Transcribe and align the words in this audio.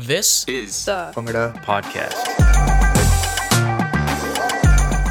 This 0.00 0.46
is 0.46 0.84
the 0.84 1.10
Bhangra 1.14 1.54
Podcast. 1.64 2.12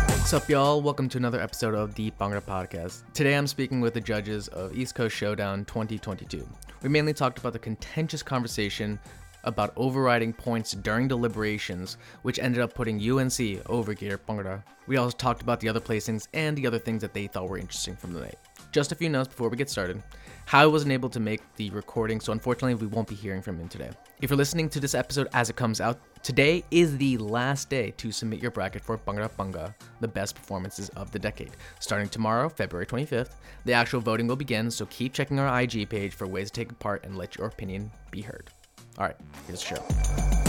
What's 0.09 0.31
up, 0.31 0.47
y'all? 0.47 0.79
Welcome 0.79 1.09
to 1.09 1.17
another 1.17 1.41
episode 1.41 1.73
of 1.73 1.95
the 1.95 2.11
Bhangra 2.11 2.39
Podcast. 2.39 3.01
Today 3.15 3.35
I'm 3.35 3.47
speaking 3.47 3.81
with 3.81 3.95
the 3.95 3.99
judges 3.99 4.47
of 4.49 4.77
East 4.77 4.93
Coast 4.93 5.15
Showdown 5.15 5.65
2022. 5.65 6.47
We 6.83 6.89
mainly 6.89 7.15
talked 7.15 7.39
about 7.39 7.53
the 7.53 7.59
contentious 7.59 8.21
conversation 8.21 8.99
about 9.43 9.73
overriding 9.75 10.33
points 10.33 10.73
during 10.73 11.07
deliberations, 11.07 11.97
which 12.21 12.37
ended 12.37 12.61
up 12.61 12.75
putting 12.75 12.97
UNC 12.97 13.39
over 13.65 13.95
Gator 13.95 14.19
Bhangra. 14.19 14.61
We 14.85 14.97
also 14.97 15.17
talked 15.17 15.41
about 15.41 15.61
the 15.61 15.69
other 15.69 15.79
placings 15.79 16.27
and 16.35 16.55
the 16.55 16.67
other 16.67 16.77
things 16.77 17.01
that 17.01 17.15
they 17.15 17.25
thought 17.25 17.49
were 17.49 17.57
interesting 17.57 17.95
from 17.95 18.13
the 18.13 18.19
night. 18.19 18.37
Just 18.75 18.91
a 18.91 18.95
few 18.95 19.07
notes 19.07 19.29
before 19.29 19.47
we 19.47 19.55
get 19.55 19.69
started. 19.69 20.03
Howie 20.47 20.69
wasn't 20.69 20.91
able 20.91 21.07
to 21.07 21.19
make 21.21 21.39
the 21.55 21.69
recording, 21.69 22.19
so 22.19 22.33
unfortunately, 22.33 22.75
we 22.75 22.87
won't 22.87 23.07
be 23.07 23.15
hearing 23.15 23.41
from 23.41 23.57
him 23.57 23.69
today. 23.69 23.89
If 24.21 24.29
you're 24.29 24.35
listening 24.35 24.67
to 24.71 24.81
this 24.81 24.93
episode 24.93 25.29
as 25.31 25.49
it 25.49 25.55
comes 25.55 25.79
out, 25.79 25.97
today 26.23 26.61
is 26.71 26.97
the 26.97 27.17
last 27.19 27.69
day 27.69 27.91
to 27.91 28.11
submit 28.11 28.41
your 28.41 28.51
bracket 28.51 28.83
for 28.83 28.97
Bhangra 28.97 29.29
Banga, 29.37 29.73
the 30.01 30.09
best 30.09 30.35
performances 30.35 30.89
of 30.89 31.09
the 31.09 31.19
decade. 31.19 31.51
Starting 31.79 32.09
tomorrow, 32.09 32.49
February 32.49 32.85
25th, 32.85 33.35
the 33.63 33.71
actual 33.71 34.01
voting 34.01 34.27
will 34.27 34.35
begin, 34.35 34.69
so 34.69 34.85
keep 34.87 35.13
checking 35.13 35.39
our 35.39 35.61
IG 35.61 35.87
page 35.87 36.13
for 36.13 36.27
ways 36.27 36.51
to 36.51 36.65
take 36.65 36.77
part 36.77 37.05
and 37.05 37.15
let 37.15 37.37
your 37.37 37.47
opinion 37.47 37.89
be 38.11 38.19
heard. 38.19 38.49
All 38.97 39.05
right, 39.05 39.15
here's 39.47 39.63
the 39.63 39.75
show. 39.77 40.44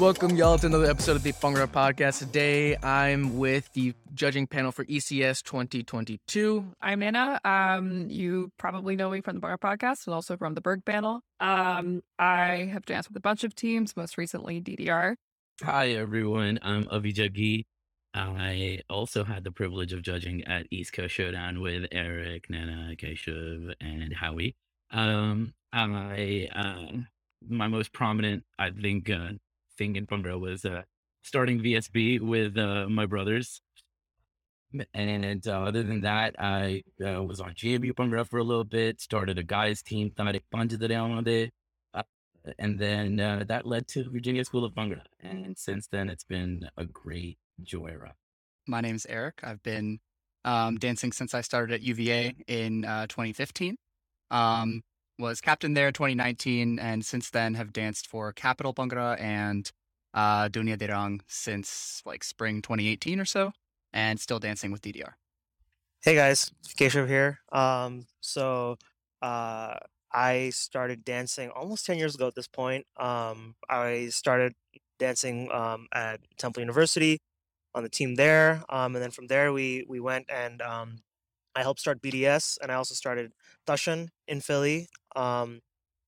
Welcome, 0.00 0.34
y'all, 0.34 0.56
to 0.56 0.64
another 0.64 0.86
episode 0.86 1.16
of 1.16 1.22
the 1.22 1.34
Bhangra 1.34 1.66
Podcast. 1.66 2.20
Today, 2.20 2.74
I'm 2.74 3.36
with 3.36 3.70
the 3.74 3.92
judging 4.14 4.46
panel 4.46 4.72
for 4.72 4.86
ECS 4.86 5.42
2022. 5.42 6.64
I'm 6.80 7.00
Naina. 7.00 7.38
Um, 7.44 8.08
you 8.08 8.50
probably 8.56 8.96
know 8.96 9.10
me 9.10 9.20
from 9.20 9.34
the 9.34 9.40
Bar 9.40 9.58
Podcast 9.58 10.06
and 10.06 10.14
also 10.14 10.38
from 10.38 10.54
the 10.54 10.62
Berg 10.62 10.86
panel. 10.86 11.20
Um, 11.38 12.00
I 12.18 12.70
have 12.72 12.86
danced 12.86 13.10
with 13.10 13.16
a 13.18 13.20
bunch 13.20 13.44
of 13.44 13.54
teams, 13.54 13.94
most 13.94 14.16
recently 14.16 14.58
DDR. 14.58 15.16
Hi 15.62 15.90
everyone, 15.90 16.58
I'm 16.62 16.88
Avi 16.90 17.12
Jaggi. 17.12 17.64
I 18.14 18.80
also 18.88 19.24
had 19.24 19.44
the 19.44 19.52
privilege 19.52 19.92
of 19.92 20.00
judging 20.00 20.42
at 20.44 20.66
East 20.70 20.94
Coast 20.94 21.12
Showdown 21.12 21.60
with 21.60 21.84
Eric, 21.92 22.48
Naina, 22.48 22.98
Keshav, 22.98 23.74
and 23.82 24.14
Howie. 24.14 24.56
Um, 24.90 25.52
I 25.74 26.48
uh, 26.54 27.00
my 27.46 27.68
most 27.68 27.92
prominent, 27.92 28.44
I 28.58 28.70
think, 28.70 29.10
uh, 29.10 29.32
thing 29.80 29.96
in 29.96 30.06
Bhangra 30.06 30.38
was 30.38 30.64
uh, 30.64 30.82
starting 31.22 31.58
VSB 31.60 32.20
with 32.20 32.58
uh, 32.58 32.86
my 32.88 33.06
brothers. 33.06 33.62
And 34.94 35.44
uh, 35.48 35.62
other 35.68 35.82
than 35.82 36.02
that, 36.02 36.36
I 36.38 36.82
uh, 37.04 37.22
was 37.24 37.40
on 37.40 37.54
GMU 37.54 37.92
Bhangra 37.94 38.28
for 38.28 38.38
a 38.38 38.44
little 38.44 38.68
bit. 38.78 39.00
Started 39.00 39.38
a 39.38 39.42
guys 39.42 39.82
team, 39.82 40.12
Tarik 40.16 40.44
Panjadare 40.54 41.50
uh, 41.94 42.02
and 42.58 42.78
then 42.78 43.18
uh, 43.18 43.44
that 43.48 43.66
led 43.66 43.88
to 43.88 44.08
Virginia 44.10 44.44
School 44.44 44.64
of 44.64 44.72
Bhangra. 44.74 45.02
And 45.18 45.58
since 45.58 45.88
then, 45.88 46.08
it's 46.08 46.24
been 46.24 46.68
a 46.76 46.84
great 46.84 47.38
joy 47.62 47.92
ride. 47.98 48.20
My 48.68 48.80
name's 48.80 49.06
Eric. 49.06 49.40
I've 49.42 49.62
been 49.62 49.98
um, 50.44 50.76
dancing 50.76 51.10
since 51.10 51.34
I 51.34 51.40
started 51.40 51.74
at 51.74 51.82
UVA 51.82 52.34
in 52.46 52.84
uh, 52.84 53.06
2015. 53.08 53.76
Um, 54.30 54.82
was 55.20 55.40
captain 55.40 55.74
there 55.74 55.92
2019, 55.92 56.78
and 56.78 57.04
since 57.04 57.30
then 57.30 57.54
have 57.54 57.72
danced 57.72 58.06
for 58.06 58.32
Capital 58.32 58.74
Bhangra 58.74 59.20
and 59.20 59.70
uh, 60.14 60.48
Dunia 60.48 60.76
Derang 60.76 61.20
since 61.26 62.02
like 62.04 62.24
spring 62.24 62.62
2018 62.62 63.20
or 63.20 63.24
so, 63.24 63.52
and 63.92 64.18
still 64.18 64.38
dancing 64.38 64.72
with 64.72 64.82
DDR. 64.82 65.12
Hey 66.02 66.14
guys, 66.14 66.50
Keshav 66.78 67.06
here. 67.06 67.40
Um, 67.52 68.06
so 68.20 68.78
uh, 69.20 69.74
I 70.12 70.50
started 70.50 71.04
dancing 71.04 71.50
almost 71.50 71.84
10 71.86 71.98
years 71.98 72.14
ago 72.14 72.26
at 72.26 72.34
this 72.34 72.48
point. 72.48 72.86
Um, 72.96 73.54
I 73.68 74.08
started 74.08 74.54
dancing 74.98 75.50
um, 75.52 75.88
at 75.92 76.20
Temple 76.38 76.60
University 76.60 77.18
on 77.74 77.82
the 77.82 77.88
team 77.88 78.14
there. 78.14 78.64
Um, 78.68 78.96
and 78.96 79.02
then 79.02 79.10
from 79.10 79.26
there, 79.26 79.52
we, 79.52 79.84
we 79.88 80.00
went 80.00 80.26
and 80.30 80.62
um, 80.62 81.02
I 81.54 81.62
helped 81.62 81.80
start 81.80 82.00
BDS 82.00 82.58
and 82.62 82.72
I 82.72 82.76
also 82.76 82.94
started 82.94 83.32
Dashan 83.66 84.08
in 84.26 84.40
Philly. 84.40 84.88
Um, 85.16 85.60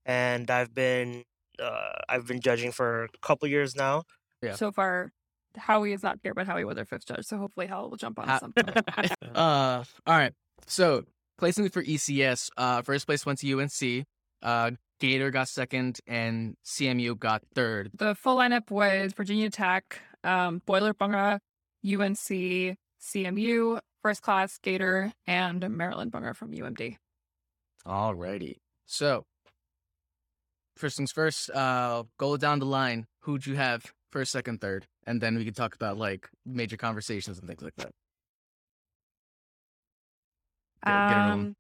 and 0.06 0.50
I've 0.50 0.74
been 0.74 1.24
uh, 1.62 1.92
I've 2.08 2.26
been 2.26 2.40
judging 2.40 2.72
for 2.72 3.04
a 3.04 3.08
couple 3.22 3.48
years 3.48 3.76
now. 3.76 4.02
Yeah. 4.42 4.54
So 4.54 4.72
far, 4.72 5.12
Howie 5.56 5.92
is 5.92 6.02
not 6.02 6.18
here, 6.22 6.34
but 6.34 6.46
Howie 6.46 6.64
was 6.64 6.76
our 6.78 6.84
fifth 6.84 7.06
judge. 7.06 7.24
So 7.24 7.38
hopefully, 7.38 7.66
Howie 7.66 7.88
will 7.88 7.96
jump 7.96 8.18
on 8.18 8.28
Ha- 8.28 8.34
at 8.34 8.40
some 8.40 8.52
point. 8.52 9.12
Uh, 9.36 9.84
all 10.06 10.16
right. 10.16 10.32
So, 10.66 11.04
placing 11.38 11.68
for 11.70 11.82
ECS, 11.82 12.50
uh, 12.56 12.82
first 12.82 13.06
place 13.06 13.24
went 13.26 13.38
to 13.40 13.60
UNC. 13.60 14.06
Uh, 14.42 14.72
Gator 15.00 15.30
got 15.30 15.48
second, 15.48 15.98
and 16.06 16.56
CMU 16.64 17.18
got 17.18 17.42
third. 17.54 17.90
the 17.94 18.14
full 18.14 18.36
lineup 18.36 18.70
was 18.70 19.12
Virginia 19.14 19.50
Tech, 19.50 20.00
um, 20.22 20.62
Boiler 20.66 20.94
Bhangra, 20.94 21.38
UNC, 21.84 22.76
CMU, 23.00 23.80
First 24.02 24.22
Class, 24.22 24.58
Gator, 24.62 25.12
and 25.26 25.68
Maryland 25.70 26.12
Bhangra 26.12 26.34
from 26.36 26.52
UMD. 26.52 26.96
Alrighty. 27.86 28.56
So, 28.86 29.24
first 30.76 30.96
things 30.96 31.12
first, 31.12 31.50
uh, 31.50 32.04
go 32.18 32.36
down 32.36 32.58
the 32.58 32.66
line. 32.66 33.06
Who'd 33.20 33.46
you 33.46 33.54
have 33.56 33.92
first, 34.10 34.32
second, 34.32 34.60
third? 34.60 34.86
And 35.06 35.20
then 35.20 35.36
we 35.36 35.44
can 35.44 35.54
talk 35.54 35.74
about 35.74 35.96
like 35.96 36.28
major 36.44 36.76
conversations 36.76 37.38
and 37.38 37.48
things 37.48 37.62
like 37.62 37.74
that. 37.76 37.92
Get- 40.84 41.08
get 41.08 41.16
it 41.16 41.20
rolling. 41.20 41.30
Um, 41.46 41.56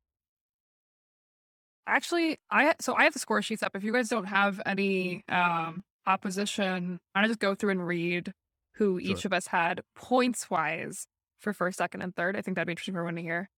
actually, 1.86 2.38
I 2.50 2.74
so 2.80 2.94
I 2.94 3.04
have 3.04 3.12
the 3.12 3.18
score 3.18 3.42
sheets 3.42 3.62
up. 3.62 3.74
If 3.76 3.84
you 3.84 3.92
guys 3.92 4.08
don't 4.08 4.24
have 4.26 4.60
any 4.66 5.24
um 5.28 5.84
opposition, 6.06 6.98
I'm 7.14 7.22
gonna 7.22 7.28
just 7.28 7.40
go 7.40 7.54
through 7.54 7.70
and 7.70 7.86
read 7.86 8.32
who 8.76 8.98
each 8.98 9.20
Sure. 9.20 9.28
of 9.28 9.32
us 9.34 9.46
had 9.48 9.82
points 9.94 10.50
wise 10.50 11.06
for 11.38 11.52
first, 11.52 11.78
second, 11.78 12.02
and 12.02 12.14
third. 12.14 12.36
I 12.36 12.42
think 12.42 12.56
that'd 12.56 12.66
be 12.66 12.72
interesting 12.72 12.94
for 12.94 13.00
everyone 13.00 13.16
to 13.16 13.22
hear. 13.22 13.48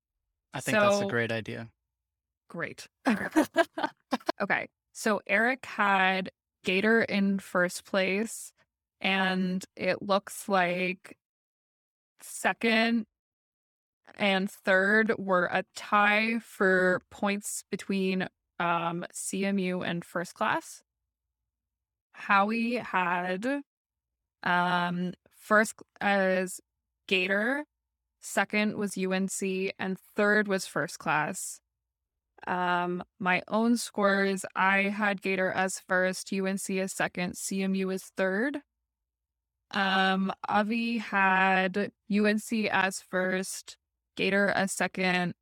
I 0.52 0.60
think 0.60 0.76
that's 0.78 1.00
a 1.00 1.06
great 1.06 1.32
idea. 1.32 1.70
Great. 2.48 2.86
okay. 4.40 4.68
So 4.92 5.20
Eric 5.26 5.66
had 5.66 6.30
Gator 6.64 7.02
in 7.02 7.38
first 7.38 7.84
place, 7.84 8.52
and 9.00 9.64
it 9.76 10.02
looks 10.02 10.48
like 10.48 11.16
second 12.20 13.06
and 14.16 14.50
third 14.50 15.12
were 15.18 15.46
a 15.46 15.64
tie 15.74 16.38
for 16.38 17.02
points 17.10 17.64
between 17.70 18.28
um, 18.60 19.04
CMU 19.12 19.86
and 19.86 20.04
first 20.04 20.34
class. 20.34 20.82
Howie 22.12 22.76
had 22.76 23.62
um, 24.44 25.14
first 25.36 25.74
as 26.00 26.60
Gator, 27.08 27.64
second 28.20 28.76
was 28.76 28.96
UNC, 28.96 29.72
and 29.78 29.98
third 30.16 30.48
was 30.48 30.66
first 30.66 30.98
class. 30.98 31.60
Um, 32.46 33.02
my 33.18 33.42
own 33.48 33.76
scores, 33.76 34.44
I 34.54 34.82
had 34.82 35.22
Gator 35.22 35.50
as 35.50 35.80
first, 35.80 36.32
UNC 36.32 36.70
as 36.70 36.92
second, 36.92 37.34
CMU 37.34 37.92
as 37.92 38.04
third. 38.16 38.60
Um, 39.70 40.32
Avi 40.48 40.98
had 40.98 41.90
UNC 42.10 42.52
as 42.70 43.00
first, 43.00 43.76
Gator 44.16 44.48
as 44.48 44.72
second, 44.72 45.34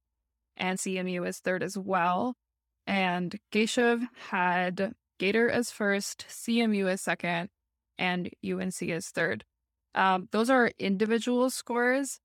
and 0.57 0.79
CMU 0.79 1.27
as 1.27 1.39
third 1.39 1.63
as 1.63 1.77
well. 1.77 2.37
And 2.87 3.39
Keshav 3.53 4.09
had 4.31 4.95
Gator 5.19 5.51
as 5.51 5.71
first, 5.71 6.27
CMU 6.29 6.89
as 6.89 7.01
second, 7.01 7.51
and 7.99 8.31
UNC 8.45 8.83
as 8.83 9.09
third. 9.09 9.45
Um, 9.95 10.29
those 10.33 10.49
are 10.49 10.73
individual 10.79 11.51
scores 11.51 12.19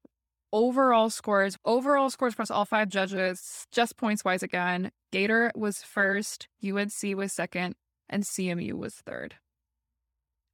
overall 0.54 1.10
scores 1.10 1.58
overall 1.66 2.10
scores 2.10 2.34
across 2.34 2.50
all 2.50 2.66
five 2.66 2.88
judges 2.90 3.68
just 3.72 3.98
points 3.98 4.24
wise 4.24 4.42
again 4.42 4.92
gator 5.12 5.52
was 5.56 5.84
first 5.84 6.48
unc 6.64 6.92
was 7.16 7.34
second 7.34 7.76
and 8.10 8.24
cmu 8.24 8.74
was 8.74 8.96
third 9.06 9.36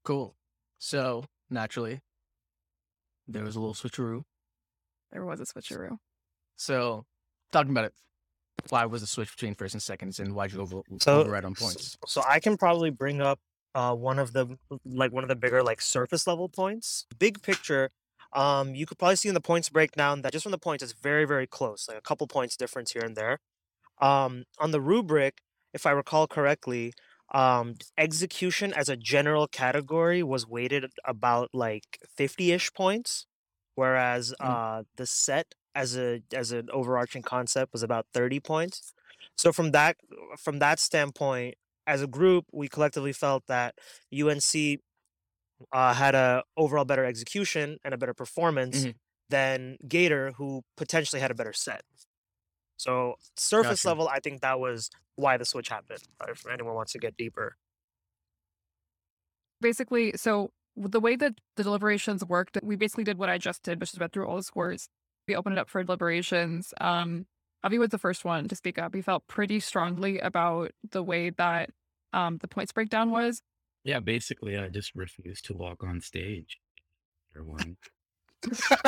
Cool. 0.05 0.35
So, 0.79 1.23
naturally, 1.49 2.01
there 3.25 3.43
was 3.45 3.55
a 3.55 3.59
little 3.61 3.73
switcheroo. 3.73 4.23
there 5.13 5.23
was 5.23 5.39
a 5.39 5.45
switcheroo 5.45 5.97
So, 6.57 7.05
talking 7.53 7.71
about 7.71 7.85
it, 7.85 7.93
why 8.67 8.85
was 8.85 8.99
the 8.99 9.07
switch 9.07 9.31
between 9.31 9.55
first 9.55 9.75
and 9.75 9.81
seconds, 9.81 10.19
and 10.19 10.35
why'd 10.35 10.51
you 10.51 10.59
over, 10.59 10.81
So- 10.99 11.21
override 11.21 11.45
on 11.45 11.55
points? 11.55 11.97
So 12.05 12.21
I 12.27 12.41
can 12.41 12.57
probably 12.57 12.89
bring 12.89 13.21
up 13.21 13.39
uh, 13.75 13.95
one 13.95 14.19
of 14.19 14.33
the 14.33 14.57
like 14.85 15.13
one 15.13 15.23
of 15.23 15.29
the 15.29 15.37
bigger 15.37 15.63
like 15.63 15.79
surface 15.81 16.27
level 16.27 16.49
points. 16.49 17.05
Big 17.17 17.41
picture, 17.41 17.89
um, 18.35 18.75
you 18.75 18.85
could 18.85 18.97
probably 18.97 19.15
see 19.17 19.29
in 19.29 19.35
the 19.35 19.41
points 19.41 19.69
breakdown 19.69 20.21
that 20.23 20.31
just 20.33 20.43
from 20.43 20.51
the 20.51 20.57
points 20.57 20.83
it's 20.83 20.93
very 20.93 21.25
very 21.25 21.47
close, 21.47 21.87
like 21.87 21.97
a 21.97 22.01
couple 22.01 22.27
points 22.27 22.57
difference 22.57 22.91
here 22.91 23.03
and 23.03 23.15
there. 23.15 23.39
Um, 24.01 24.45
on 24.59 24.71
the 24.71 24.81
rubric, 24.81 25.39
if 25.73 25.85
I 25.85 25.91
recall 25.91 26.27
correctly, 26.27 26.93
um, 27.33 27.75
execution 27.97 28.73
as 28.73 28.89
a 28.89 28.97
general 28.97 29.47
category 29.47 30.23
was 30.23 30.47
weighted 30.47 30.85
about 31.05 31.49
like 31.53 31.99
fifty-ish 32.17 32.73
points, 32.73 33.25
whereas 33.75 34.33
Mm. 34.41 34.59
uh, 34.79 34.83
the 34.95 35.05
set 35.07 35.55
as 35.75 35.97
a 35.97 36.21
as 36.33 36.51
an 36.51 36.69
overarching 36.71 37.23
concept 37.23 37.73
was 37.73 37.83
about 37.83 38.07
thirty 38.13 38.39
points. 38.39 38.93
so 39.37 39.51
from 39.53 39.71
that 39.71 39.97
from 40.37 40.59
that 40.59 40.79
standpoint, 40.79 41.55
as 41.87 42.01
a 42.01 42.07
group, 42.07 42.45
we 42.51 42.67
collectively 42.67 43.13
felt 43.13 43.45
that 43.47 43.75
UNC 44.11 44.79
uh, 45.71 45.93
had 45.93 46.15
a 46.15 46.43
overall 46.57 46.85
better 46.85 47.05
execution 47.05 47.77
and 47.83 47.93
a 47.93 47.97
better 47.97 48.13
performance 48.13 48.85
Mhm. 48.85 48.95
than 49.29 49.77
Gator, 49.87 50.31
who 50.33 50.63
potentially 50.77 51.19
had 51.21 51.31
a 51.31 51.35
better 51.35 51.53
set. 51.53 51.83
So 52.77 53.15
surface 53.37 53.83
Gotcha. 53.83 53.87
level, 53.89 54.07
I 54.09 54.19
think 54.19 54.41
that 54.41 54.59
was 54.59 54.89
why 55.15 55.37
the 55.37 55.45
switch 55.45 55.69
happened. 55.69 56.03
If 56.27 56.45
anyone 56.47 56.75
wants 56.75 56.91
to 56.93 56.99
get 56.99 57.15
deeper, 57.17 57.55
basically, 59.61 60.13
so 60.15 60.51
the 60.75 60.99
way 60.99 61.15
that 61.15 61.35
the 61.55 61.63
deliberations 61.63 62.25
worked, 62.25 62.57
we 62.63 62.75
basically 62.75 63.03
did 63.03 63.17
what 63.17 63.29
I 63.29 63.37
just 63.37 63.63
did, 63.63 63.79
which 63.79 63.93
is 63.93 63.99
went 63.99 64.11
through 64.13 64.27
all 64.27 64.37
the 64.37 64.43
scores. 64.43 64.89
We 65.27 65.35
opened 65.35 65.57
it 65.57 65.59
up 65.59 65.69
for 65.69 65.83
deliberations. 65.83 66.73
Um, 66.81 67.27
Avi 67.63 67.77
was 67.77 67.89
the 67.89 67.97
first 67.97 68.25
one 68.25 68.47
to 68.49 68.55
speak 68.55 68.77
up. 68.77 68.93
He 68.93 69.01
felt 69.01 69.25
pretty 69.27 69.59
strongly 69.59 70.19
about 70.19 70.71
the 70.91 71.03
way 71.03 71.29
that 71.29 71.69
um, 72.11 72.37
the 72.39 72.47
points 72.47 72.71
breakdown 72.73 73.11
was. 73.11 73.41
Yeah, 73.83 73.99
basically, 73.99 74.57
I 74.57 74.69
just 74.69 74.93
refused 74.95 75.45
to 75.45 75.53
walk 75.53 75.83
on 75.83 75.99
stage. 76.01 76.57
Or 77.35 77.43
one. 77.43 77.77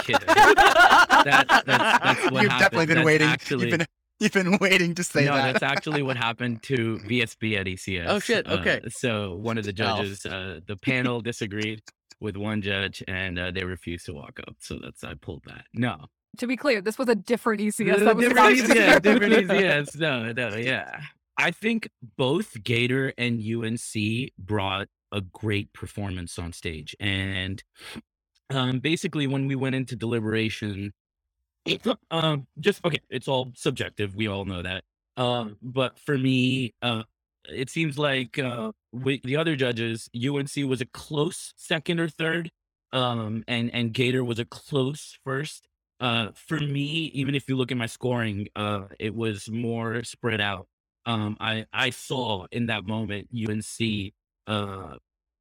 Kidding. 0.03 0.19
that, 0.27 1.45
that's- 1.65 1.65
that's 1.67 2.23
what 2.31 2.43
You've 2.43 2.51
happened. 2.51 2.59
definitely 2.59 2.85
been 2.87 2.95
That's 2.95 3.05
waiting. 3.05 3.27
actually- 3.27 3.69
You've 3.69 3.77
been 3.79 3.87
you've 4.19 4.31
been 4.31 4.57
waiting 4.59 4.95
to 4.95 5.03
say 5.03 5.25
no, 5.25 5.35
that. 5.35 5.53
that's 5.59 5.63
actually 5.63 6.01
what 6.01 6.15
happened 6.17 6.63
to 6.63 6.97
VSB 6.99 7.57
at 7.59 7.65
ECS. 7.67 8.05
Oh, 8.07 8.19
shit, 8.19 8.47
Uh, 8.47 8.53
okay. 8.59 8.81
so 8.89 9.35
one 9.35 9.57
of 9.57 9.65
the 9.65 9.71
Oh. 9.71 9.73
judges, 9.73 10.25
uh, 10.25 10.59
the 10.65 10.77
panel 10.77 11.19
disagreed 11.21 11.81
with 12.21 12.37
one 12.37 12.61
judge, 12.61 13.03
and 13.09 13.37
uh, 13.37 13.51
they 13.51 13.63
refused 13.65 14.05
to 14.05 14.13
walk 14.13 14.39
up. 14.47 14.55
So 14.59 14.79
that's 14.81 15.03
I 15.03 15.15
pulled 15.15 15.43
that. 15.47 15.65
No, 15.73 16.05
To 16.37 16.47
be 16.47 16.55
clear, 16.55 16.81
this 16.81 16.97
was 16.97 17.09
a 17.09 17.15
different 17.15 17.61
ECS. 17.61 17.99
That 17.99 18.15
was 18.15 18.25
different 18.27 18.57
ECS, 18.57 19.01
different 19.01 19.33
ECS. 19.49 19.99
No, 19.99 20.31
no, 20.31 20.55
yeah. 20.55 21.01
I 21.37 21.51
think 21.51 21.89
both 22.17 22.63
Gator 22.63 23.13
and 23.17 23.41
UNC 23.41 24.31
brought 24.37 24.87
a 25.11 25.21
great 25.21 25.71
performance 25.73 26.39
on 26.39 26.53
stage, 26.53 26.95
and 26.99 27.63
um, 28.49 28.79
basically 28.79 29.27
when 29.27 29.47
we 29.47 29.55
went 29.55 29.75
into 29.75 29.95
deliberation, 29.95 30.93
um, 32.11 32.47
just 32.59 32.83
okay, 32.85 32.99
it's 33.09 33.27
all 33.27 33.51
subjective. 33.55 34.15
We 34.15 34.27
all 34.27 34.45
know 34.45 34.61
that. 34.61 34.83
Um, 35.17 35.57
but 35.61 35.99
for 35.99 36.17
me, 36.17 36.73
uh, 36.81 37.03
it 37.49 37.69
seems 37.69 37.97
like 37.97 38.39
uh, 38.39 38.71
with 38.91 39.21
the 39.23 39.37
other 39.37 39.55
judges, 39.55 40.09
UNC 40.15 40.55
was 40.67 40.81
a 40.81 40.85
close 40.87 41.53
second 41.57 41.99
or 41.99 42.09
third, 42.09 42.51
um, 42.93 43.43
and 43.47 43.73
and 43.73 43.93
Gator 43.93 44.23
was 44.23 44.39
a 44.39 44.45
close 44.45 45.17
first. 45.23 45.67
Uh, 45.99 46.29
for 46.35 46.59
me, 46.59 47.09
even 47.13 47.35
if 47.35 47.47
you 47.47 47.55
look 47.55 47.71
at 47.71 47.77
my 47.77 47.85
scoring, 47.85 48.47
uh, 48.55 48.83
it 48.99 49.15
was 49.15 49.49
more 49.49 50.03
spread 50.03 50.41
out. 50.41 50.67
Um, 51.05 51.37
I 51.39 51.65
I 51.73 51.89
saw 51.91 52.47
in 52.51 52.67
that 52.67 52.85
moment 52.85 53.29
UNC 53.31 54.13
uh, 54.47 54.97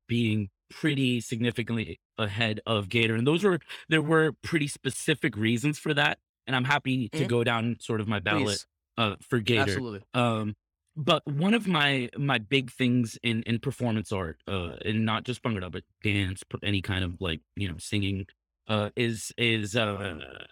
being 0.09 0.51
pretty 0.71 1.21
significantly 1.21 2.01
ahead 2.19 2.61
of 2.67 2.89
Gator, 2.89 3.15
and 3.15 3.27
those 3.27 3.45
were 3.45 3.59
there 3.89 4.03
were 4.03 4.33
pretty 4.43 4.69
specific 4.69 5.37
reasons 5.37 5.79
for 5.79 5.95
that. 5.95 6.19
And 6.47 6.55
I'm 6.55 6.65
happy 6.65 7.09
to 7.11 7.25
Mhm. 7.25 7.27
go 7.27 7.43
down 7.45 7.79
sort 7.81 8.01
of 8.01 8.09
my 8.09 8.21
ballot 8.21 8.63
uh, 8.99 9.17
for 9.23 9.41
Gator. 9.41 9.83
Absolutely. 9.83 10.05
Um, 10.13 10.55
but 10.97 11.23
one 11.27 11.55
of 11.55 11.67
my 11.67 12.11
my 12.17 12.39
big 12.39 12.71
things 12.71 13.19
in 13.23 13.43
in 13.45 13.59
performance 13.59 14.13
art, 14.13 14.41
uh, 14.47 14.77
and 14.85 15.05
not 15.05 15.25
just 15.25 15.43
bhangra, 15.43 15.71
but 15.71 15.85
dance, 16.03 16.43
any 16.63 16.83
kind 16.83 17.05
of 17.05 17.21
like 17.21 17.41
you 17.57 17.69
know 17.69 17.79
singing, 17.79 18.27
uh, 18.69 18.91
is 18.97 19.33
is 19.39 19.75
uh, 19.77 20.45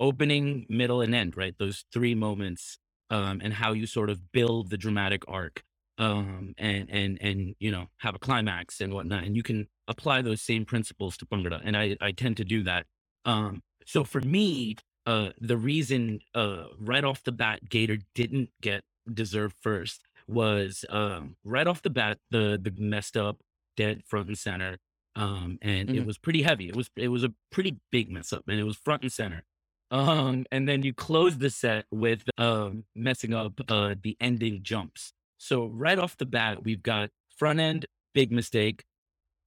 opening, 0.00 0.66
middle, 0.68 1.00
and 1.00 1.14
end. 1.14 1.36
Right, 1.36 1.54
those 1.58 1.84
three 1.92 2.14
moments, 2.14 2.78
um, 3.10 3.40
and 3.42 3.54
how 3.54 3.72
you 3.72 3.86
sort 3.86 4.10
of 4.10 4.32
build 4.32 4.70
the 4.70 4.76
dramatic 4.78 5.22
arc, 5.28 5.62
um, 5.98 6.54
and 6.58 6.90
and 6.90 7.18
and 7.22 7.54
you 7.60 7.70
know 7.70 7.88
have 7.98 8.14
a 8.14 8.18
climax 8.18 8.80
and 8.80 8.92
whatnot, 8.94 9.24
and 9.24 9.36
you 9.36 9.42
can 9.42 9.68
apply 9.88 10.22
those 10.22 10.42
same 10.42 10.64
principles 10.64 11.16
to 11.18 11.26
bhangra, 11.26 11.60
and 11.64 11.76
I 11.76 11.96
I 12.00 12.12
tend 12.12 12.36
to 12.38 12.44
do 12.44 12.62
that. 12.64 12.86
Um, 13.24 13.62
so 13.84 14.04
for 14.04 14.20
me, 14.20 14.76
uh, 15.06 15.30
the 15.40 15.56
reason 15.56 16.20
uh, 16.34 16.66
right 16.78 17.04
off 17.04 17.22
the 17.24 17.32
bat 17.32 17.68
Gator 17.68 17.98
didn't 18.14 18.50
get 18.60 18.84
deserved 19.12 19.56
first 19.60 20.02
was 20.28 20.84
um, 20.90 21.36
right 21.44 21.66
off 21.66 21.82
the 21.82 21.90
bat 21.90 22.18
the 22.30 22.58
the 22.60 22.72
messed 22.82 23.16
up 23.16 23.40
dead 23.76 24.02
front 24.04 24.28
and 24.28 24.38
center, 24.38 24.78
um, 25.14 25.58
and 25.62 25.90
it 25.92 26.00
Mhm. 26.00 26.04
was 26.04 26.18
pretty 26.18 26.42
heavy. 26.42 26.68
It 26.68 26.76
was 26.76 26.90
it 26.96 27.08
was 27.08 27.24
a 27.24 27.32
pretty 27.50 27.78
big 27.92 28.10
mess 28.10 28.32
up, 28.32 28.44
and 28.48 28.58
it 28.58 28.64
was 28.64 28.76
front 28.76 29.02
and 29.02 29.12
center. 29.12 29.44
Um, 29.90 30.46
and 30.50 30.68
then 30.68 30.82
you 30.82 30.92
close 30.92 31.38
the 31.38 31.50
set 31.50 31.84
with 31.90 32.24
um, 32.38 32.84
messing 32.94 33.34
up 33.34 33.60
uh, 33.68 33.94
the 34.02 34.16
ending 34.20 34.60
jumps. 34.62 35.12
So 35.38 35.66
right 35.66 35.98
off 35.98 36.16
the 36.16 36.26
bat, 36.26 36.64
we've 36.64 36.82
got 36.82 37.10
front 37.36 37.60
end 37.60 37.86
big 38.14 38.32
mistake, 38.32 38.84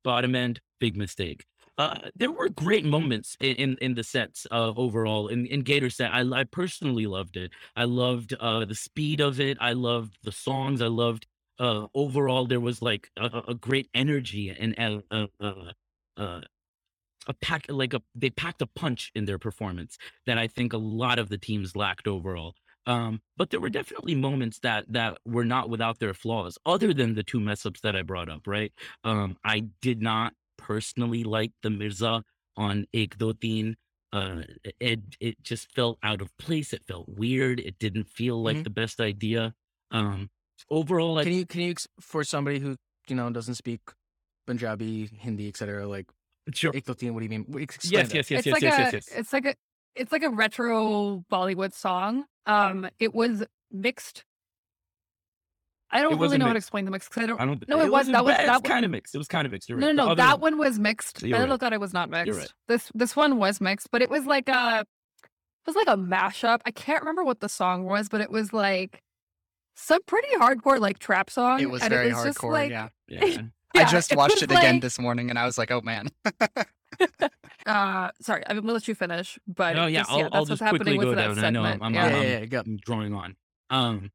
bottom 0.03 0.35
end 0.35 0.61
big 0.79 0.95
mistake. 0.95 1.45
Uh, 1.77 2.09
there 2.15 2.31
were 2.31 2.49
great 2.49 2.83
moments 2.83 3.37
in, 3.39 3.55
in, 3.55 3.77
in 3.81 3.93
the 3.95 4.03
sets 4.03 4.45
uh, 4.51 4.73
overall 4.75 5.29
in, 5.29 5.45
in 5.45 5.61
Gator 5.61 5.89
set. 5.89 6.13
I, 6.13 6.21
I 6.29 6.43
personally 6.43 7.05
loved 7.05 7.37
it. 7.37 7.51
I 7.75 7.85
loved 7.85 8.33
uh, 8.33 8.65
the 8.65 8.75
speed 8.75 9.21
of 9.21 9.39
it. 9.39 9.57
I 9.61 9.73
loved 9.73 10.17
the 10.23 10.31
songs. 10.31 10.81
I 10.81 10.87
loved 10.87 11.25
uh, 11.57 11.87
overall. 11.93 12.45
There 12.45 12.59
was 12.59 12.81
like 12.81 13.09
a, 13.17 13.43
a- 13.47 13.55
great 13.55 13.89
energy 13.93 14.49
and 14.49 14.77
uh, 14.77 14.99
uh, 15.09 15.27
uh, 15.39 15.71
uh, 16.17 16.41
a 17.29 17.33
pack 17.33 17.65
like 17.69 17.93
a 17.93 18.01
they 18.13 18.29
packed 18.31 18.61
a 18.61 18.67
punch 18.67 19.11
in 19.15 19.25
their 19.25 19.39
performance 19.39 19.97
that 20.25 20.37
I 20.37 20.47
think 20.47 20.73
a 20.73 20.77
lot 20.77 21.19
of 21.19 21.29
the 21.29 21.37
teams 21.37 21.75
lacked 21.75 22.07
overall. 22.07 22.55
Um, 22.85 23.21
but 23.37 23.51
there 23.51 23.59
were 23.59 23.69
definitely 23.69 24.15
moments 24.15 24.59
that 24.59 24.85
that 24.91 25.19
were 25.25 25.45
not 25.45 25.69
without 25.69 25.99
their 25.99 26.13
flaws, 26.13 26.57
other 26.65 26.93
than 26.93 27.13
the 27.13 27.23
two 27.23 27.39
mess 27.39 27.65
ups 27.65 27.81
that 27.81 27.95
I 27.95 28.01
brought 28.01 28.29
up. 28.29 28.47
Right? 28.47 28.73
Um, 29.03 29.37
I 29.43 29.61
did 29.81 30.01
not 30.01 30.33
personally 30.57 31.23
like 31.23 31.51
the 31.61 31.69
Mirza 31.69 32.23
on 32.57 32.85
Ek 32.93 33.15
Uh, 34.11 34.41
it 34.79 34.99
it 35.19 35.35
just 35.43 35.71
felt 35.71 35.99
out 36.01 36.21
of 36.21 36.35
place. 36.37 36.73
It 36.73 36.83
felt 36.83 37.07
weird. 37.07 37.59
It 37.59 37.77
didn't 37.79 38.05
feel 38.09 38.41
like 38.41 38.57
Mhm. 38.57 38.63
the 38.63 38.69
best 38.71 38.99
idea. 38.99 39.53
Um, 39.91 40.31
overall, 40.69 41.19
I 41.19 41.23
Can 41.25 41.33
you 41.33 41.45
can 41.45 41.61
you 41.61 41.75
for 42.01 42.23
somebody 42.23 42.59
who 42.59 42.75
you 43.07 43.15
know 43.15 43.29
doesn't 43.29 43.55
speak 43.55 43.81
Punjabi, 44.47 45.07
Hindi, 45.07 45.47
etc. 45.47 45.87
Like 45.87 46.07
sure. 46.53 46.71
Ek 46.75 46.85
Do 46.85 46.93
Teen, 46.93 47.13
what 47.13 47.19
do 47.19 47.25
you 47.25 47.29
mean? 47.29 47.45
Wait, 47.47 47.63
Explain 47.63 47.91
Yes, 47.93 48.07
that. 48.09 48.15
yes, 48.15 48.31
yes, 48.31 48.39
it's 48.39 48.45
yes, 48.47 48.53
like 48.53 48.61
yes, 48.63 48.77
a, 48.77 48.81
yes, 48.81 48.93
yes. 48.93 49.07
It's 49.17 49.33
like 49.33 49.45
a, 49.45 49.55
it's 49.95 50.11
like 50.11 50.23
a 50.23 50.29
retro 50.29 51.23
Bollywood 51.31 51.73
song. 51.73 52.25
Um, 52.45 52.89
it 52.99 53.13
was 53.13 53.43
mixed. 53.71 54.23
I 55.91 56.01
don't 56.01 56.09
really 56.11 56.19
wasn't 56.19 56.39
know 56.41 56.45
how 56.47 56.53
to 56.53 56.57
explain 56.57 56.85
the 56.85 56.91
mix 56.91 57.07
because 57.09 57.23
I 57.23 57.25
don't. 57.25 57.41
I 57.41 57.45
don't. 57.45 57.67
No, 57.67 57.79
it 57.79 57.83
was- 57.85 57.91
wasn't 57.91 58.13
that 58.13 58.23
was- 58.25 58.37
that 58.37 58.63
kind 58.63 58.85
of 58.85 58.91
mixed. 58.91 59.15
It 59.15 59.17
was 59.17 59.27
kind 59.27 59.45
of 59.47 59.51
mixed. 59.51 59.69
You're 59.69 59.79
No, 59.79 59.87
right. 59.87 59.95
no, 59.95 60.03
The 60.03 60.09
no. 60.09 60.15
That 60.15 60.39
one- 60.39 60.57
one 60.57 60.67
was 60.67 60.77
mixed. 60.77 61.23
You're 61.23 61.37
I 61.37 61.41
right. 61.41 61.49
looked 61.49 61.63
at 61.63 61.73
it 61.73 61.79
was 61.79 61.93
not 61.93 62.09
mixed. 62.11 62.27
You're 62.27 62.35
right. 62.37 62.53
This 62.67 62.91
this 62.93 63.15
one 63.15 63.37
was 63.37 63.59
mixed, 63.59 63.89
but 63.91 64.01
it 64.03 64.09
was 64.09 64.25
like 64.27 64.47
a 64.49 64.81
it 64.81 65.67
was 65.67 65.75
like 65.75 65.87
a 65.87 65.97
mashup. 65.97 66.59
I 66.65 66.71
can't 66.71 67.01
remember 67.01 67.23
what 67.23 67.39
the 67.39 67.49
song 67.49 67.85
was, 67.85 68.07
but 68.07 68.21
it 68.21 68.29
was 68.29 68.53
like 68.53 69.01
some 69.75 69.99
pretty 70.05 70.27
hardcore 70.35 70.79
like 70.79 70.99
trap 70.99 71.29
song. 71.31 71.59
it 71.59 71.71
was 71.71 71.81
and 71.81 71.89
very 71.89 72.09
it 72.09 72.13
was 72.13 72.23
just 72.23 72.37
hardcore. 72.37 72.51
like, 72.53 72.69
yeah. 72.69 72.89
Yeah. 73.07 73.41
I 73.75 73.85
just 73.85 74.15
watched 74.15 74.35
was 74.35 74.43
it 74.43 74.51
again 74.51 74.75
like- 74.75 74.81
this 74.81 74.99
morning, 74.99 75.29
and 75.29 75.39
I 75.39 75.45
was 75.45 75.57
like, 75.57 75.71
"Oh 75.71 75.81
man." 75.81 76.09
Uh, 77.65 78.09
sorry, 78.21 78.41
I'm 78.47 78.59
gonna 78.61 78.73
let 78.73 78.87
you 78.87 78.95
finish. 78.95 79.37
But 79.47 79.75
No, 79.75 79.85
yeah, 79.85 79.99
just, 79.99 80.11
I'll, 80.11 80.17
yeah, 80.17 80.23
I'll 80.25 80.29
that's 80.31 80.39
what's 80.39 80.49
just 80.49 80.61
happening 80.63 80.97
quickly 80.97 80.97
go 80.97 81.09
with 81.09 81.17
that 81.17 81.35
down. 81.35 81.45
I 81.45 81.49
know 81.51 81.63
I'm, 81.63 81.71
segment. 81.73 81.83
I'm, 81.83 81.93
yeah. 81.93 82.09
Yeah, 82.09 82.15
I'm, 82.15 82.23
yeah, 82.23 82.45
yeah. 82.51 82.59
I'm 82.65 82.77
drawing 82.77 83.13
on. 83.13 83.35
Um, 83.69 84.11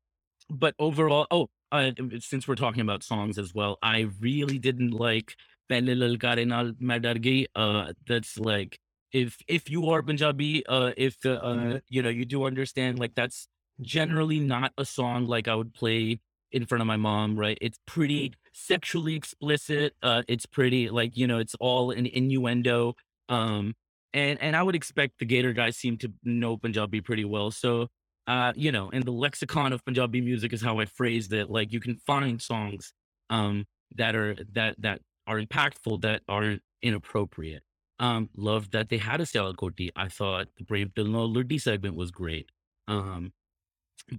but 0.51 0.75
overall, 0.79 1.27
oh, 1.31 1.49
uh, 1.71 1.93
since 2.19 2.49
we're 2.49 2.57
talking 2.57 2.81
about 2.81 3.03
songs 3.03 3.39
as 3.39 3.55
well, 3.55 3.79
I 3.83 4.09
really 4.21 4.59
didn't 4.59 4.91
like 4.91 5.37
"Pehle 5.71 5.95
Lalkare 5.95 6.47
Naal 6.47 6.75
Main 6.81 7.47
Uh, 7.55 7.93
that's 8.07 8.39
like 8.39 8.81
if 9.13 9.39
if 9.47 9.71
you 9.71 9.89
are 9.91 10.03
Punjabi, 10.03 10.67
uh, 10.67 10.93
if 10.97 11.25
uh, 11.25 11.31
uh, 11.31 11.79
you 11.89 12.03
know 12.03 12.09
you 12.09 12.25
do 12.25 12.45
understand, 12.45 12.99
like 12.99 13.15
that's 13.15 13.47
generally 13.81 14.41
not 14.41 14.73
a 14.79 14.85
song 14.85 15.27
like 15.27 15.49
I 15.49 15.55
would 15.55 15.75
play 15.75 16.21
in 16.55 16.65
front 16.67 16.81
of 16.81 16.87
my 16.87 16.97
mom, 16.97 17.37
right? 17.37 17.59
It's 17.61 17.79
pretty 17.87 18.33
sexually 18.53 19.17
explicit. 19.17 19.95
Uh, 20.03 20.23
it's 20.29 20.47
pretty 20.47 20.89
like 20.89 21.17
you 21.17 21.27
know, 21.27 21.39
it's 21.39 21.57
all 21.61 21.91
an 21.91 22.07
innuendo. 22.07 22.95
Um, 23.29 23.75
and 24.15 24.41
and 24.41 24.57
I 24.57 24.63
would 24.63 24.77
expect 24.77 25.19
the 25.19 25.27
Gator 25.27 25.53
guys 25.53 25.77
seem 25.77 25.99
to 25.99 26.13
know 26.23 26.57
Punjabi 26.57 27.01
pretty 27.01 27.25
well. 27.25 27.51
So, 27.51 27.89
uh, 28.27 28.53
you 28.55 28.73
know, 28.73 28.91
and 28.93 29.05
the 29.05 29.11
lexicon 29.13 29.73
of 29.73 29.85
Punjabi 29.85 30.21
music 30.21 30.53
is 30.53 30.63
how 30.63 30.79
I 30.79 30.87
phrased 30.87 31.33
it. 31.33 31.51
Like 31.51 31.73
you 31.73 31.81
can 31.81 31.97
find 32.07 32.41
songs, 32.41 32.93
um, 33.31 33.67
that 33.97 34.15
are 34.15 34.37
that 34.53 34.77
that 34.79 35.01
are 35.27 35.41
impactful 35.41 36.03
that 36.03 36.23
aren't 36.29 36.63
inappropriate. 36.83 37.63
Um, 37.99 38.29
loved 38.37 38.73
that 38.73 38.89
they 38.89 38.99
had 38.99 39.21
a 39.21 39.25
Sialkoti. 39.25 39.91
I 39.97 40.09
thought 40.09 40.49
the 40.57 40.65
Brave 40.65 40.89
Dilno 40.95 41.33
Lurdi 41.33 41.61
segment 41.61 41.97
was 41.97 42.11
great. 42.11 42.51
Um, 42.89 43.33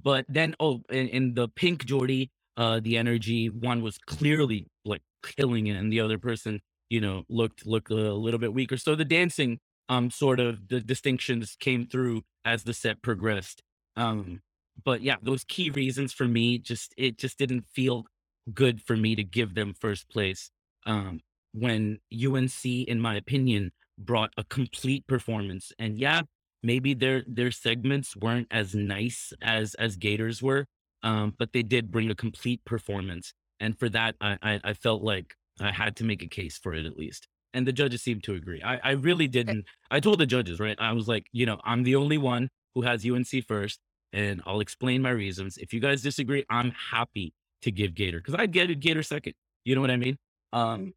but 0.03 0.25
then 0.27 0.55
oh, 0.59 0.81
in, 0.89 1.07
in 1.09 1.33
the 1.33 1.47
Pink 1.49 1.85
Jordy, 1.85 2.31
uh, 2.57 2.79
the 2.81 2.97
energy 2.97 3.49
one 3.49 3.81
was 3.81 3.97
clearly 3.97 4.67
like 4.83 5.01
killing 5.23 5.67
it, 5.67 5.77
and 5.77 5.91
the 5.91 5.99
other 5.99 6.17
person, 6.17 6.61
you 6.89 7.01
know, 7.01 7.23
looked 7.29 7.65
looked 7.65 7.91
a 7.91 8.13
little 8.13 8.39
bit 8.39 8.53
weaker. 8.53 8.77
So 8.77 8.95
the 8.95 9.05
dancing, 9.05 9.59
um, 9.89 10.09
sort 10.09 10.39
of 10.39 10.67
the 10.67 10.79
distinctions 10.79 11.55
came 11.59 11.85
through 11.85 12.23
as 12.43 12.63
the 12.63 12.73
set 12.73 13.01
progressed. 13.01 13.61
Um, 13.95 14.41
but 14.83 15.01
yeah, 15.01 15.15
those 15.21 15.43
key 15.43 15.69
reasons 15.69 16.13
for 16.13 16.27
me 16.27 16.57
just 16.57 16.93
it 16.97 17.17
just 17.17 17.37
didn't 17.37 17.65
feel 17.73 18.05
good 18.53 18.81
for 18.81 18.95
me 18.95 19.15
to 19.15 19.23
give 19.23 19.55
them 19.55 19.73
first 19.73 20.09
place. 20.09 20.49
Um, 20.85 21.21
when 21.53 21.99
UNC, 22.13 22.65
in 22.65 22.99
my 22.99 23.15
opinion, 23.15 23.71
brought 23.97 24.31
a 24.37 24.43
complete 24.43 25.07
performance, 25.07 25.71
and 25.79 25.97
yeah, 25.97 26.21
maybe 26.65 26.93
their 26.93 27.23
their 27.27 27.51
segments 27.51 28.15
weren't 28.15 28.47
as 28.51 28.75
nice 28.75 29.33
as 29.41 29.75
as 29.75 29.95
Gators 29.95 30.41
were, 30.41 30.65
um, 31.03 31.33
but 31.37 31.53
they 31.53 31.63
did 31.63 31.91
bring 31.91 32.09
a 32.09 32.15
complete 32.15 32.63
performance, 32.65 33.33
and 33.59 33.77
for 33.79 33.89
that, 33.89 34.15
I, 34.19 34.37
I 34.41 34.59
I 34.63 34.73
felt 34.73 35.03
like 35.03 35.35
I 35.59 35.71
had 35.71 35.95
to 35.97 36.03
make 36.03 36.23
a 36.23 36.27
case 36.27 36.57
for 36.57 36.73
it 36.73 36.85
at 36.85 36.97
least 36.97 37.27
and 37.55 37.65
the 37.65 37.71
judges 37.71 38.01
seemed 38.01 38.21
to 38.25 38.35
agree. 38.35 38.61
I, 38.61 38.79
I 38.83 38.91
really 38.91 39.29
didn't. 39.29 39.65
I 39.89 40.01
told 40.01 40.19
the 40.19 40.25
judges, 40.25 40.59
right? 40.59 40.75
I 40.77 40.91
was 40.91 41.07
like, 41.07 41.27
you 41.31 41.45
know, 41.45 41.57
I'm 41.63 41.83
the 41.83 41.95
only 41.95 42.17
one 42.17 42.49
who 42.75 42.81
has 42.81 43.05
UNC 43.09 43.47
first, 43.47 43.79
and 44.11 44.41
I'll 44.45 44.59
explain 44.59 45.01
my 45.01 45.11
reasons. 45.11 45.57
If 45.57 45.73
you 45.73 45.79
guys 45.79 46.01
disagree, 46.01 46.43
I'm 46.49 46.71
happy 46.71 47.33
to 47.61 47.71
give 47.71 47.95
Gator 47.95 48.17
because 48.17 48.35
I'd 48.35 48.51
get 48.51 48.77
Gator 48.81 49.03
second. 49.03 49.33
You 49.63 49.73
know 49.73 49.79
what 49.81 49.89
I 49.89 49.95
mean? 49.95 50.17
Um, 50.51 50.93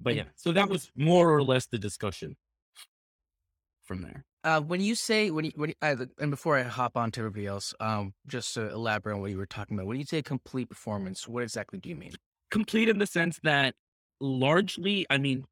but 0.00 0.14
yeah, 0.14 0.24
so 0.34 0.50
that 0.52 0.70
was 0.70 0.90
more 0.96 1.30
or 1.30 1.42
less 1.42 1.66
the 1.66 1.78
discussion 1.78 2.36
from 3.84 4.00
there. 4.00 4.24
Uh, 4.44 4.60
when 4.60 4.80
you 4.80 4.94
say 4.96 5.30
when 5.30 5.44
you, 5.44 5.52
when 5.54 5.70
you, 5.70 5.74
uh, 5.82 5.94
and 6.18 6.30
before 6.30 6.58
I 6.58 6.62
hop 6.62 6.96
on 6.96 7.12
to 7.12 7.20
everybody 7.20 7.46
else, 7.46 7.74
um, 7.78 8.12
just 8.26 8.54
to 8.54 8.70
elaborate 8.70 9.14
on 9.14 9.20
what 9.20 9.30
you 9.30 9.38
were 9.38 9.46
talking 9.46 9.76
about, 9.76 9.86
when 9.86 9.98
you 9.98 10.04
say 10.04 10.20
complete 10.20 10.68
performance, 10.68 11.28
what 11.28 11.44
exactly 11.44 11.78
do 11.78 11.88
you 11.88 11.94
mean? 11.96 12.12
Complete 12.50 12.88
in 12.88 12.98
the 12.98 13.06
sense 13.06 13.38
that 13.44 13.74
largely, 14.20 15.06
I 15.08 15.18
mean, 15.18 15.44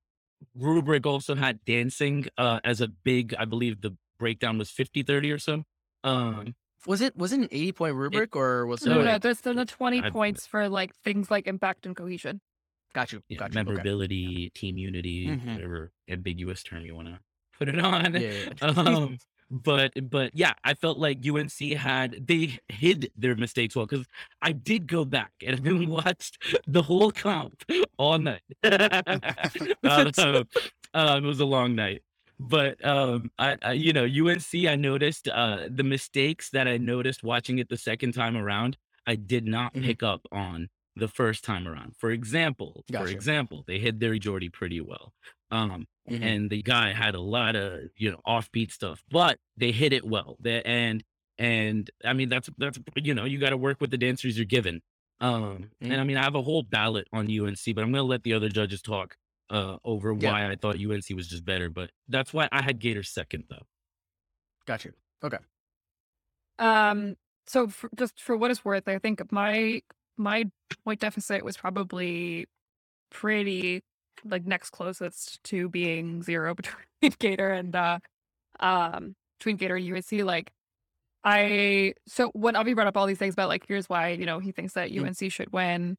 rubric 0.57 1.07
also 1.07 1.37
had 1.37 1.65
dancing 1.65 2.27
uh, 2.37 2.61
as 2.65 2.81
a 2.81 2.89
big, 2.89 3.33
I 3.35 3.45
believe 3.45 3.81
the 3.81 3.97
breakdown 4.19 4.59
was 4.59 4.71
50 4.71 5.03
30 5.05 5.31
or 5.31 5.39
so. 5.39 5.63
Um, 6.03 6.55
was 6.87 7.01
it 7.01 7.17
was 7.17 7.33
it 7.33 7.41
an 7.41 7.49
80 7.53 7.73
point 7.73 7.95
rubric 7.95 8.35
or 8.35 8.67
was 8.67 8.85
no, 8.87 9.01
it 9.01 9.05
no, 9.05 9.19
there's 9.19 9.39
still 9.39 9.55
the 9.55 9.67
20 9.67 10.03
I- 10.03 10.11
points 10.11 10.47
for 10.47 10.69
like 10.69 10.95
things 11.05 11.31
like 11.31 11.47
impact 11.47 11.87
and 11.87 11.95
cohesion. 11.95 12.41
got 12.93 13.13
you 13.13 13.23
yeah, 13.29 13.39
got 13.39 13.55
you 13.55 13.61
okay. 13.61 13.65
memorability, 13.65 14.51
team 14.51 14.77
unity, 14.79 15.29
Mhm. 15.29 15.55
whatever 15.55 15.93
ambiguous 16.09 16.63
term 16.65 16.85
you 16.85 16.95
want 16.97 17.09
to 17.09 17.21
put 17.61 17.69
it 17.69 17.79
on. 17.79 18.15
yeah, 18.15 18.49
um, 18.63 19.19
but 19.51 19.93
but 20.11 20.31
yeah, 20.35 20.55
I 20.65 20.75
felt 20.75 20.99
like 20.99 21.19
UNC 21.27 21.59
had 21.77 22.27
they 22.27 22.59
hid 22.69 23.11
their 23.17 23.35
mistakes 23.37 23.77
well 23.77 23.87
because 23.87 24.07
I 24.43 24.53
did 24.53 24.87
go 24.87 25.05
back 25.05 25.33
and 25.47 25.61
I 25.69 25.87
watched 25.89 26.39
the 26.67 26.83
whole 26.83 27.11
comp 27.13 27.63
all 27.99 28.19
night. 28.19 28.43
Uh, 29.85 30.11
so, 30.13 30.45
um, 30.95 31.25
it 31.25 31.27
was 31.27 31.41
a 31.41 31.45
long 31.45 31.75
night, 31.75 32.03
but 32.39 32.83
um, 32.85 33.31
I, 33.39 33.57
I 33.63 33.73
you 33.73 33.93
know 33.93 34.05
UNC 34.05 34.55
I 34.69 34.77
noticed 34.77 35.29
uh, 35.29 35.69
the 35.69 35.83
mistakes 35.85 36.51
that 36.51 36.69
I 36.69 36.77
noticed 36.79 37.23
watching 37.23 37.59
it 37.59 37.69
the 37.69 37.77
second 37.77 38.13
time 38.13 38.37
around. 38.37 38.77
I 39.07 39.17
did 39.17 39.47
not 39.47 39.75
Mhm. 39.75 39.85
pick 39.85 40.03
up 40.03 40.21
on 40.31 40.69
the 40.97 41.09
first 41.09 41.45
time 41.45 41.67
around. 41.67 41.95
For 41.99 42.11
example, 42.11 42.85
for 42.93 43.09
example, 43.17 43.65
they 43.67 43.79
hid 43.79 43.99
their 44.01 44.17
Jordy 44.19 44.49
pretty 44.51 44.81
well. 44.81 45.13
Um, 45.51 45.87
Mhm. 46.11 46.23
and 46.23 46.51
the 46.51 46.63
guy 46.63 46.93
had 46.93 47.15
a 47.15 47.21
lot 47.21 47.57
of 47.57 47.91
you 47.97 48.11
know 48.11 48.21
offbeat 48.27 48.71
stuff, 48.73 49.03
but 49.11 49.39
they 49.57 49.73
hit 49.73 49.93
it 49.93 50.05
well. 50.05 50.37
They, 50.41 50.63
and 50.63 51.05
and 51.39 51.91
I 52.05 52.13
mean 52.15 52.29
that's 52.29 52.51
that's 52.59 52.79
you 52.97 53.15
know 53.15 53.25
you 53.25 53.39
got 53.39 53.51
to 53.51 53.57
work 53.57 53.81
with 53.81 53.91
the 53.91 53.99
dancers 53.99 54.37
you're 54.37 54.47
given. 54.47 54.83
Um, 55.21 55.71
Mhm. 55.83 55.93
and 55.93 56.01
I 56.01 56.05
mean 56.05 56.17
I 56.17 56.23
have 56.25 56.35
a 56.35 56.43
whole 56.43 56.63
ballot 56.63 57.09
on 57.13 57.29
UNC, 57.29 57.73
but 57.75 57.83
I'm 57.85 57.93
gonna 57.93 58.03
let 58.05 58.23
the 58.25 58.33
other 58.35 58.49
judges 58.49 58.83
talk 58.83 59.17
uh 59.51 59.79
over 59.85 60.15
Yeah. 60.19 60.33
why 60.33 60.51
I 60.51 60.57
thought 60.57 60.77
UNC 60.79 61.15
was 61.15 61.29
just 61.29 61.45
better. 61.45 61.71
But 61.71 61.91
that's 62.09 62.33
why 62.33 62.49
I 62.53 62.63
had 62.63 62.79
Gators 62.81 63.11
second 63.11 63.45
though. 63.51 63.67
got 64.67 64.85
you 64.85 64.93
okay 65.23 65.39
Um, 66.59 67.17
so 67.47 67.69
for, 67.69 67.91
just 67.97 68.21
for 68.21 68.37
what 68.37 68.51
it's 68.51 68.65
worth, 68.65 68.89
I 68.89 68.99
think 68.99 69.31
my 69.33 69.83
my 70.17 70.51
point 70.85 71.01
deficit 71.01 71.45
was 71.45 71.57
probably 71.57 72.47
pretty 73.11 73.83
like 74.25 74.47
next 74.47 74.71
closest 74.71 75.43
to 75.45 75.69
being 75.69 76.23
zero 76.23 76.55
between 77.01 77.15
Gator 77.19 77.51
and 77.51 77.75
uh 77.75 77.99
um 78.61 79.15
between 79.39 79.57
Gator 79.57 79.77
and 79.77 79.93
UNC. 79.95 80.13
Like 80.25 80.53
I 81.25 81.95
so 82.07 82.31
when 82.35 82.57
Avi 82.57 82.75
brought 82.75 82.87
up 82.87 82.97
all 82.97 83.07
these 83.07 83.19
things 83.19 83.35
about 83.35 83.49
like 83.49 83.65
here's 83.69 83.89
why 83.89 84.09
you 84.11 84.27
know 84.27 84.39
he 84.39 84.53
thinks 84.53 84.73
that 84.75 84.91
Mm. 84.91 85.07
UNC 85.07 85.33
should 85.33 85.53
win. 85.53 85.97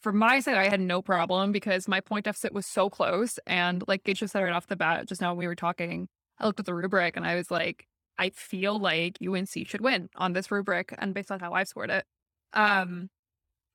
For 0.00 0.12
my 0.12 0.40
side, 0.40 0.56
I 0.56 0.68
had 0.70 0.80
no 0.80 1.02
problem 1.02 1.52
because 1.52 1.86
my 1.86 2.00
point 2.00 2.24
deficit 2.24 2.54
was 2.54 2.66
so 2.66 2.88
close, 2.88 3.38
and 3.46 3.84
like 3.86 4.02
Gage 4.04 4.20
just 4.20 4.32
said 4.32 4.42
right 4.42 4.52
off 4.52 4.66
the 4.66 4.76
bat, 4.76 5.06
just 5.06 5.20
now 5.20 5.30
when 5.32 5.38
we 5.38 5.46
were 5.46 5.54
talking, 5.54 6.08
I 6.38 6.46
looked 6.46 6.58
at 6.58 6.64
the 6.66 6.74
rubric 6.74 7.16
and 7.18 7.26
I 7.26 7.34
was 7.36 7.50
like, 7.50 7.86
I 8.18 8.30
feel 8.30 8.78
like 8.78 9.18
UNC 9.26 9.50
should 9.66 9.82
win 9.82 10.08
on 10.16 10.32
this 10.32 10.50
rubric 10.50 10.94
and 10.98 11.12
based 11.12 11.30
on 11.30 11.40
how 11.40 11.52
I've 11.52 11.68
scored 11.68 11.90
it. 11.90 12.06
Um, 12.54 13.10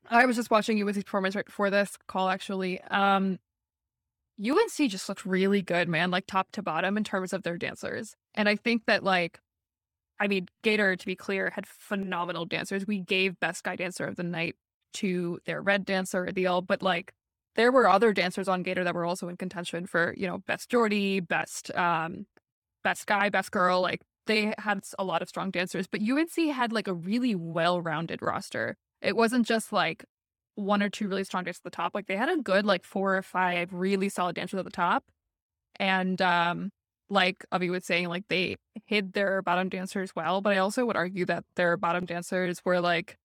I 0.10 0.26
was 0.26 0.36
just 0.36 0.50
watching 0.52 0.82
UNC's 0.82 1.04
performance 1.04 1.36
right 1.36 1.46
before 1.46 1.70
this 1.70 1.96
call, 2.08 2.30
actually. 2.30 2.82
Um, 2.82 3.38
UNC 4.40 4.90
just 4.90 5.08
looked 5.08 5.26
really 5.26 5.62
good, 5.62 5.88
man, 5.88 6.12
like 6.12 6.28
top 6.28 6.52
to 6.54 6.62
bottom 6.62 6.98
in 6.98 7.04
terms 7.04 7.34
of 7.34 7.44
their 7.44 7.58
dancers. 7.58 8.16
And 8.34 8.50
I 8.50 8.56
think 8.56 8.86
that, 8.86 9.04
like, 9.04 9.40
I 10.20 10.28
mean, 10.28 10.48
Gator, 10.64 10.96
to 10.96 11.06
be 11.06 11.16
clear, 11.16 11.50
had 11.50 11.68
phenomenal 11.68 12.46
dancers. 12.46 12.86
We 12.88 13.00
gave 13.00 13.40
Best 13.40 13.64
Guy 13.64 13.76
Dancer 13.76 14.06
of 14.06 14.16
the 14.16 14.24
Night 14.24 14.56
to 14.96 15.40
their 15.46 15.62
red 15.62 15.86
dancer, 15.86 16.26
Adil, 16.26 16.66
but 16.66 16.82
like, 16.82 17.14
there 17.56 17.72
were 17.72 17.88
other 17.88 18.12
dancers 18.12 18.50
on 18.50 18.64
Gator 18.64 18.84
that 18.84 18.96
were 18.96 19.06
also 19.06 19.30
in 19.30 19.38
contention 19.38 19.86
for, 19.86 20.14
you 20.18 20.28
know, 20.28 20.40
Best 20.40 20.70
Jordy, 20.70 21.22
Best, 21.22 21.74
um, 21.76 22.26
Best 22.84 23.08
Guy, 23.08 23.30
Best 23.30 23.52
Girl. 23.52 23.80
Like, 23.82 24.02
they 24.28 24.54
had 24.58 24.82
a 25.00 25.04
lot 25.04 25.22
of 25.22 25.30
strong 25.30 25.52
dancers, 25.52 25.88
but 25.88 26.02
UNC 26.02 26.36
had 26.54 26.74
like 26.74 26.88
a 26.88 26.94
really 26.94 27.36
well 27.36 27.82
rounded 27.82 28.22
roster. 28.22 28.76
It 29.02 29.16
wasn't 29.16 29.46
just 29.46 29.72
like 29.72 30.06
one 30.56 30.82
or 30.82 30.90
two 30.90 31.08
really 31.08 31.24
strong 31.24 31.44
dancers 31.44 31.62
at 31.66 31.72
the 31.72 31.76
top. 31.76 31.94
Like 31.94 32.08
they 32.08 32.16
had 32.16 32.30
a 32.30 32.38
good 32.38 32.66
like 32.66 32.84
four 32.86 33.16
or 33.18 33.22
five 33.22 33.74
really 33.74 34.10
solid 34.10 34.36
dancers 34.36 34.58
at 34.58 34.66
the 34.66 34.72
top. 34.72 35.04
And 35.78 36.22
um 36.22 36.72
like 37.10 37.46
Avi 37.52 37.70
was 37.70 37.86
saying, 37.86 38.08
like 38.08 38.24
they 38.30 38.56
hid 38.86 39.14
their 39.14 39.42
bottom 39.42 39.70
dancers 39.70 40.16
well, 40.16 40.42
but 40.42 40.54
I 40.54 40.58
also 40.58 40.86
would 40.86 40.96
argue 40.96 41.26
that 41.26 41.44
their 41.56 41.78
bottom 41.78 42.06
dancers 42.06 42.62
were 42.66 42.82
like 42.82 43.18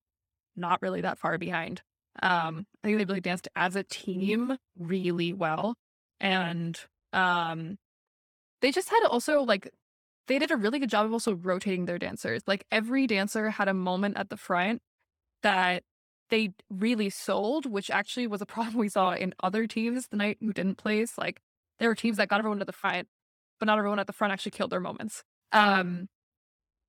not 0.56 0.82
really 0.82 1.00
that 1.00 1.18
far 1.18 1.38
behind. 1.38 1.82
Um 2.22 2.66
I 2.82 2.88
think 2.88 2.98
they 2.98 3.04
really 3.04 3.20
danced 3.20 3.48
as 3.56 3.76
a 3.76 3.84
team 3.84 4.56
really 4.78 5.32
well. 5.32 5.76
And 6.20 6.78
um 7.12 7.78
they 8.60 8.72
just 8.72 8.90
had 8.90 9.04
also 9.08 9.42
like 9.42 9.70
they 10.26 10.38
did 10.38 10.50
a 10.50 10.56
really 10.56 10.78
good 10.78 10.90
job 10.90 11.06
of 11.06 11.12
also 11.12 11.34
rotating 11.34 11.86
their 11.86 11.98
dancers. 11.98 12.42
Like 12.46 12.64
every 12.70 13.06
dancer 13.06 13.50
had 13.50 13.68
a 13.68 13.74
moment 13.74 14.16
at 14.16 14.30
the 14.30 14.36
front 14.36 14.80
that 15.42 15.82
they 16.30 16.52
really 16.70 17.10
sold, 17.10 17.66
which 17.66 17.90
actually 17.90 18.26
was 18.26 18.40
a 18.40 18.46
problem 18.54 18.78
we 18.78 18.88
saw 18.88 19.12
in 19.12 19.34
other 19.42 19.66
teams 19.66 20.08
the 20.08 20.16
night 20.16 20.38
who 20.40 20.52
didn't 20.52 20.76
place. 20.76 21.18
Like 21.18 21.40
there 21.78 21.88
were 21.88 21.94
teams 21.94 22.16
that 22.16 22.28
got 22.28 22.38
everyone 22.38 22.58
to 22.60 22.64
the 22.64 22.72
front, 22.72 23.08
but 23.58 23.66
not 23.66 23.78
everyone 23.78 23.98
at 23.98 24.06
the 24.06 24.12
front 24.12 24.32
actually 24.32 24.52
killed 24.52 24.70
their 24.70 24.80
moments. 24.80 25.22
Um, 25.52 26.08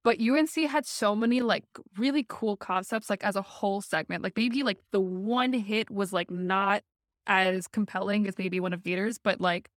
but 0.03 0.19
UNC 0.19 0.53
had 0.69 0.85
so 0.85 1.15
many 1.15 1.41
like 1.41 1.65
really 1.97 2.25
cool 2.27 2.57
concepts, 2.57 3.09
like 3.09 3.23
as 3.23 3.35
a 3.35 3.41
whole 3.41 3.81
segment. 3.81 4.23
Like 4.23 4.35
maybe 4.35 4.63
like 4.63 4.79
the 4.91 4.99
one 4.99 5.53
hit 5.53 5.91
was 5.91 6.11
like 6.11 6.31
not 6.31 6.81
as 7.27 7.67
compelling 7.67 8.27
as 8.27 8.37
maybe 8.37 8.59
one 8.59 8.73
of 8.73 8.83
Gators, 8.83 9.19
but 9.23 9.39
like, 9.39 9.69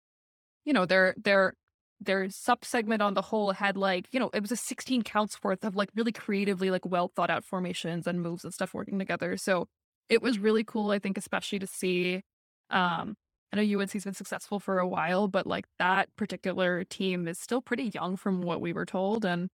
you 0.65 0.71
know, 0.71 0.85
their 0.85 1.13
their 1.21 1.55
their 2.01 2.29
sub 2.29 2.65
segment 2.65 3.01
on 3.01 3.13
the 3.13 3.21
whole 3.21 3.51
had 3.53 3.77
like, 3.77 4.07
you 4.11 4.19
know, 4.19 4.29
it 4.33 4.41
was 4.41 4.51
a 4.51 4.55
16 4.57 5.03
counts 5.03 5.37
worth 5.43 5.63
of 5.63 5.75
like 5.75 5.89
really 5.95 6.11
creatively 6.11 6.69
like 6.69 6.85
well 6.85 7.11
thought 7.15 7.29
out 7.29 7.45
formations 7.45 8.07
and 8.07 8.21
moves 8.21 8.43
and 8.43 8.53
stuff 8.53 8.73
working 8.73 8.99
together. 8.99 9.37
So 9.37 9.67
it 10.09 10.21
was 10.21 10.39
really 10.39 10.63
cool, 10.63 10.91
I 10.91 10.99
think, 10.99 11.17
especially 11.17 11.59
to 11.59 11.67
see 11.67 12.21
um 12.69 13.15
I 13.53 13.57
know 13.57 13.79
UNC's 13.79 14.03
been 14.03 14.15
successful 14.15 14.59
for 14.59 14.79
a 14.79 14.87
while, 14.87 15.27
but 15.27 15.45
like 15.45 15.65
that 15.77 16.09
particular 16.15 16.83
team 16.85 17.27
is 17.27 17.37
still 17.39 17.61
pretty 17.61 17.91
young 17.93 18.17
from 18.17 18.41
what 18.41 18.61
we 18.61 18.73
were 18.73 18.85
told. 18.85 19.25
And 19.25 19.49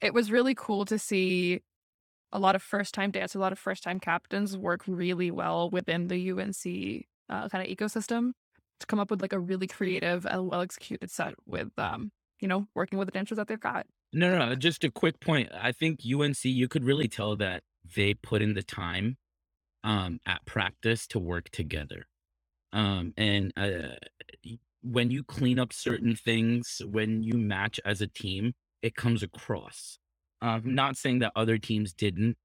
it 0.00 0.14
was 0.14 0.30
really 0.30 0.54
cool 0.54 0.84
to 0.86 0.98
see 0.98 1.60
a 2.32 2.38
lot 2.38 2.54
of 2.56 2.62
first 2.62 2.94
time 2.94 3.10
dancers, 3.10 3.34
a 3.36 3.40
lot 3.40 3.52
of 3.52 3.58
first 3.58 3.82
time 3.82 4.00
captains 4.00 4.56
work 4.56 4.82
really 4.86 5.30
well 5.32 5.70
within 5.70 6.08
the 6.08 6.30
UNC 6.30 7.06
uh, 7.28 7.48
kind 7.48 7.68
of 7.68 7.76
ecosystem 7.76 8.32
to 8.84 8.90
come 8.90 9.00
up 9.00 9.10
with 9.10 9.22
like 9.22 9.32
a 9.32 9.38
really 9.38 9.66
creative 9.66 10.26
and 10.26 10.48
well 10.48 10.60
executed 10.60 11.10
set 11.10 11.34
with, 11.46 11.70
um, 11.78 12.10
you 12.40 12.48
know, 12.48 12.66
working 12.74 12.98
with 12.98 13.08
the 13.08 13.12
dancers 13.12 13.36
that 13.36 13.48
they've 13.48 13.60
got. 13.60 13.86
No, 14.12 14.30
no, 14.30 14.46
no. 14.46 14.54
Just 14.54 14.84
a 14.84 14.90
quick 14.90 15.20
point. 15.20 15.50
I 15.52 15.72
think 15.72 16.00
UNC, 16.04 16.44
you 16.44 16.68
could 16.68 16.84
really 16.84 17.08
tell 17.08 17.36
that 17.36 17.62
they 17.96 18.14
put 18.14 18.42
in 18.42 18.54
the 18.54 18.62
time 18.62 19.16
um, 19.82 20.20
at 20.26 20.44
practice 20.46 21.06
to 21.08 21.18
work 21.18 21.50
together. 21.50 22.06
Um, 22.72 23.12
and 23.16 23.52
uh, 23.56 23.96
when 24.82 25.10
you 25.10 25.24
clean 25.24 25.58
up 25.58 25.72
certain 25.72 26.16
things, 26.16 26.82
when 26.88 27.22
you 27.22 27.34
match 27.34 27.80
as 27.84 28.00
a 28.00 28.06
team, 28.06 28.54
it 28.82 28.94
comes 28.94 29.22
across. 29.22 29.98
Uh, 30.42 30.60
I'm 30.64 30.74
not 30.74 30.96
saying 30.96 31.20
that 31.20 31.32
other 31.34 31.58
teams 31.58 31.92
didn't 31.92 32.36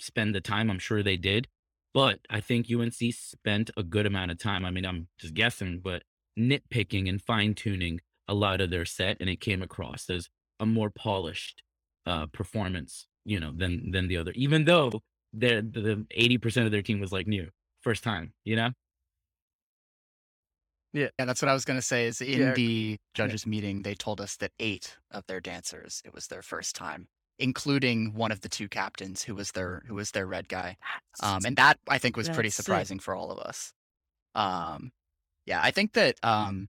spend 0.00 0.34
the 0.34 0.40
time. 0.40 0.70
I'm 0.70 0.78
sure 0.78 1.02
they 1.02 1.16
did. 1.16 1.48
But 1.94 2.20
I 2.30 2.40
think 2.40 2.70
UNC 2.70 3.12
spent 3.12 3.70
a 3.76 3.82
good 3.82 4.06
amount 4.06 4.30
of 4.30 4.38
time. 4.38 4.64
I 4.64 4.70
mean, 4.70 4.86
I'm 4.86 5.08
just 5.18 5.34
guessing, 5.34 5.80
but 5.80 6.04
nitpicking 6.38 7.08
and 7.08 7.20
fine 7.20 7.54
tuning 7.54 8.00
a 8.28 8.34
lot 8.34 8.60
of 8.60 8.70
their 8.70 8.84
set, 8.86 9.18
and 9.20 9.28
it 9.28 9.40
came 9.40 9.62
across 9.62 10.08
as 10.08 10.28
a 10.60 10.66
more 10.66 10.90
polished 10.90 11.62
uh, 12.06 12.26
performance 12.26 13.06
you 13.24 13.38
know, 13.38 13.52
than 13.54 13.90
than 13.92 14.08
the 14.08 14.16
other. 14.16 14.32
Even 14.34 14.64
though 14.64 14.90
the 15.32 15.60
the 15.62 16.06
eighty 16.12 16.38
percent 16.38 16.66
of 16.66 16.72
their 16.72 16.82
team 16.82 17.00
was 17.00 17.12
like 17.12 17.26
new, 17.26 17.50
first 17.82 18.02
time, 18.02 18.32
you 18.44 18.56
know. 18.56 18.70
Yeah, 20.92 21.08
yeah, 21.18 21.24
that's 21.24 21.40
what 21.40 21.48
I 21.48 21.54
was 21.54 21.64
gonna 21.64 21.80
say. 21.82 22.06
Is 22.06 22.20
in 22.20 22.52
Yeah. 22.52 22.52
the 22.52 22.98
judges' 23.14 23.46
meeting, 23.46 23.82
they 23.82 23.94
told 23.94 24.20
us 24.20 24.36
that 24.36 24.52
eight 24.58 24.98
of 25.10 25.26
their 25.26 25.40
dancers 25.40 26.02
it 26.04 26.12
was 26.12 26.26
their 26.26 26.42
first 26.42 26.74
time, 26.76 27.08
including 27.38 28.14
one 28.14 28.32
of 28.32 28.40
the 28.40 28.48
two 28.48 28.68
captains 28.68 29.22
who 29.22 29.34
was 29.34 29.52
their 29.52 29.82
who 29.86 29.94
was 29.94 30.10
their 30.10 30.26
red 30.26 30.48
guy. 30.48 30.76
Um, 31.22 31.40
and 31.44 31.56
that 31.56 31.78
I 31.88 31.98
think 31.98 32.16
was 32.16 32.28
pretty 32.28 32.50
sick. 32.50 32.64
surprising 32.64 32.98
for 32.98 33.14
all 33.14 33.30
of 33.30 33.38
us. 33.38 33.72
Um, 34.34 34.92
yeah, 35.46 35.60
I 35.62 35.70
think 35.70 35.92
that 35.94 36.16
um, 36.22 36.68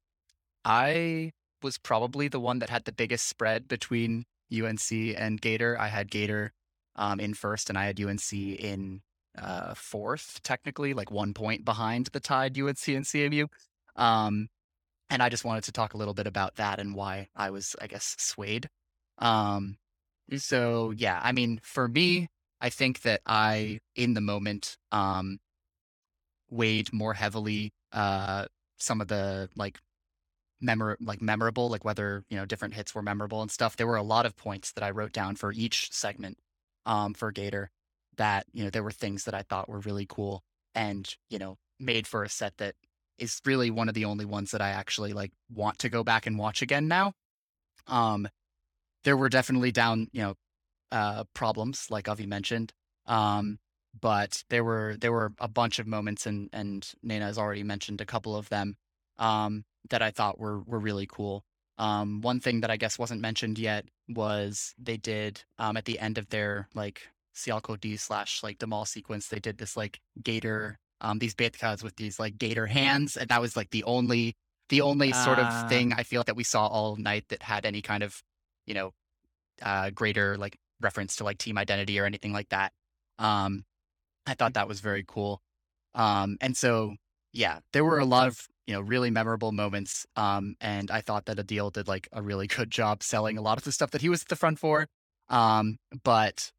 I 0.66 1.32
was 1.62 1.78
probably 1.78 2.28
the 2.28 2.40
one 2.40 2.60
that 2.60 2.70
had 2.70 2.86
the 2.86 2.92
biggest 2.92 3.28
spread 3.28 3.68
between 3.68 4.26
UNC 4.54 4.92
and 4.92 5.40
Gator. 5.40 5.78
I 5.80 5.88
had 5.88 6.12
Gator 6.12 6.52
um, 6.96 7.20
in 7.20 7.34
first, 7.34 7.70
and 7.70 7.78
I 7.78 7.86
had 7.86 8.00
UNC 8.00 8.34
in 8.34 9.02
uh, 9.38 9.74
fourth, 9.76 10.40
technically, 10.44 10.94
like 10.94 11.12
one 11.12 11.34
point 11.34 11.66
behind 11.66 12.08
the 12.08 12.20
tied 12.20 12.58
UNC 12.58 12.88
and 12.88 13.06
CMU. 13.06 13.48
Um, 13.96 14.50
and 15.10 15.22
I 15.22 15.30
just 15.30 15.46
wanted 15.46 15.64
to 15.66 15.72
talk 15.72 15.94
a 15.94 15.98
little 15.98 16.14
bit 16.14 16.28
about 16.28 16.56
that 16.56 16.80
and 16.80 16.96
why 16.96 17.28
I 17.36 17.52
was, 17.52 17.76
I 17.82 17.88
guess, 17.88 18.16
swayed. 18.18 18.70
Um, 19.20 19.78
so 20.38 20.92
yeah, 20.92 21.20
I 21.24 21.32
mean, 21.32 21.60
for 21.64 21.88
me, 21.88 22.30
I 22.62 22.70
think 22.70 23.02
that 23.02 23.22
I, 23.26 23.80
in 23.96 24.14
the 24.14 24.22
moment, 24.22 24.78
um, 24.92 25.40
weighed 26.50 26.94
more 26.94 27.14
heavily 27.14 27.74
uh, 27.92 28.46
some 28.78 29.02
of 29.02 29.08
the 29.08 29.50
like 29.56 29.80
memor 30.62 30.98
like 31.02 31.22
memorable, 31.22 31.70
like 31.70 31.86
whether 31.86 32.24
you 32.30 32.38
know 32.38 32.46
different 32.46 32.74
hits 32.74 32.96
were 32.96 33.02
memorable 33.02 33.42
and 33.42 33.52
stuff. 33.52 33.76
There 33.76 33.88
were 33.88 33.98
a 33.98 34.04
lot 34.04 34.26
of 34.26 34.36
points 34.36 34.72
that 34.74 34.84
I 34.84 34.92
wrote 34.92 35.12
down 35.12 35.36
for 35.36 35.52
each 35.52 35.92
segment 35.92 36.38
um, 36.86 37.14
for 37.14 37.32
Gator 37.32 37.70
that 38.18 38.46
you 38.54 38.64
know 38.64 38.70
there 38.70 38.84
were 38.84 38.92
things 38.92 39.26
that 39.26 39.34
I 39.34 39.44
thought 39.44 39.70
were 39.70 39.80
really 39.80 40.06
cool 40.08 40.44
and 40.76 41.14
you 41.30 41.40
know 41.40 41.58
made 41.80 42.08
for 42.08 42.24
a 42.24 42.30
set 42.30 42.58
that 42.58 42.76
is 43.18 43.42
really 43.46 43.70
one 43.72 43.90
of 43.90 43.96
the 43.96 44.06
only 44.06 44.26
ones 44.26 44.52
that 44.52 44.62
I 44.62 44.70
actually 44.70 45.14
like 45.14 45.32
want 45.54 45.80
to 45.80 45.90
go 45.90 46.04
back 46.04 46.26
and 46.26 46.38
watch 46.38 46.62
again 46.62 46.88
now. 46.88 47.14
Um, 47.88 48.28
there 49.04 49.18
were 49.18 49.30
definitely 49.30 49.72
down, 49.72 50.08
you 50.12 50.22
know, 50.22 50.34
uh, 50.92 51.24
problems 51.34 51.88
like 51.90 52.08
Avi 52.08 52.26
mentioned. 52.26 52.72
Um, 53.06 53.60
but 54.00 54.44
there 54.50 54.64
were 54.64 54.96
there 55.00 55.12
were 55.12 55.34
a 55.40 55.48
bunch 55.48 55.80
of 55.80 55.88
moments, 55.88 56.26
and 56.26 56.50
and 56.54 56.90
Naina 57.06 57.22
has 57.22 57.38
already 57.38 57.64
mentioned 57.64 58.02
a 58.02 58.06
couple 58.06 58.36
of 58.36 58.50
them 58.50 58.76
um, 59.18 59.66
that 59.90 60.02
I 60.02 60.12
thought 60.12 60.40
were 60.40 60.60
were 60.62 60.80
really 60.80 61.06
cool. 61.08 61.44
Um, 61.78 62.22
one 62.22 62.40
thing 62.40 62.62
that 62.62 62.72
I 62.72 62.78
guess 62.78 63.00
wasn't 63.00 63.22
mentioned 63.22 63.58
yet 63.60 63.86
was 64.08 64.74
they 64.78 64.98
did 64.98 65.44
um, 65.58 65.76
at 65.78 65.86
the 65.86 66.00
end 66.00 66.18
of 66.18 66.30
their 66.30 66.68
like 66.76 67.02
Sialkoti 67.36 68.00
slash 68.00 68.42
like 68.44 68.60
Demal 68.60 68.88
sequence, 68.88 69.28
they 69.28 69.40
did 69.40 69.58
this 69.58 69.76
like 69.76 70.00
gator 70.24 70.80
um, 71.02 71.20
these 71.20 71.36
Betkas 71.36 71.84
with 71.84 71.96
these 71.98 72.20
like 72.20 72.38
gator 72.38 72.66
hands, 72.68 73.18
and 73.18 73.30
that 73.30 73.42
was 73.42 73.56
like 73.58 73.72
the 73.72 73.84
only 73.84 74.36
the 74.70 74.82
only 74.82 75.12
sort 75.12 75.38
Ah. 75.40 75.64
of 75.64 75.70
thing 75.70 75.94
I 75.94 76.04
feel 76.04 76.24
that 76.24 76.36
we 76.36 76.44
saw 76.44 76.68
all 76.68 76.96
night 76.96 77.26
that 77.30 77.44
had 77.44 77.66
any 77.66 77.82
kind 77.82 78.02
of 78.04 78.24
you 78.66 78.74
know 78.74 78.92
uh, 79.62 79.90
greater 79.92 80.38
like 80.38 80.58
reference 80.82 81.16
to 81.18 81.24
like 81.24 81.38
team 81.38 81.58
identity 81.58 82.00
or 82.00 82.06
anything 82.06 82.34
like 82.34 82.50
that. 82.50 82.72
Um, 83.20 83.64
I 84.26 84.34
thought 84.34 84.54
that 84.56 84.68
was 84.68 84.80
very 84.80 85.04
cool. 85.08 85.42
Um, 85.96 86.38
and 86.42 86.56
so 86.56 86.96
yeah, 87.32 87.60
there 87.72 87.84
were 87.84 88.00
a 88.00 88.06
lot 88.06 88.28
of 88.28 88.48
you 88.68 88.74
know 88.74 88.82
really 88.82 89.10
memorable 89.10 89.52
moments. 89.52 90.06
Um, 90.16 90.56
and 90.62 90.92
I 90.92 91.02
thought 91.02 91.26
that 91.26 91.38
Adil 91.38 91.72
did 91.72 91.88
like 91.88 92.08
a 92.12 92.22
really 92.22 92.48
good 92.58 92.72
job 92.72 93.04
selling 93.04 93.38
a 93.38 93.42
lot 93.42 93.58
of 93.58 93.64
the 93.64 93.72
stuff 93.72 93.92
that 93.92 94.02
he 94.02 94.10
was 94.10 94.22
at 94.22 94.28
the 94.30 94.36
front 94.36 94.60
for. 94.60 94.88
Um, 95.30 95.78
but 96.04 96.52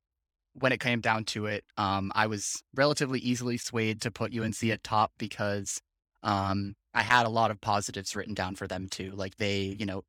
when 0.54 0.72
it 0.72 0.80
came 0.80 1.00
down 1.00 1.24
to 1.24 1.46
it, 1.46 1.64
um, 1.76 2.12
I 2.14 2.26
was 2.26 2.62
relatively 2.74 3.18
easily 3.18 3.58
swayed 3.58 4.00
to 4.02 4.10
put 4.10 4.36
UNC 4.36 4.62
at 4.64 4.84
top 4.84 5.12
because 5.18 5.80
um, 6.22 6.74
I 6.94 7.02
had 7.02 7.26
a 7.26 7.30
lot 7.30 7.50
of 7.50 7.60
positives 7.60 8.14
written 8.14 8.34
down 8.34 8.54
for 8.54 8.66
them 8.66 8.88
too. 8.88 9.12
Like 9.14 9.36
they, 9.36 9.76
you 9.78 9.84
know, 9.84 10.02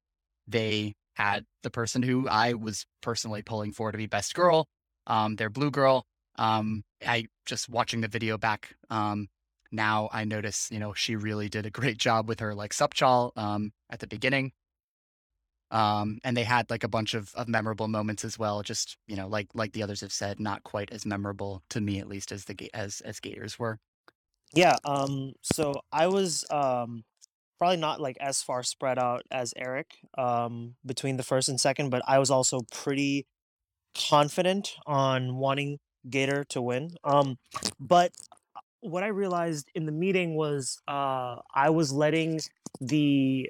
they 0.48 0.94
had 1.16 1.46
the 1.64 1.70
person 1.70 2.04
who 2.04 2.28
I 2.28 2.54
was 2.54 2.86
personally 3.02 3.42
pulling 3.42 3.72
for 3.72 3.92
to 3.92 3.98
be 3.98 4.06
best 4.06 4.34
girl, 4.36 4.68
um, 5.08 5.36
their 5.36 5.50
blue 5.50 5.72
girl. 5.72 6.06
Um, 6.38 6.84
I 7.06 7.26
just 7.46 7.70
watching 7.70 8.02
the 8.02 8.08
video 8.08 8.38
back 8.38 8.76
um, 8.90 9.28
now, 9.72 10.10
I 10.12 10.26
notice, 10.26 10.70
you 10.72 10.80
know, 10.80 10.94
she 10.94 11.16
really 11.16 11.50
did 11.50 11.66
a 11.66 11.70
great 11.70 11.98
job 11.98 12.28
with 12.28 12.40
her 12.40 12.56
like 12.56 12.72
subchal 12.72 13.32
um, 13.38 13.72
at 13.90 14.00
the 14.00 14.08
beginning. 14.08 14.54
Um, 15.72 16.20
and 16.24 16.38
they 16.38 16.44
had 16.44 16.70
like 16.70 16.84
a 16.84 16.88
bunch 16.88 17.14
of, 17.14 17.34
of 17.36 17.48
memorable 17.48 17.88
moments 17.88 18.24
as 18.24 18.40
well. 18.40 18.62
Just 18.62 18.98
you 19.08 19.16
know, 19.16 19.28
like 19.28 19.48
like 19.54 19.74
the 19.74 19.84
others 19.84 20.02
have 20.02 20.14
said, 20.14 20.40
not 20.40 20.64
quite 20.64 20.92
as 20.92 21.06
memorable 21.06 21.64
to 21.70 21.82
me 21.82 22.00
at 22.00 22.08
least 22.08 22.32
as 22.32 22.46
the 22.46 22.70
as 22.74 23.02
as 23.02 23.20
Gators 23.20 23.60
were. 23.60 23.80
Yeah, 24.54 24.78
um, 24.86 25.34
so 25.42 25.82
I 25.92 26.08
was 26.08 26.46
um 26.52 27.04
probably 27.58 27.78
not 27.78 28.02
like 28.02 28.18
as 28.20 28.42
far 28.42 28.64
spread 28.64 29.00
out 29.00 29.24
as 29.32 29.54
Eric 29.58 29.98
um 30.18 30.76
between 30.86 31.18
the 31.18 31.24
first 31.24 31.50
and 31.50 31.60
second, 31.60 31.90
but 31.90 32.02
I 32.08 32.20
was 32.20 32.32
also 32.32 32.62
pretty 32.72 33.26
confident 34.10 34.76
on 34.86 35.38
wanting 35.38 35.80
Gator 36.10 36.44
to 36.50 36.62
win. 36.62 36.96
Um, 37.04 37.38
but 37.80 38.12
what 38.82 39.04
I 39.04 39.08
realized 39.08 39.70
in 39.74 39.86
the 39.86 39.92
meeting 39.92 40.36
was 40.36 40.80
uh 40.88 41.38
I 41.54 41.70
was 41.70 41.92
letting 41.92 42.42
the 42.80 43.50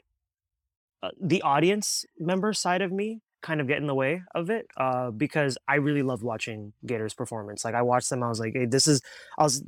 uh, 1.03 1.09
the 1.21 1.41
audience 1.41 2.05
member 2.19 2.53
side 2.53 2.81
of 2.81 2.91
me 2.91 3.21
kind 3.41 3.61
of 3.61 3.67
get 3.67 3.77
in 3.77 3.85
the 3.85 3.93
way 3.93 4.23
of 4.33 4.49
it 4.49 4.65
uh 4.77 5.11
because 5.11 5.55
I 5.67 5.75
really 5.75 6.01
loved 6.01 6.23
watching 6.23 6.73
Gator's 6.85 7.13
performance. 7.13 7.65
Like 7.65 7.75
I 7.75 7.81
watched 7.81 8.09
them 8.09 8.23
I 8.23 8.29
was 8.29 8.39
like, 8.39 8.53
"Hey, 8.53 8.65
this 8.65 8.87
is 8.87 9.01
I 9.37 9.43
was 9.43 9.63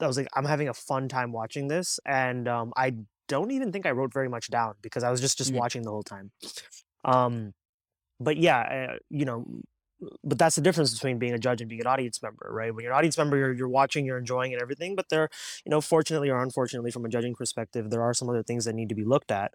I 0.00 0.06
was 0.06 0.16
like, 0.16 0.28
I'm 0.34 0.44
having 0.44 0.68
a 0.68 0.74
fun 0.74 1.08
time 1.08 1.32
watching 1.32 1.68
this, 1.68 1.98
and 2.04 2.48
um, 2.48 2.72
I 2.76 2.94
don't 3.28 3.50
even 3.52 3.72
think 3.72 3.86
I 3.86 3.90
wrote 3.92 4.12
very 4.12 4.28
much 4.28 4.50
down 4.50 4.74
because 4.82 5.02
I 5.04 5.10
was 5.10 5.20
just 5.20 5.38
just 5.38 5.52
Mm. 5.52 5.56
watching 5.56 5.82
the 5.82 5.90
whole 5.90 6.02
time. 6.02 6.32
Um, 7.04 7.54
but 8.20 8.36
yeah, 8.36 8.60
uh, 8.94 8.98
you 9.10 9.24
know, 9.24 9.44
but 10.24 10.38
that's 10.38 10.56
the 10.56 10.62
difference 10.62 10.92
between 10.92 11.18
being 11.18 11.32
a 11.34 11.38
judge 11.38 11.60
and 11.60 11.68
being 11.68 11.80
an 11.80 11.86
audience 11.86 12.22
member, 12.22 12.48
right? 12.50 12.74
When 12.74 12.82
you're 12.84 12.92
an 12.92 12.98
audience 12.98 13.16
member, 13.18 13.36
you're 13.36 13.52
you're 13.52 13.68
watching, 13.68 14.04
you're 14.06 14.18
enjoying 14.18 14.52
and 14.52 14.60
everything, 14.62 14.94
but 14.96 15.08
there, 15.10 15.28
you 15.64 15.70
know, 15.70 15.80
fortunately 15.80 16.30
or 16.30 16.42
unfortunately, 16.42 16.90
from 16.90 17.04
a 17.04 17.08
judging 17.08 17.34
perspective, 17.34 17.90
there 17.90 18.02
are 18.02 18.14
some 18.14 18.28
other 18.28 18.42
things 18.42 18.64
that 18.66 18.74
need 18.74 18.88
to 18.90 18.94
be 18.94 19.04
looked 19.04 19.30
at. 19.30 19.52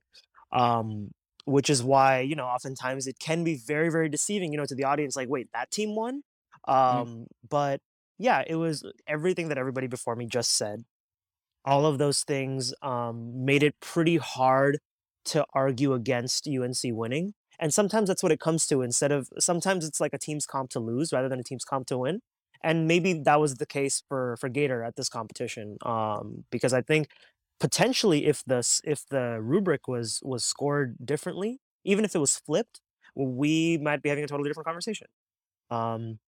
Um, 0.51 1.11
which 1.45 1.69
is 1.69 1.81
why 1.83 2.19
you 2.19 2.35
know 2.35 2.45
oftentimes 2.45 3.07
it 3.07 3.17
can 3.19 3.43
be 3.43 3.55
very 3.55 3.89
very 3.89 4.07
deceiving 4.09 4.51
you 4.51 4.57
know 4.59 4.65
to 4.65 4.75
the 4.75 4.83
audience 4.83 5.15
like 5.15 5.27
wait 5.27 5.49
that 5.53 5.71
team 5.71 5.95
won 5.95 6.21
um 6.67 7.25
but 7.49 7.81
yeah, 8.19 8.43
it 8.45 8.55
was 8.55 8.83
everything 9.07 9.47
that 9.49 9.57
everybody 9.57 9.87
before 9.87 10.15
me 10.15 10.27
just 10.27 10.51
said. 10.55 10.83
All 11.65 11.85
of 11.85 11.97
those 11.97 12.23
things 12.23 12.73
um, 12.81 13.45
made 13.45 13.63
it 13.63 13.75
pretty 13.79 14.17
hard 14.17 14.79
to 15.25 15.45
argue 15.53 15.93
against 15.93 16.47
UNC 16.47 16.79
winning. 16.85 17.33
And 17.59 17.73
sometimes 17.73 18.07
that's 18.07 18.23
what 18.23 18.31
it 18.31 18.39
comes 18.39 18.65
to. 18.67 18.81
Instead 18.81 19.11
of 19.11 19.29
sometimes 19.39 19.85
it's 19.85 19.99
like 19.99 20.13
a 20.13 20.17
team's 20.17 20.45
comp 20.47 20.71
to 20.71 20.79
lose 20.79 21.13
rather 21.13 21.29
than 21.29 21.39
a 21.39 21.43
team's 21.43 21.63
comp 21.63 21.87
to 21.87 21.97
win. 21.99 22.21
And 22.63 22.87
maybe 22.87 23.13
that 23.13 23.39
was 23.39 23.55
the 23.55 23.65
case 23.65 24.03
for 24.07 24.37
for 24.37 24.49
Gator 24.49 24.83
at 24.83 24.95
this 24.95 25.09
competition, 25.09 25.77
um, 25.83 26.45
because 26.51 26.73
I 26.73 26.81
think 26.81 27.07
potentially 27.59 28.25
if 28.25 28.43
the 28.45 28.59
if 28.83 29.05
the 29.09 29.39
rubric 29.41 29.87
was 29.87 30.19
was 30.23 30.43
scored 30.43 30.95
differently, 31.03 31.59
even 31.83 32.05
if 32.05 32.15
it 32.15 32.19
was 32.19 32.37
flipped, 32.37 32.81
we 33.15 33.77
might 33.79 34.01
be 34.03 34.09
having 34.09 34.23
a 34.23 34.27
totally 34.27 34.49
different 34.49 34.67
conversation. 34.67 35.07
Um, 35.71 36.19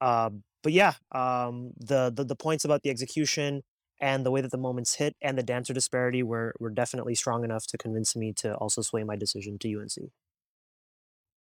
uh, 0.00 0.30
but 0.62 0.72
yeah, 0.72 0.94
um, 1.12 1.72
the, 1.78 2.12
the 2.14 2.24
the 2.24 2.36
points 2.36 2.64
about 2.64 2.82
the 2.82 2.90
execution 2.90 3.62
and 4.00 4.24
the 4.26 4.30
way 4.30 4.40
that 4.40 4.50
the 4.50 4.58
moments 4.58 4.96
hit 4.96 5.16
and 5.22 5.38
the 5.38 5.42
dancer 5.42 5.72
disparity 5.72 6.22
were 6.22 6.54
were 6.58 6.70
definitely 6.70 7.14
strong 7.14 7.44
enough 7.44 7.66
to 7.68 7.78
convince 7.78 8.16
me 8.16 8.32
to 8.34 8.54
also 8.56 8.82
sway 8.82 9.04
my 9.04 9.16
decision 9.16 9.58
to 9.58 9.68
UNC. 9.68 10.10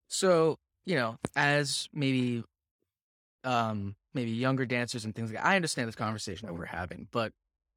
So, 0.07 0.57
you 0.85 0.95
know, 0.95 1.17
as 1.35 1.87
maybe 1.93 2.43
um 3.43 3.95
maybe 4.13 4.31
younger 4.31 4.65
dancers 4.65 5.05
and 5.05 5.13
things 5.13 5.31
like 5.31 5.41
that, 5.41 5.47
I 5.47 5.55
understand 5.55 5.87
this 5.87 5.95
conversation 5.95 6.47
that 6.47 6.53
we're 6.53 6.65
having, 6.65 7.07
but 7.11 7.31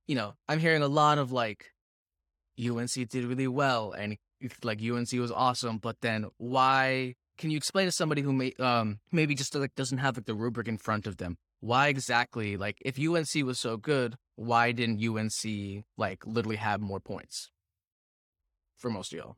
you 0.06 0.14
know, 0.14 0.34
I'm 0.48 0.58
hearing 0.58 0.82
a 0.82 0.88
lot 0.88 1.18
of 1.18 1.32
like 1.32 1.72
UNC 2.58 2.92
did 3.08 3.24
really 3.24 3.48
well 3.48 3.92
and 3.92 4.16
like 4.62 4.80
UNC 4.82 5.12
was 5.12 5.32
awesome, 5.32 5.78
but 5.78 5.96
then 6.00 6.26
why 6.38 7.14
can 7.38 7.50
you 7.50 7.56
explain 7.56 7.86
to 7.86 7.92
somebody 7.92 8.22
who 8.22 8.32
may 8.32 8.52
um 8.58 9.00
maybe 9.12 9.34
just 9.34 9.54
like 9.54 9.74
doesn't 9.74 9.98
have 9.98 10.16
like 10.16 10.26
the 10.26 10.34
rubric 10.34 10.68
in 10.68 10.76
front 10.76 11.06
of 11.06 11.16
them 11.18 11.38
why 11.60 11.88
exactly 11.88 12.56
like 12.56 12.78
if 12.84 12.98
UNC 12.98 13.44
was 13.44 13.58
so 13.58 13.76
good 13.76 14.16
why 14.38 14.72
didn't 14.72 15.00
UNC 15.00 15.84
like 15.96 16.26
literally 16.26 16.56
have 16.56 16.80
more 16.80 17.00
points 17.00 17.50
for 18.76 18.90
most 18.90 19.12
of 19.12 19.18
y'all 19.18 19.36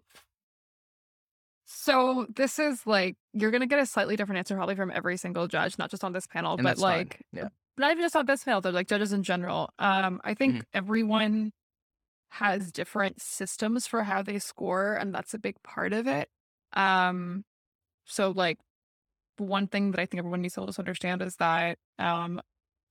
So 1.66 2.26
this 2.34 2.58
is 2.58 2.86
like 2.86 3.16
you're 3.32 3.50
gonna 3.50 3.66
get 3.66 3.78
a 3.78 3.86
slightly 3.86 4.16
different 4.16 4.38
answer 4.38 4.56
probably 4.56 4.74
from 4.74 4.90
every 4.90 5.16
single 5.16 5.46
judge, 5.46 5.78
not 5.78 5.90
just 5.90 6.02
on 6.04 6.12
this 6.12 6.26
panel, 6.26 6.58
and 6.58 6.64
but 6.64 6.78
like 6.78 7.22
yeah 7.32 7.48
not 7.78 7.92
even 7.92 8.04
just 8.04 8.16
on 8.16 8.26
this 8.26 8.44
panel, 8.44 8.60
though, 8.60 8.70
like 8.70 8.88
judges 8.88 9.12
in 9.12 9.22
general. 9.22 9.70
Um, 9.78 10.20
I 10.24 10.34
think 10.34 10.60
Mhm. 10.60 10.66
everyone 10.74 11.52
has 12.30 12.72
different 12.72 13.20
systems 13.22 13.86
for 13.88 14.04
how 14.04 14.22
they 14.22 14.38
score, 14.40 14.94
and 14.94 15.14
that's 15.14 15.34
a 15.34 15.38
big 15.40 15.62
part 15.64 15.92
of 15.94 16.06
it. 16.08 16.30
Um, 16.74 17.44
so 18.06 18.30
like 18.32 18.58
one 19.38 19.68
thing 19.68 19.92
that 19.92 20.00
I 20.00 20.06
think 20.06 20.18
everyone 20.20 20.42
needs 20.42 20.54
to 20.54 20.62
also 20.62 20.82
understand 20.82 21.22
is 21.22 21.36
that, 21.36 21.78
um, 21.98 22.40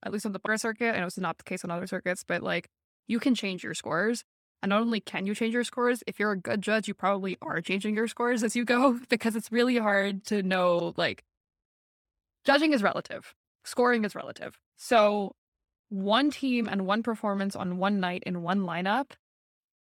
at 0.04 0.12
least 0.12 0.26
on 0.26 0.32
the 0.32 0.40
bar 0.40 0.58
circuit, 0.58 0.96
I 0.96 1.00
know 1.00 1.08
it's 1.08 1.18
not 1.18 1.38
the 1.38 1.44
case 1.44 1.64
on 1.64 1.72
other 1.72 1.88
circuits, 1.88 2.24
but 2.28 2.42
like 2.44 2.70
you 3.08 3.20
can 3.20 3.36
change 3.36 3.64
your 3.64 3.74
scores. 3.74 4.24
And 4.62 4.72
not 4.72 4.82
only 4.82 5.00
can 5.00 5.26
you 5.26 5.34
change 5.34 5.54
your 5.54 5.64
scores, 5.64 6.04
if 6.06 6.20
you're 6.20 6.34
a 6.34 6.38
good 6.38 6.62
judge, 6.62 6.88
you 6.88 6.94
probably 6.94 7.38
are 7.42 7.62
changing 7.62 7.96
your 7.96 8.08
scores 8.08 8.44
as 8.44 8.56
you 8.56 8.66
go 8.66 9.00
because 9.10 9.36
it's 9.36 9.52
really 9.52 9.78
hard 9.78 10.26
to 10.26 10.44
know. 10.44 10.94
Like, 10.98 11.24
judging 12.46 12.74
is 12.74 12.84
relative, 12.84 13.34
scoring 13.64 14.04
is 14.04 14.16
relative. 14.16 14.60
So, 14.78 15.34
one 15.90 16.30
team 16.30 16.68
and 16.68 16.86
one 16.86 17.04
performance 17.04 17.56
on 17.56 17.78
one 17.78 18.00
night 18.00 18.24
in 18.26 18.44
one 18.44 18.62
lineup 18.62 19.12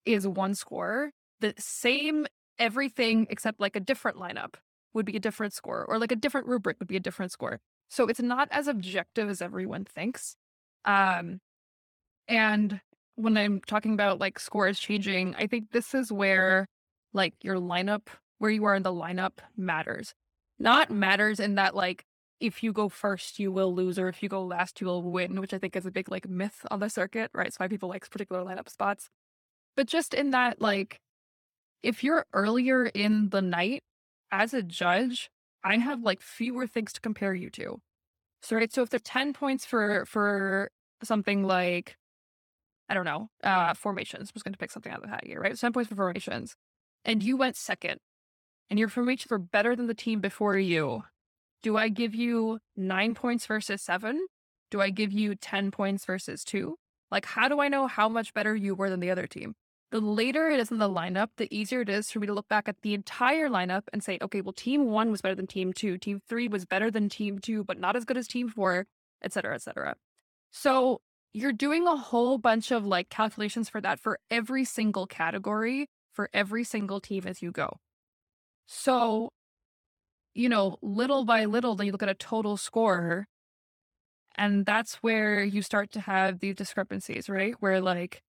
is 0.05 0.27
one 0.27 0.55
score. 0.55 1.11
The 1.41 1.55
same 1.59 2.27
everything 2.59 3.27
except 3.31 3.61
like 3.61 3.77
a 3.77 3.81
different 3.81 4.19
lineup 4.19 4.55
would 4.95 5.07
be 5.07 5.17
a 5.17 5.21
different 5.21 5.55
score, 5.55 5.85
or 5.89 5.99
like 5.99 6.13
a 6.13 6.17
different 6.17 6.47
rubric 6.47 6.79
would 6.79 6.89
be 6.89 6.97
a 6.97 7.01
different 7.01 7.33
score. 7.33 7.61
So 7.89 8.07
it's 8.07 8.21
not 8.21 8.49
as 8.51 8.69
objective 8.69 9.29
as 9.29 9.43
everyone 9.43 9.85
thinks. 9.85 10.37
Um, 10.85 11.41
and 12.27 12.81
when 13.17 13.37
I'm 13.37 13.61
talking 13.67 13.95
about 13.95 14.21
like 14.21 14.39
scores 14.39 14.79
changing, 14.79 15.35
I 15.37 15.47
think 15.47 15.73
this 15.73 15.95
is 15.95 16.13
where 16.13 16.67
like 17.13 17.35
your 17.43 17.57
lineup, 17.57 18.09
where 18.39 18.51
you 18.51 18.65
are 18.65 18.75
in 18.75 18.83
the 18.83 18.93
lineup 18.93 19.39
matters. 19.57 20.15
Not 20.59 20.91
matters 20.91 21.41
in 21.41 21.55
that 21.57 21.75
like 21.75 22.05
if 22.41 22.63
you 22.63 22.73
go 22.73 22.89
first, 22.89 23.39
you 23.39 23.51
will 23.51 23.75
lose, 23.75 23.99
or 23.99 24.09
if 24.09 24.23
you 24.23 24.29
go 24.29 24.45
last, 24.45 24.81
you 24.81 24.87
will 24.87 25.03
win, 25.03 25.41
which 25.41 25.53
I 25.53 25.59
think 25.59 25.75
is 25.75 25.87
a 25.87 25.91
big 25.91 26.11
like 26.11 26.29
myth 26.29 26.65
on 26.71 26.81
the 26.81 26.89
circuit, 26.89 27.31
right? 27.35 27.49
It's 27.49 27.59
why 27.59 27.69
people 27.69 27.89
like 27.89 28.09
particular 28.09 28.45
lineup 28.45 28.69
spots. 28.69 29.09
But 29.77 29.87
just 29.89 30.15
in 30.15 30.31
that, 30.31 30.61
like, 30.61 31.01
if 31.83 32.05
you're 32.05 32.27
earlier 32.33 32.87
in 32.87 33.31
the 33.31 33.43
night 33.43 33.83
as 34.31 34.55
a 34.55 34.63
judge, 34.63 35.31
I 35.65 35.77
have 35.79 36.03
like 36.03 36.21
fewer 36.21 36.67
things 36.67 36.93
to 36.95 37.01
compare 37.01 37.35
you 37.35 37.51
to. 37.51 37.81
So 38.43 38.57
right, 38.57 38.73
so 38.73 38.83
if 38.83 38.91
there's 38.91 39.03
10 39.03 39.33
points 39.33 39.65
for 39.67 40.05
for 40.07 40.71
something 41.03 41.45
like 41.45 41.97
I 42.89 42.95
don't 42.95 43.05
know, 43.05 43.29
uh 43.43 43.75
formations, 43.75 44.31
I'm 44.31 44.35
just 44.35 44.45
gonna 44.45 44.57
pick 44.57 44.71
something 44.71 44.93
out 44.93 44.99
of 44.99 45.05
the 45.05 45.11
hat 45.11 45.25
here, 45.27 45.41
right? 45.41 45.57
10 45.57 45.73
points 45.73 45.89
for 45.91 45.97
formations, 45.97 46.57
and 47.05 47.23
you 47.23 47.37
went 47.37 47.57
second, 47.57 48.01
and 48.71 48.79
your 48.79 48.89
formations 48.89 49.31
were 49.31 49.39
better 49.39 49.77
than 49.77 49.87
the 49.89 49.95
team 49.95 50.21
before 50.21 50.59
you. 50.59 51.05
Do 51.63 51.77
I 51.77 51.89
give 51.89 52.15
you 52.15 52.61
nine 52.77 53.15
points 53.15 53.47
versus 53.47 53.83
seven? 53.83 54.27
Do 54.71 54.81
I 54.81 54.91
give 54.91 55.13
you 55.13 55.35
10 55.35 55.71
points 55.71 56.05
versus 56.07 56.45
two? 56.45 56.77
Like, 57.11 57.27
how 57.27 57.49
do 57.49 57.61
I 57.61 57.69
know 57.69 57.87
how 57.87 58.09
much 58.09 58.35
better 58.35 58.55
you 58.57 58.75
were 58.75 58.91
than 58.91 59.01
the 59.01 59.11
other 59.11 59.27
team? 59.27 59.55
The 59.91 60.01
later 60.01 60.49
it 60.49 60.61
is 60.61 60.71
in 60.71 60.79
the 60.79 60.89
lineup, 60.89 61.29
the 61.39 61.49
easier 61.51 61.81
it 61.81 61.89
is 61.89 62.11
for 62.11 62.21
me 62.21 62.27
to 62.27 62.35
look 62.35 62.49
back 62.49 62.69
at 62.69 62.83
the 62.83 62.93
entire 62.93 63.49
lineup 63.49 63.85
and 63.91 64.05
say, 64.05 64.19
okay, 64.21 64.43
well, 64.43 64.53
team 64.53 64.91
one 64.91 65.11
was 65.11 65.23
better 65.23 65.35
than 65.35 65.47
team 65.47 65.73
two, 65.73 65.97
team 65.97 66.21
three 66.29 66.47
was 66.47 66.67
better 66.67 66.91
than 66.91 67.09
team 67.09 67.39
two, 67.39 67.65
but 67.65 67.79
not 67.79 67.97
as 67.97 68.05
good 68.05 68.19
as 68.19 68.29
team 68.29 68.51
four, 68.51 68.87
et 69.23 69.33
cetera, 69.33 69.55
et 69.55 69.63
cetera. 69.63 69.95
So 70.51 71.01
you're 71.33 71.53
doing 71.53 71.87
a 71.87 71.97
whole 71.97 72.37
bunch 72.37 72.71
of 72.71 72.85
like 72.85 73.09
calculations 73.09 73.71
for 73.71 73.81
that 73.81 73.99
for 73.99 74.19
every 74.31 74.65
single 74.65 75.07
category, 75.07 75.89
for 76.13 76.29
every 76.35 76.65
single 76.65 77.01
team 77.01 77.25
as 77.27 77.41
you 77.41 77.51
go. 77.51 77.79
So, 78.67 79.31
you 80.35 80.51
know, 80.51 80.77
little 80.83 81.25
by 81.25 81.47
little, 81.47 81.75
then 81.75 81.87
you 81.87 81.93
look 81.93 82.03
at 82.03 82.11
a 82.11 82.15
total 82.15 82.59
score. 82.59 83.27
And 84.37 84.67
that's 84.67 84.97
where 84.97 85.43
you 85.43 85.63
start 85.63 85.91
to 85.93 86.01
have 86.01 86.41
these 86.41 86.55
discrepancies, 86.57 87.29
right? 87.29 87.55
Where 87.61 87.81
like, 87.81 88.23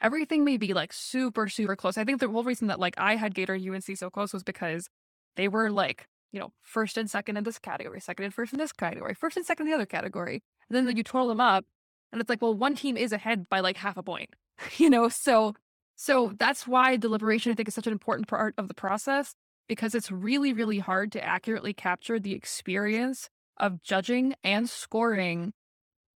everything 0.00 0.44
may 0.44 0.56
be 0.56 0.74
like 0.74 0.92
super, 0.92 1.48
super 1.48 1.76
close. 1.76 1.98
I 1.98 2.04
think 2.04 2.20
the 2.20 2.28
whole 2.28 2.44
reason 2.44 2.68
that 2.68 2.80
like 2.80 2.94
I 2.98 3.16
had 3.16 3.34
Gator 3.34 3.54
UNC 3.54 3.96
so 3.96 4.10
close 4.10 4.32
was 4.32 4.42
because 4.42 4.88
they 5.36 5.48
were 5.48 5.70
like, 5.70 6.06
you 6.32 6.40
know, 6.40 6.52
first 6.62 6.96
and 6.96 7.10
second 7.10 7.36
in 7.36 7.44
this 7.44 7.58
category, 7.58 8.00
second 8.00 8.24
and 8.24 8.34
first 8.34 8.52
in 8.52 8.58
this 8.58 8.72
category, 8.72 9.14
first 9.14 9.36
and 9.36 9.44
second 9.44 9.66
in 9.66 9.70
the 9.70 9.74
other 9.74 9.86
category. 9.86 10.42
And 10.68 10.86
then 10.86 10.96
you 10.96 11.02
total 11.02 11.28
them 11.28 11.40
up 11.40 11.64
and 12.12 12.20
it's 12.20 12.30
like, 12.30 12.42
well, 12.42 12.54
one 12.54 12.74
team 12.74 12.96
is 12.96 13.12
ahead 13.12 13.48
by 13.48 13.60
like 13.60 13.76
half 13.76 13.96
a 13.96 14.02
point, 14.02 14.30
you 14.76 14.90
know? 14.90 15.08
So, 15.08 15.54
so 15.96 16.32
that's 16.38 16.66
why 16.66 16.96
deliberation, 16.96 17.52
I 17.52 17.54
think, 17.54 17.68
is 17.68 17.74
such 17.74 17.86
an 17.86 17.92
important 17.92 18.28
part 18.28 18.54
of 18.56 18.68
the 18.68 18.74
process 18.74 19.34
because 19.68 19.94
it's 19.94 20.10
really, 20.10 20.52
really 20.52 20.78
hard 20.78 21.12
to 21.12 21.24
accurately 21.24 21.72
capture 21.72 22.18
the 22.18 22.32
experience 22.32 23.28
of 23.56 23.82
judging 23.82 24.34
and 24.42 24.68
scoring 24.68 25.52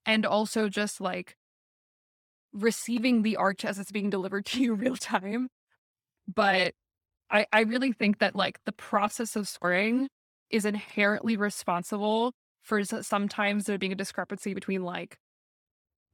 and 0.07 0.27
also 0.27 0.68
just 0.68 1.01
like 1.01 1.37
receiving 2.55 3.23
the 3.23 3.37
arch 3.37 3.64
as 3.64 3.79
it's 3.79 3.93
being 3.93 4.09
delivered 4.09 4.47
to 4.47 4.62
you 4.62 4.75
real 4.75 4.97
time. 4.97 5.49
But 6.33 6.75
I, 7.31 7.47
I 7.53 7.61
really 7.61 7.93
think 7.93 8.21
that 8.21 8.37
like 8.37 8.61
the 8.64 8.73
process 8.73 9.37
of 9.37 9.49
scoring 9.49 10.09
is 10.51 10.64
inherently 10.64 11.37
responsible 11.37 12.33
for 12.62 12.83
sometimes 12.85 13.64
there 13.64 13.77
being 13.77 13.93
a 13.93 13.97
discrepancy 13.97 14.55
between 14.55 14.83
like 14.83 15.19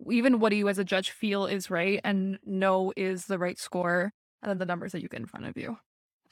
even 0.09 0.41
what 0.41 0.51
do 0.51 0.57
you 0.57 0.69
as 0.69 0.79
a 0.79 0.85
judge 0.85 1.11
feel 1.11 1.47
is 1.47 1.71
right 1.71 2.01
and 2.05 2.39
know 2.45 2.93
is 2.97 3.27
the 3.27 3.39
right 3.39 3.59
score 3.59 4.13
and 4.43 4.51
then 4.51 4.59
the 4.59 4.65
numbers 4.65 4.93
that 4.93 5.03
you 5.03 5.09
get 5.09 5.21
in 5.21 5.27
front 5.27 5.47
of 5.47 5.57
you. 5.57 5.77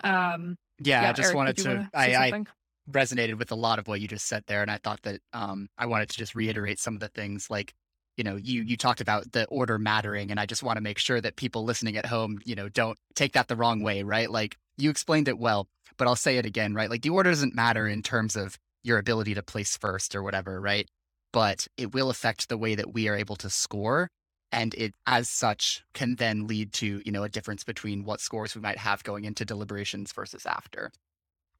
Um 0.02 0.56
yeah, 0.80 1.02
yeah 1.02 1.10
I 1.10 1.12
just 1.12 1.26
Eric, 1.26 1.36
wanted 1.36 1.56
to 1.58 1.90
I, 1.92 2.14
I 2.14 2.44
resonated 2.90 3.38
with 3.38 3.52
a 3.52 3.56
lot 3.56 3.78
of 3.78 3.86
what 3.86 4.00
you 4.00 4.08
just 4.08 4.26
said 4.26 4.42
there 4.46 4.62
and 4.62 4.70
I 4.70 4.78
thought 4.78 5.02
that 5.02 5.20
um 5.32 5.68
I 5.76 5.86
wanted 5.86 6.08
to 6.10 6.16
just 6.16 6.34
reiterate 6.34 6.78
some 6.78 6.94
of 6.94 7.00
the 7.00 7.08
things 7.08 7.50
like 7.50 7.74
you 8.18 8.24
know 8.24 8.36
you 8.36 8.62
you 8.62 8.76
talked 8.76 9.00
about 9.00 9.32
the 9.32 9.46
order 9.46 9.78
mattering 9.78 10.30
and 10.30 10.40
i 10.40 10.44
just 10.44 10.62
want 10.62 10.76
to 10.76 10.82
make 10.82 10.98
sure 10.98 11.20
that 11.20 11.36
people 11.36 11.64
listening 11.64 11.96
at 11.96 12.04
home 12.04 12.38
you 12.44 12.54
know 12.54 12.68
don't 12.68 12.98
take 13.14 13.32
that 13.32 13.48
the 13.48 13.56
wrong 13.56 13.80
way 13.82 14.02
right? 14.02 14.30
Like 14.30 14.56
you 14.76 14.90
explained 14.90 15.28
it 15.28 15.38
well 15.38 15.68
but 15.96 16.06
i'll 16.08 16.16
say 16.16 16.36
it 16.36 16.44
again 16.44 16.74
right? 16.74 16.90
Like 16.90 17.02
the 17.02 17.10
order 17.10 17.30
doesn't 17.30 17.54
matter 17.54 17.86
in 17.86 18.02
terms 18.02 18.36
of 18.36 18.58
your 18.82 18.98
ability 18.98 19.34
to 19.34 19.42
place 19.42 19.76
first 19.76 20.14
or 20.14 20.22
whatever 20.22 20.60
right? 20.60 20.88
But 21.32 21.68
it 21.76 21.94
will 21.94 22.10
affect 22.10 22.48
the 22.48 22.58
way 22.58 22.74
that 22.74 22.92
we 22.92 23.08
are 23.08 23.16
able 23.16 23.36
to 23.36 23.50
score 23.50 24.08
and 24.50 24.74
it 24.74 24.94
as 25.06 25.28
such 25.28 25.82
can 25.94 26.16
then 26.16 26.46
lead 26.46 26.72
to 26.74 27.00
you 27.04 27.12
know 27.12 27.22
a 27.22 27.28
difference 27.28 27.64
between 27.64 28.04
what 28.04 28.20
scores 28.20 28.54
we 28.54 28.60
might 28.60 28.78
have 28.78 29.04
going 29.04 29.24
into 29.24 29.44
deliberations 29.44 30.12
versus 30.12 30.44
after. 30.44 30.90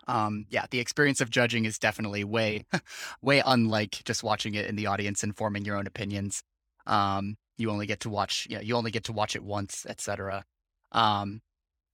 Um 0.09 0.47
yeah 0.51 0.67
the 0.71 0.81
experience 0.81 1.21
of 1.21 1.31
judging 1.31 1.67
is 1.67 1.79
definitely 1.79 2.25
way 2.25 2.65
way 3.23 3.43
unlike 3.47 4.03
just 4.05 4.25
watching 4.25 4.55
it 4.55 4.67
in 4.67 4.75
the 4.77 4.87
audience 4.87 5.23
and 5.23 5.37
forming 5.37 5.65
your 5.65 5.77
own 5.77 5.87
opinions 5.87 6.43
um 6.89 7.37
you 7.57 7.71
only 7.71 7.87
get 7.87 8.01
to 8.01 8.11
watch 8.11 8.47
yeah 8.51 8.61
you 8.61 8.75
only 8.75 8.91
get 8.91 9.05
to 9.05 9.13
watch 9.13 9.37
it 9.37 9.43
once 9.43 9.87
etc 9.89 10.45
um 10.93 11.41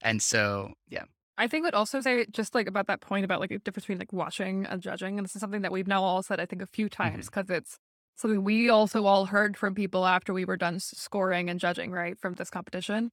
and 0.00 0.22
so 0.22 0.72
yeah 0.88 1.04
I 1.36 1.48
think 1.48 1.64
would 1.64 1.74
also 1.74 2.00
say 2.00 2.26
just 2.30 2.54
like 2.54 2.68
about 2.68 2.86
that 2.86 3.00
point 3.00 3.24
about 3.24 3.40
like 3.40 3.50
the 3.50 3.58
difference 3.58 3.84
between 3.86 3.98
like 3.98 4.12
watching 4.12 4.66
and 4.66 4.80
judging. 4.80 5.18
And 5.18 5.24
this 5.24 5.34
is 5.34 5.40
something 5.40 5.62
that 5.62 5.72
we've 5.72 5.88
now 5.88 6.04
all 6.04 6.22
said, 6.22 6.38
I 6.38 6.46
think, 6.46 6.62
a 6.62 6.66
few 6.66 6.88
times 6.88 7.26
because 7.26 7.50
it's 7.50 7.78
something 8.16 8.44
we 8.44 8.68
also 8.70 9.04
all 9.04 9.26
heard 9.26 9.56
from 9.56 9.74
people 9.74 10.06
after 10.06 10.32
we 10.32 10.44
were 10.44 10.56
done 10.56 10.78
scoring 10.78 11.50
and 11.50 11.58
judging, 11.58 11.90
right, 11.90 12.18
from 12.18 12.34
this 12.34 12.50
competition. 12.50 13.10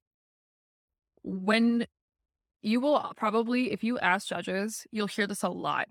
When 1.24 1.88
you 2.62 2.80
will 2.80 3.12
probably, 3.18 3.72
if 3.72 3.84
you 3.84 3.98
ask 4.00 4.28
judges, 4.28 4.86
you'll 4.92 5.08
hear 5.08 5.26
this 5.26 5.42
a 5.42 5.50
lot 5.50 5.88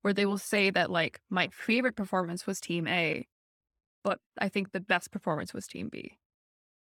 where 0.00 0.14
they 0.14 0.26
will 0.26 0.38
say 0.38 0.70
that 0.70 0.90
like 0.90 1.20
my 1.28 1.48
favorite 1.52 1.96
performance 1.96 2.46
was 2.46 2.60
team 2.60 2.86
A, 2.86 3.26
but 4.04 4.20
I 4.38 4.48
think 4.48 4.70
the 4.70 4.80
best 4.80 5.10
performance 5.10 5.52
was 5.52 5.66
team 5.66 5.88
B, 5.90 6.18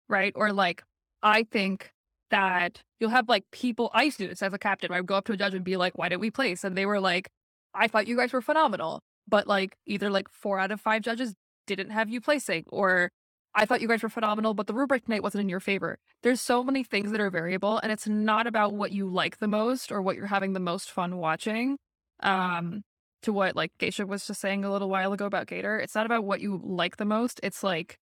right? 0.08 0.32
Or 0.36 0.52
like, 0.52 0.82
I 1.22 1.44
think 1.44 1.92
that 2.30 2.82
you'll 2.98 3.10
have 3.10 3.28
like 3.28 3.44
people, 3.52 3.90
I 3.94 4.02
used 4.02 4.18
to 4.18 4.24
do 4.24 4.28
this 4.28 4.42
as 4.42 4.52
a 4.52 4.58
captain, 4.58 4.92
I 4.92 5.00
would 5.00 5.06
go 5.06 5.14
up 5.14 5.24
to 5.26 5.32
a 5.32 5.36
judge 5.36 5.54
and 5.54 5.64
be 5.64 5.76
like, 5.76 5.96
why 5.96 6.08
didn't 6.08 6.20
we 6.20 6.30
place? 6.30 6.64
And 6.64 6.76
they 6.76 6.86
were 6.86 7.00
like, 7.00 7.30
I 7.74 7.88
thought 7.88 8.08
you 8.08 8.16
guys 8.16 8.32
were 8.32 8.42
phenomenal. 8.42 9.00
But 9.28 9.46
like 9.46 9.76
either 9.86 10.10
like 10.10 10.28
four 10.28 10.58
out 10.58 10.72
of 10.72 10.80
five 10.80 11.02
judges 11.02 11.34
didn't 11.66 11.90
have 11.90 12.10
you 12.10 12.20
placing, 12.20 12.64
or 12.68 13.10
I 13.54 13.66
thought 13.66 13.80
you 13.80 13.88
guys 13.88 14.02
were 14.02 14.08
phenomenal, 14.08 14.54
but 14.54 14.66
the 14.66 14.74
rubric 14.74 15.04
tonight 15.04 15.22
wasn't 15.22 15.42
in 15.42 15.48
your 15.48 15.60
favor. 15.60 15.98
There's 16.22 16.40
so 16.40 16.64
many 16.64 16.82
things 16.82 17.12
that 17.12 17.20
are 17.20 17.30
variable, 17.30 17.78
and 17.78 17.92
it's 17.92 18.08
not 18.08 18.46
about 18.46 18.72
what 18.72 18.92
you 18.92 19.08
like 19.08 19.38
the 19.38 19.46
most 19.46 19.92
or 19.92 20.02
what 20.02 20.16
you're 20.16 20.26
having 20.26 20.54
the 20.54 20.60
most 20.60 20.90
fun 20.90 21.18
watching. 21.18 21.76
Um, 22.20 22.82
to 23.22 23.32
what 23.32 23.56
like 23.56 23.72
Keshav 23.78 24.06
was 24.06 24.26
just 24.26 24.40
saying 24.40 24.64
a 24.64 24.72
little 24.72 24.88
while 24.88 25.12
ago 25.12 25.26
about 25.26 25.46
Gator, 25.46 25.78
it's 25.78 25.94
not 25.94 26.06
about 26.06 26.24
what 26.24 26.40
you 26.40 26.60
like 26.62 26.96
the 26.96 27.04
most. 27.04 27.40
It's 27.42 27.62
like, 27.62 27.98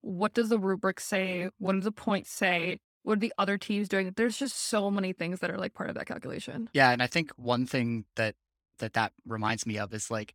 what 0.00 0.34
does 0.34 0.48
the 0.48 0.58
rubric 0.58 1.00
say? 1.00 1.50
What 1.58 1.72
do 1.72 1.80
the 1.80 1.92
points 1.92 2.30
say? 2.30 2.78
What 3.04 3.18
are 3.18 3.20
the 3.20 3.32
other 3.38 3.58
teams 3.58 3.88
doing? 3.88 4.12
There's 4.16 4.38
just 4.38 4.56
so 4.56 4.90
many 4.90 5.12
things 5.12 5.40
that 5.40 5.50
are 5.50 5.58
like 5.58 5.74
part 5.74 5.88
of 5.90 5.96
that 5.96 6.06
calculation. 6.06 6.68
Yeah, 6.72 6.90
and 6.90 7.02
I 7.02 7.06
think 7.06 7.32
one 7.36 7.66
thing 7.66 8.04
that 8.16 8.36
that 8.78 8.92
that 8.94 9.12
reminds 9.26 9.66
me 9.66 9.78
of 9.78 9.92
is 9.92 10.10
like, 10.10 10.34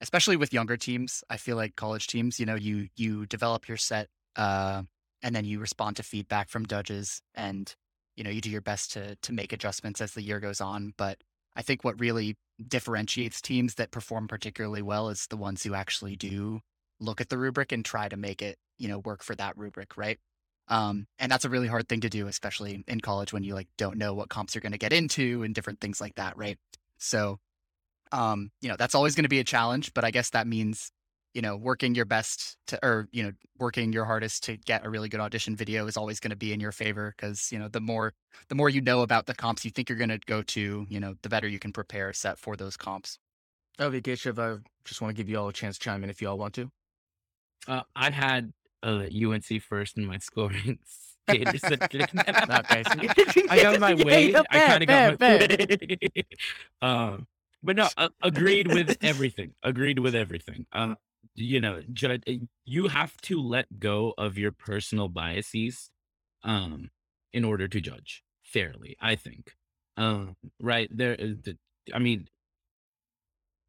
especially 0.00 0.36
with 0.36 0.52
younger 0.52 0.76
teams, 0.76 1.24
I 1.28 1.36
feel 1.36 1.56
like 1.56 1.76
college 1.76 2.06
teams, 2.06 2.40
you 2.40 2.46
know, 2.46 2.54
you 2.54 2.88
you 2.96 3.26
develop 3.26 3.68
your 3.68 3.76
set, 3.76 4.08
uh, 4.36 4.82
and 5.22 5.34
then 5.34 5.44
you 5.44 5.58
respond 5.58 5.96
to 5.96 6.02
feedback 6.02 6.48
from 6.48 6.66
judges, 6.66 7.20
and 7.34 7.74
you 8.16 8.24
know, 8.24 8.30
you 8.30 8.40
do 8.40 8.50
your 8.50 8.62
best 8.62 8.92
to 8.92 9.16
to 9.16 9.32
make 9.32 9.52
adjustments 9.52 10.00
as 10.00 10.12
the 10.12 10.22
year 10.22 10.40
goes 10.40 10.60
on. 10.60 10.94
But 10.96 11.18
I 11.56 11.62
think 11.62 11.82
what 11.82 11.98
really 11.98 12.36
differentiates 12.68 13.40
teams 13.40 13.74
that 13.74 13.90
perform 13.90 14.28
particularly 14.28 14.82
well 14.82 15.08
is 15.08 15.26
the 15.28 15.36
ones 15.36 15.62
who 15.62 15.74
actually 15.74 16.16
do 16.16 16.60
look 17.00 17.20
at 17.20 17.28
the 17.28 17.38
rubric 17.38 17.72
and 17.72 17.84
try 17.84 18.08
to 18.08 18.16
make 18.16 18.42
it, 18.42 18.56
you 18.78 18.88
know, 18.88 18.98
work 19.00 19.22
for 19.22 19.34
that 19.34 19.56
rubric, 19.56 19.96
right? 19.96 20.18
Um, 20.68 21.06
and 21.18 21.30
that's 21.30 21.44
a 21.44 21.50
really 21.50 21.68
hard 21.68 21.88
thing 21.88 22.00
to 22.00 22.08
do, 22.08 22.26
especially 22.26 22.84
in 22.86 23.00
college 23.00 23.32
when 23.32 23.44
you 23.44 23.54
like 23.54 23.68
don't 23.78 23.98
know 23.98 24.14
what 24.14 24.28
comps 24.28 24.54
you're 24.54 24.62
going 24.62 24.72
to 24.72 24.78
get 24.78 24.92
into 24.92 25.42
and 25.42 25.54
different 25.54 25.80
things 25.80 26.00
like 26.00 26.14
that, 26.16 26.36
right? 26.36 26.58
So, 26.98 27.38
um, 28.12 28.50
you 28.60 28.68
know, 28.68 28.76
that's 28.76 28.94
always 28.94 29.14
going 29.14 29.24
to 29.24 29.28
be 29.28 29.40
a 29.40 29.44
challenge, 29.44 29.94
but 29.94 30.04
I 30.04 30.10
guess 30.10 30.30
that 30.30 30.46
means, 30.46 30.90
you 31.36 31.42
know, 31.42 31.54
working 31.54 31.94
your 31.94 32.06
best 32.06 32.56
to, 32.66 32.78
or, 32.82 33.08
you 33.12 33.22
know, 33.22 33.30
working 33.58 33.92
your 33.92 34.06
hardest 34.06 34.42
to 34.44 34.56
get 34.56 34.86
a 34.86 34.88
really 34.88 35.10
good 35.10 35.20
audition 35.20 35.54
video 35.54 35.86
is 35.86 35.94
always 35.94 36.18
going 36.18 36.30
to 36.30 36.36
be 36.36 36.54
in 36.54 36.60
your 36.60 36.72
favor. 36.72 37.14
Cause, 37.18 37.50
you 37.52 37.58
know, 37.58 37.68
the 37.68 37.78
more, 37.78 38.14
the 38.48 38.54
more 38.54 38.70
you 38.70 38.80
know 38.80 39.02
about 39.02 39.26
the 39.26 39.34
comps 39.34 39.62
you 39.62 39.70
think 39.70 39.90
you're 39.90 39.98
going 39.98 40.08
to 40.08 40.18
go 40.24 40.40
to, 40.40 40.86
you 40.88 40.98
know, 40.98 41.14
the 41.20 41.28
better 41.28 41.46
you 41.46 41.58
can 41.58 41.74
prepare 41.74 42.08
a 42.08 42.14
set 42.14 42.38
for 42.38 42.56
those 42.56 42.78
comps. 42.78 43.18
Oh, 43.78 43.90
Keshav, 43.90 44.38
I 44.38 44.62
just 44.86 45.02
want 45.02 45.14
to 45.14 45.22
give 45.22 45.28
you 45.28 45.38
all 45.38 45.48
a 45.48 45.52
chance 45.52 45.76
to 45.76 45.84
chime 45.84 46.02
in 46.04 46.08
if 46.08 46.22
you 46.22 46.28
all 46.30 46.38
want 46.38 46.54
to. 46.54 46.70
Uh, 47.68 47.82
I 47.94 48.08
had 48.08 48.54
uh, 48.82 49.04
UNC 49.14 49.60
first 49.60 49.98
in 49.98 50.06
my 50.06 50.16
scoring. 50.18 50.78
okay, 51.30 51.44
I 53.50 53.60
got 53.60 53.78
my 53.78 53.92
way. 53.92 54.34
I 54.34 54.58
kind 54.58 54.82
of 54.82 54.88
got 54.88 55.20
my 55.20 55.36
way. 55.36 56.08
um, 56.80 57.26
but 57.62 57.76
no, 57.76 57.88
uh, 57.98 58.08
agreed 58.22 58.68
with 58.68 58.96
everything. 59.02 59.52
Agreed 59.62 59.98
with 59.98 60.14
everything. 60.14 60.64
Um, 60.72 60.96
you 61.34 61.60
know, 61.60 61.82
eh, 62.04 62.38
you 62.64 62.88
have 62.88 63.16
to 63.22 63.40
let 63.40 63.78
go 63.78 64.14
of 64.16 64.38
your 64.38 64.52
personal 64.52 65.08
biases, 65.08 65.90
um, 66.42 66.90
in 67.32 67.44
order 67.44 67.68
to 67.68 67.80
judge 67.80 68.22
fairly. 68.42 68.96
I 69.00 69.16
think, 69.16 69.52
um, 69.96 70.36
right 70.60 70.88
there. 70.90 71.16
Uh, 71.20 71.52
I 71.94 71.98
mean, 71.98 72.28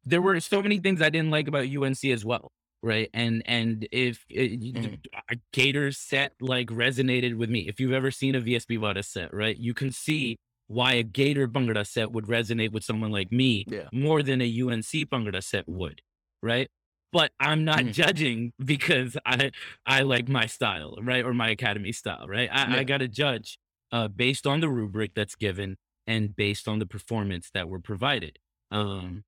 there 0.04 0.22
were 0.22 0.40
so 0.40 0.62
many 0.62 0.78
things 0.78 1.02
I 1.02 1.10
didn't 1.10 1.30
like 1.30 1.48
about 1.48 1.66
UNC 1.68 2.04
as 2.04 2.24
well 2.24 2.50
right 2.82 3.10
and 3.12 3.42
and 3.46 3.88
if 3.90 4.24
it, 4.28 4.60
mm-hmm. 4.60 4.94
a 5.30 5.36
gator 5.52 5.90
set 5.90 6.32
like 6.40 6.68
resonated 6.68 7.36
with 7.36 7.50
me 7.50 7.60
if 7.68 7.80
you've 7.80 7.92
ever 7.92 8.10
seen 8.10 8.34
a 8.34 8.40
vsb 8.40 8.78
vada 8.78 9.02
set 9.02 9.32
right 9.34 9.58
you 9.58 9.74
can 9.74 9.90
see 9.90 10.36
why 10.68 10.92
a 10.92 11.02
gator 11.02 11.48
bhangra 11.48 11.86
set 11.86 12.12
would 12.12 12.26
resonate 12.26 12.70
with 12.70 12.84
someone 12.84 13.10
like 13.10 13.32
me 13.32 13.64
yeah. 13.66 13.88
more 13.92 14.22
than 14.22 14.40
a 14.40 14.60
unc 14.62 14.84
bhangra 14.84 15.42
set 15.42 15.68
would 15.68 16.00
right 16.42 16.68
but 17.12 17.32
i'm 17.40 17.64
not 17.64 17.78
mm-hmm. 17.78 17.90
judging 17.90 18.52
because 18.64 19.16
i 19.24 19.50
i 19.86 20.02
like 20.02 20.28
my 20.28 20.46
style 20.46 20.96
right 21.02 21.24
or 21.24 21.32
my 21.34 21.50
academy 21.50 21.92
style 21.92 22.26
right 22.28 22.48
i, 22.52 22.68
yeah. 22.68 22.76
I 22.76 22.84
gotta 22.84 23.08
judge 23.08 23.58
uh 23.92 24.08
based 24.08 24.46
on 24.46 24.60
the 24.60 24.68
rubric 24.68 25.12
that's 25.14 25.34
given 25.34 25.76
and 26.06 26.34
based 26.34 26.68
on 26.68 26.78
the 26.78 26.86
performance 26.86 27.50
that 27.54 27.68
were 27.68 27.80
provided 27.80 28.38
um 28.70 29.24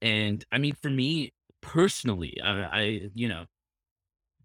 and 0.00 0.44
i 0.52 0.58
mean 0.58 0.74
for 0.74 0.90
me 0.90 1.32
personally, 1.62 2.36
I, 2.44 2.50
I 2.50 3.10
you 3.14 3.28
know, 3.28 3.46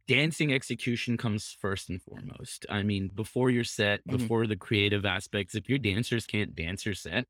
dancing 0.08 0.54
execution 0.54 1.18
comes 1.18 1.58
first 1.60 1.90
and 1.90 2.02
foremost. 2.02 2.66
I 2.70 2.84
mean, 2.84 3.10
before 3.14 3.50
your 3.50 3.66
set, 3.66 4.00
mm-hmm. 4.00 4.16
before 4.16 4.48
the 4.48 4.56
creative 4.56 5.06
aspects, 5.06 5.56
if 5.56 5.68
your 5.68 5.80
dancers 5.80 6.26
can't 6.26 6.56
dance 6.56 6.86
your 6.86 6.96
set 6.96 7.26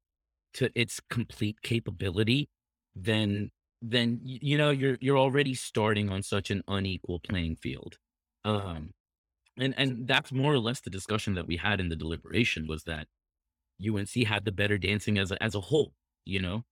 to 0.55 0.69
its 0.75 0.99
complete 1.09 1.61
capability, 1.63 2.49
then 2.95 3.49
then 3.81 4.19
you 4.23 4.57
know 4.57 4.71
you're 4.71 4.97
you're 5.01 5.17
already 5.17 5.53
starting 5.53 6.09
on 6.09 6.23
such 6.23 6.51
an 6.51 6.63
unequal 6.67 7.19
playing 7.19 7.55
field. 7.55 7.97
Um 8.45 8.91
and 9.57 9.73
and 9.77 10.07
that's 10.07 10.31
more 10.31 10.53
or 10.53 10.59
less 10.59 10.81
the 10.81 10.89
discussion 10.89 11.35
that 11.35 11.47
we 11.47 11.57
had 11.57 11.79
in 11.79 11.89
the 11.89 11.95
deliberation 11.95 12.67
was 12.67 12.83
that 12.85 13.07
UNC 13.85 14.25
had 14.25 14.45
the 14.45 14.51
better 14.51 14.77
dancing 14.77 15.17
as 15.17 15.31
a, 15.31 15.41
as 15.43 15.55
a 15.55 15.61
whole, 15.61 15.93
you 16.25 16.39
know. 16.41 16.63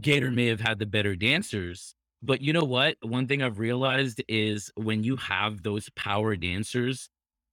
Gator 0.00 0.30
may 0.30 0.46
have 0.46 0.60
had 0.60 0.78
the 0.78 0.86
better 0.86 1.16
dancers, 1.16 1.94
but 2.22 2.40
you 2.40 2.52
know 2.52 2.64
what? 2.64 2.96
One 3.02 3.26
thing 3.28 3.42
I've 3.42 3.58
realized 3.58 4.22
is 4.28 4.70
when 4.76 5.04
you 5.04 5.16
have 5.16 5.62
those 5.62 5.88
power 5.90 6.36
dancers, 6.36 7.10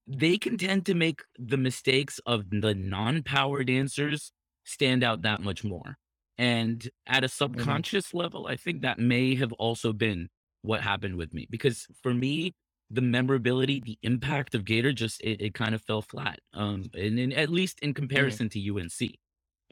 they 0.08 0.38
can 0.38 0.58
tend 0.58 0.86
to 0.88 0.96
make 0.96 1.22
the 1.38 1.58
mistakes 1.58 2.20
of 2.26 2.50
the 2.50 2.74
non-power 2.76 3.64
dancers 3.64 4.32
stand 4.66 5.04
out 5.04 5.22
that 5.24 5.42
much 5.42 5.64
more. 5.64 5.98
And 6.42 6.90
at 7.06 7.24
a 7.24 7.28
mm-hmm. 7.28 7.32
subconscious 7.32 8.08
mm-hmm. 8.08 8.18
level, 8.18 8.48
I 8.48 8.56
think 8.56 8.82
that 8.82 8.98
may 8.98 9.36
have 9.36 9.54
also 9.54 9.94
been 9.94 10.30
what 10.64 10.82
happened 10.82 11.16
with 11.18 11.36
me. 11.36 11.48
Because 11.48 11.86
for 12.02 12.16
me, 12.16 12.56
the 12.90 13.02
memorability, 13.02 13.80
the 13.80 14.00
impact 14.02 14.56
of 14.56 14.66
Gator 14.66 14.92
just 14.92 15.22
it, 15.22 15.40
it 15.40 15.54
kind 15.54 15.76
of 15.76 15.84
fell 15.84 16.02
flat. 16.02 16.40
Um, 16.56 16.90
and, 16.96 17.32
at 17.32 17.50
least 17.50 17.80
in 17.82 17.90
mm-hmm. 17.90 17.96
comparison 17.96 18.50
mm-hmm. 18.50 18.80
to 18.80 19.06
UNC. 19.06 19.16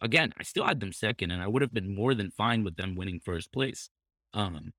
Again, 0.03 0.31
I 0.39 0.43
still 0.43 0.63
had 0.63 0.79
them 0.79 0.93
second, 0.93 1.31
and 1.31 1.41
I 1.41 1.47
would 1.47 1.63
have 1.63 1.73
been 1.73 1.93
more 1.93 2.13
than 2.13 2.29
fine 2.29 2.63
with 2.63 2.75
them 2.75 2.95
winning 2.95 3.19
first 3.19 3.51
place. 3.51 3.89
Um, 4.35 4.71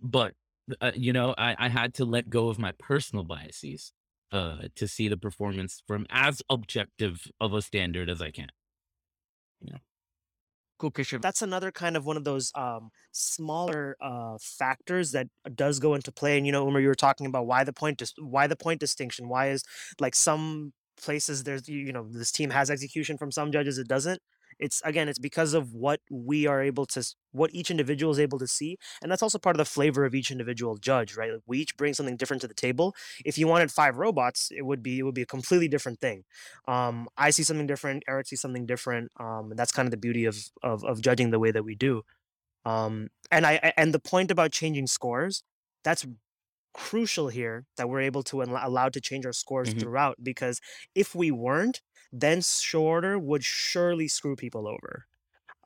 but 0.00 0.32
uh, 0.80 0.92
you 0.94 1.12
know, 1.12 1.34
I, 1.36 1.54
I 1.58 1.68
had 1.68 1.92
to 1.94 2.06
let 2.06 2.30
go 2.30 2.48
of 2.48 2.58
my 2.58 2.72
personal 2.72 3.24
biases 3.24 3.92
uh, 4.32 4.68
to 4.74 4.88
see 4.88 5.06
the 5.06 5.18
performance 5.18 5.82
from 5.86 6.06
as 6.08 6.42
objective 6.48 7.30
of 7.38 7.52
a 7.52 7.60
standard 7.60 8.08
as 8.08 8.22
I 8.22 8.30
can. 8.30 8.48
Yeah. 9.60 9.78
Cool. 10.78 10.92
That's 11.22 11.40
another 11.42 11.72
kind 11.72 11.96
of 11.96 12.04
one 12.04 12.18
of 12.18 12.24
those 12.24 12.52
um, 12.54 12.90
smaller 13.12 13.96
uh, 14.00 14.36
factors 14.40 15.12
that 15.12 15.28
does 15.54 15.78
go 15.78 15.94
into 15.94 16.12
play. 16.12 16.36
And 16.36 16.44
you 16.46 16.52
know, 16.52 16.64
when 16.64 16.82
you 16.82 16.88
were 16.88 16.94
talking 16.94 17.26
about 17.26 17.46
why 17.46 17.64
the 17.64 17.72
point, 17.72 17.98
dis- 17.98 18.12
why 18.18 18.46
the 18.46 18.56
point 18.56 18.80
distinction, 18.80 19.28
why 19.28 19.48
is 19.48 19.64
like 20.00 20.14
some 20.14 20.72
places 21.00 21.44
there's 21.44 21.68
you 21.68 21.92
know 21.92 22.06
this 22.10 22.30
team 22.32 22.50
has 22.50 22.70
execution 22.70 23.16
from 23.16 23.32
some 23.32 23.52
judges, 23.52 23.78
it 23.78 23.88
doesn't 23.88 24.20
it's 24.58 24.80
again 24.84 25.08
it's 25.08 25.18
because 25.18 25.54
of 25.54 25.72
what 25.72 26.00
we 26.10 26.46
are 26.46 26.62
able 26.62 26.86
to 26.86 27.04
what 27.32 27.50
each 27.52 27.70
individual 27.70 28.12
is 28.12 28.18
able 28.18 28.38
to 28.38 28.46
see 28.46 28.78
and 29.02 29.10
that's 29.10 29.22
also 29.22 29.38
part 29.38 29.56
of 29.56 29.58
the 29.58 29.64
flavor 29.64 30.04
of 30.04 30.14
each 30.14 30.30
individual 30.30 30.76
judge 30.76 31.16
right? 31.16 31.32
Like 31.32 31.42
we 31.46 31.58
each 31.58 31.76
bring 31.76 31.94
something 31.94 32.16
different 32.16 32.40
to 32.42 32.48
the 32.48 32.54
table. 32.54 32.94
If 33.24 33.38
you 33.38 33.46
wanted 33.46 33.70
five 33.70 33.96
robots 33.96 34.50
it 34.50 34.62
would 34.62 34.82
be 34.82 34.98
it 34.98 35.02
would 35.02 35.14
be 35.14 35.22
a 35.22 35.26
completely 35.26 35.68
different 35.68 36.00
thing. 36.00 36.24
Um 36.66 37.08
i 37.16 37.30
see 37.30 37.42
something 37.42 37.66
different 37.66 38.02
eric 38.08 38.26
sees 38.28 38.40
something 38.40 38.66
different 38.66 39.10
um 39.18 39.50
and 39.50 39.58
that's 39.58 39.72
kind 39.72 39.86
of 39.86 39.90
the 39.90 39.96
beauty 39.96 40.24
of 40.24 40.36
of, 40.62 40.84
of 40.84 41.00
judging 41.00 41.30
the 41.30 41.38
way 41.38 41.50
that 41.50 41.64
we 41.64 41.74
do. 41.74 42.02
Um 42.64 43.08
and 43.30 43.46
i 43.46 43.72
and 43.76 43.92
the 43.92 43.98
point 43.98 44.30
about 44.30 44.52
changing 44.52 44.86
scores 44.86 45.42
that's 45.84 46.06
crucial 46.76 47.28
here 47.28 47.64
that 47.78 47.88
we're 47.88 48.02
able 48.02 48.22
to 48.22 48.42
allow 48.42 48.88
to 48.90 49.00
change 49.00 49.24
our 49.24 49.32
scores 49.32 49.70
mm-hmm. 49.70 49.78
throughout 49.78 50.16
because 50.22 50.60
if 50.94 51.14
we 51.14 51.30
weren't 51.30 51.80
then 52.12 52.40
shorter 52.42 53.18
would 53.18 53.44
surely 53.44 54.08
screw 54.08 54.36
people 54.36 54.66
over. 54.68 55.06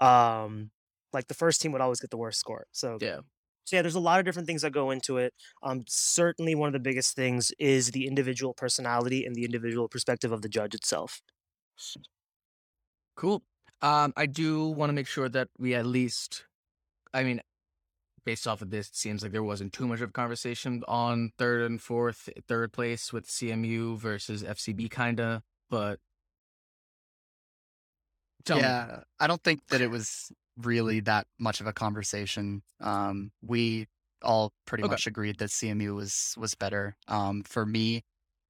Um, 0.00 0.70
like 1.12 1.28
the 1.28 1.34
first 1.34 1.60
team 1.60 1.72
would 1.72 1.80
always 1.80 2.00
get 2.00 2.10
the 2.10 2.18
worst 2.18 2.40
score. 2.40 2.66
So 2.72 3.00
yeah. 3.00 3.20
So 3.64 3.76
yeah, 3.76 3.82
there's 3.82 3.94
a 3.94 4.00
lot 4.00 4.18
of 4.18 4.24
different 4.24 4.48
things 4.48 4.62
that 4.62 4.72
go 4.72 4.90
into 4.90 5.18
it. 5.18 5.34
Um, 5.62 5.84
certainly 5.88 6.54
one 6.54 6.68
of 6.68 6.72
the 6.72 6.80
biggest 6.80 7.14
things 7.16 7.52
is 7.58 7.92
the 7.92 8.06
individual 8.06 8.54
personality 8.54 9.24
and 9.24 9.34
the 9.36 9.44
individual 9.44 9.88
perspective 9.88 10.32
of 10.32 10.42
the 10.42 10.48
judge 10.48 10.74
itself. 10.74 11.22
Cool. 13.16 13.42
Um, 13.82 14.12
I 14.16 14.26
do 14.26 14.68
want 14.68 14.90
to 14.90 14.94
make 14.94 15.06
sure 15.06 15.28
that 15.28 15.48
we 15.58 15.74
at 15.74 15.86
least, 15.86 16.46
I 17.14 17.24
mean, 17.24 17.40
based 18.24 18.48
off 18.48 18.62
of 18.62 18.70
this, 18.70 18.88
it 18.88 18.96
seems 18.96 19.22
like 19.22 19.32
there 19.32 19.44
wasn't 19.44 19.72
too 19.72 19.88
much 19.88 20.00
of 20.00 20.10
a 20.10 20.12
conversation 20.12 20.84
on 20.88 21.32
third 21.38 21.62
and 21.62 21.82
fourth, 21.82 22.28
third 22.48 22.72
place 22.72 23.12
with 23.12 23.28
CMU 23.28 23.96
versus 23.96 24.44
FCB, 24.44 24.88
kinda. 24.88 25.42
But 25.70 26.00
Tell 28.44 28.58
yeah, 28.58 28.86
me. 28.88 29.02
I 29.20 29.26
don't 29.26 29.42
think 29.42 29.66
that 29.68 29.80
it 29.80 29.90
was 29.90 30.32
really 30.56 31.00
that 31.00 31.26
much 31.38 31.60
of 31.60 31.66
a 31.66 31.72
conversation. 31.72 32.62
Um, 32.80 33.30
we 33.42 33.86
all 34.22 34.52
pretty 34.66 34.84
okay. 34.84 34.90
much 34.90 35.06
agreed 35.06 35.38
that 35.38 35.50
CMU 35.50 35.94
was 35.94 36.34
was 36.36 36.54
better. 36.54 36.96
Um, 37.08 37.42
for 37.42 37.64
me, 37.64 38.04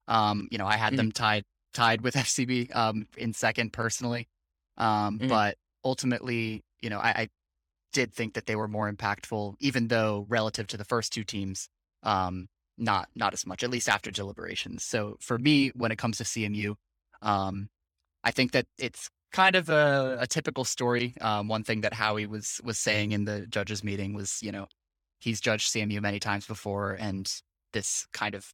um, 0.09 0.49
you 0.51 0.59
know, 0.59 0.67
I 0.67 0.77
had 0.77 0.89
mm-hmm. 0.89 0.97
them 0.97 1.13
tied 1.13 1.45
tied 1.73 2.01
with 2.03 2.15
FCB 2.17 2.75
um, 2.75 3.07
in 3.17 3.33
second 3.33 3.73
personally, 3.73 4.29
um, 4.77 5.19
mm-hmm. 5.19 5.29
but 5.29 5.57
ultimately, 5.85 6.63
you 6.81 6.91
know, 6.91 6.99
I, 6.99 7.09
I, 7.09 7.29
did 7.93 8.15
think 8.15 8.35
that 8.35 8.47
they 8.47 8.55
were 8.55 8.69
more 8.69 8.89
impactful, 8.89 9.57
even 9.59 9.89
though 9.89 10.25
relative 10.29 10.69
to 10.69 10.77
the 10.77 10.85
first 10.85 11.13
two 11.13 11.25
teams, 11.25 11.69
um, 12.05 12.47
not 12.79 13.09
not 13.17 13.33
as 13.33 13.45
much, 13.45 13.65
at 13.65 13.71
least 13.71 13.89
after 13.89 14.13
deliberations. 14.13 14.85
So 14.85 15.17
for 15.21 15.39
me, 15.39 15.73
when 15.75 15.91
it 15.91 15.99
comes 15.99 16.19
to 16.19 16.25
CMU, 16.25 16.77
um, 17.21 17.69
I 18.23 18.31
think 18.31 18.53
that 18.53 18.67
it's 18.79 19.11
kind 19.33 19.57
of 19.57 19.69
a, 19.69 20.19
a 20.21 20.27
typical 20.27 20.65
story. 20.65 21.15
Um, 21.21 21.49
one 21.49 21.65
thing 21.65 21.83
that 21.83 21.95
Howie 21.95 22.27
was 22.27 22.61
was 22.65 22.79
saying 22.79 23.13
in 23.13 23.25
the 23.25 23.47
judges 23.47 23.85
meeting 23.85 24.15
was, 24.15 24.43
you 24.43 24.53
know, 24.53 24.67
he's 25.21 25.41
judged 25.41 25.73
CMU 25.73 26.01
many 26.01 26.19
times 26.19 26.47
before, 26.47 26.93
and 26.99 27.33
this 27.73 28.07
kind 28.13 28.35
of 28.35 28.53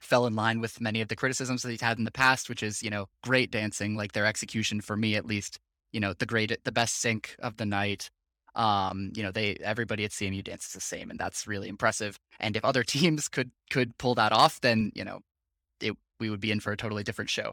fell 0.00 0.26
in 0.26 0.34
line 0.34 0.60
with 0.60 0.80
many 0.80 1.00
of 1.00 1.08
the 1.08 1.16
criticisms 1.16 1.62
that 1.62 1.70
he's 1.70 1.80
had 1.80 1.98
in 1.98 2.04
the 2.04 2.10
past, 2.10 2.48
which 2.48 2.62
is, 2.62 2.82
you 2.82 2.90
know, 2.90 3.06
great 3.22 3.50
dancing, 3.50 3.96
like 3.96 4.12
their 4.12 4.26
execution 4.26 4.80
for 4.80 4.96
me 4.96 5.14
at 5.14 5.24
least, 5.24 5.60
you 5.92 6.00
know, 6.00 6.12
the 6.12 6.26
great, 6.26 6.52
the 6.64 6.72
best 6.72 7.00
sync 7.00 7.36
of 7.38 7.56
the 7.56 7.66
night. 7.66 8.10
Um, 8.54 9.12
you 9.14 9.22
know, 9.22 9.30
they 9.30 9.56
everybody 9.62 10.04
at 10.04 10.10
CMU 10.10 10.44
dances 10.44 10.72
the 10.72 10.80
same, 10.80 11.10
and 11.10 11.18
that's 11.18 11.46
really 11.46 11.68
impressive. 11.68 12.18
And 12.38 12.56
if 12.56 12.64
other 12.64 12.84
teams 12.84 13.28
could 13.28 13.50
could 13.70 13.96
pull 13.96 14.14
that 14.16 14.32
off, 14.32 14.60
then 14.60 14.92
you 14.94 15.04
know, 15.04 15.20
it, 15.80 15.96
we 16.20 16.28
would 16.28 16.40
be 16.40 16.50
in 16.50 16.60
for 16.60 16.72
a 16.72 16.76
totally 16.76 17.02
different 17.02 17.30
show. 17.30 17.52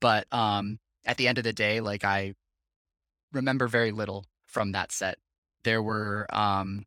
But 0.00 0.26
um, 0.32 0.78
at 1.04 1.16
the 1.16 1.28
end 1.28 1.38
of 1.38 1.44
the 1.44 1.52
day, 1.52 1.80
like 1.80 2.04
I 2.04 2.34
remember 3.32 3.68
very 3.68 3.92
little 3.92 4.26
from 4.46 4.72
that 4.72 4.92
set. 4.92 5.18
There 5.64 5.82
were 5.82 6.26
um, 6.30 6.84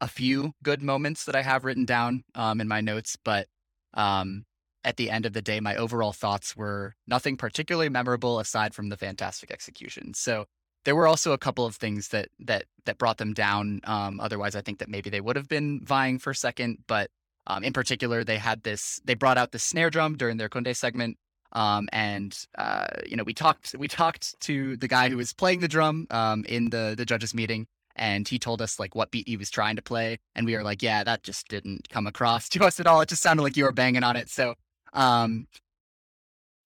a 0.00 0.08
few 0.08 0.52
good 0.62 0.82
moments 0.82 1.24
that 1.24 1.36
I 1.36 1.42
have 1.42 1.64
written 1.64 1.84
down 1.84 2.24
um, 2.34 2.60
in 2.60 2.68
my 2.68 2.80
notes, 2.80 3.16
but 3.22 3.48
um, 3.94 4.44
at 4.84 4.96
the 4.96 5.10
end 5.10 5.26
of 5.26 5.32
the 5.32 5.42
day, 5.42 5.60
my 5.60 5.76
overall 5.76 6.12
thoughts 6.12 6.56
were 6.56 6.94
nothing 7.06 7.36
particularly 7.36 7.88
memorable 7.88 8.38
aside 8.38 8.74
from 8.74 8.88
the 8.88 8.96
fantastic 8.96 9.50
execution. 9.50 10.14
So 10.14 10.46
there 10.84 10.94
were 10.96 11.06
also 11.06 11.32
a 11.32 11.38
couple 11.38 11.66
of 11.66 11.76
things 11.76 12.08
that 12.08 12.28
that 12.38 12.64
that 12.86 12.98
brought 12.98 13.18
them 13.18 13.34
down. 13.34 13.80
Um, 13.84 14.20
otherwise, 14.20 14.54
I 14.56 14.62
think 14.62 14.78
that 14.78 14.88
maybe 14.88 15.10
they 15.10 15.20
would 15.20 15.36
have 15.36 15.48
been 15.48 15.80
vying 15.84 16.18
for 16.18 16.32
second. 16.32 16.78
But 16.86 17.10
um, 17.46 17.64
in 17.64 17.72
particular, 17.72 18.24
they 18.24 18.38
had 18.38 18.62
this. 18.62 19.00
They 19.04 19.14
brought 19.14 19.38
out 19.38 19.52
the 19.52 19.58
snare 19.58 19.90
drum 19.90 20.16
during 20.16 20.36
their 20.36 20.48
Kunde 20.48 20.74
segment, 20.76 21.18
um, 21.52 21.88
and 21.92 22.38
uh, 22.56 22.86
you 23.06 23.16
know 23.16 23.24
we 23.24 23.34
talked 23.34 23.74
we 23.78 23.88
talked 23.88 24.38
to 24.40 24.76
the 24.76 24.88
guy 24.88 25.08
who 25.08 25.16
was 25.16 25.32
playing 25.32 25.60
the 25.60 25.68
drum 25.68 26.06
um, 26.10 26.44
in 26.44 26.70
the 26.70 26.94
the 26.96 27.04
judges 27.04 27.34
meeting, 27.34 27.66
and 27.96 28.28
he 28.28 28.38
told 28.38 28.60
us 28.62 28.78
like 28.78 28.94
what 28.94 29.10
beat 29.10 29.28
he 29.28 29.36
was 29.36 29.50
trying 29.50 29.76
to 29.76 29.82
play, 29.82 30.18
and 30.34 30.46
we 30.46 30.54
were 30.56 30.62
like, 30.62 30.82
yeah, 30.82 31.02
that 31.04 31.22
just 31.22 31.48
didn't 31.48 31.88
come 31.88 32.06
across 32.06 32.48
to 32.50 32.64
us 32.64 32.80
at 32.80 32.86
all. 32.86 33.00
It 33.00 33.08
just 33.08 33.22
sounded 33.22 33.42
like 33.42 33.56
you 33.56 33.64
were 33.64 33.72
banging 33.72 34.02
on 34.04 34.16
it. 34.16 34.28
So 34.28 34.54
um, 34.92 35.46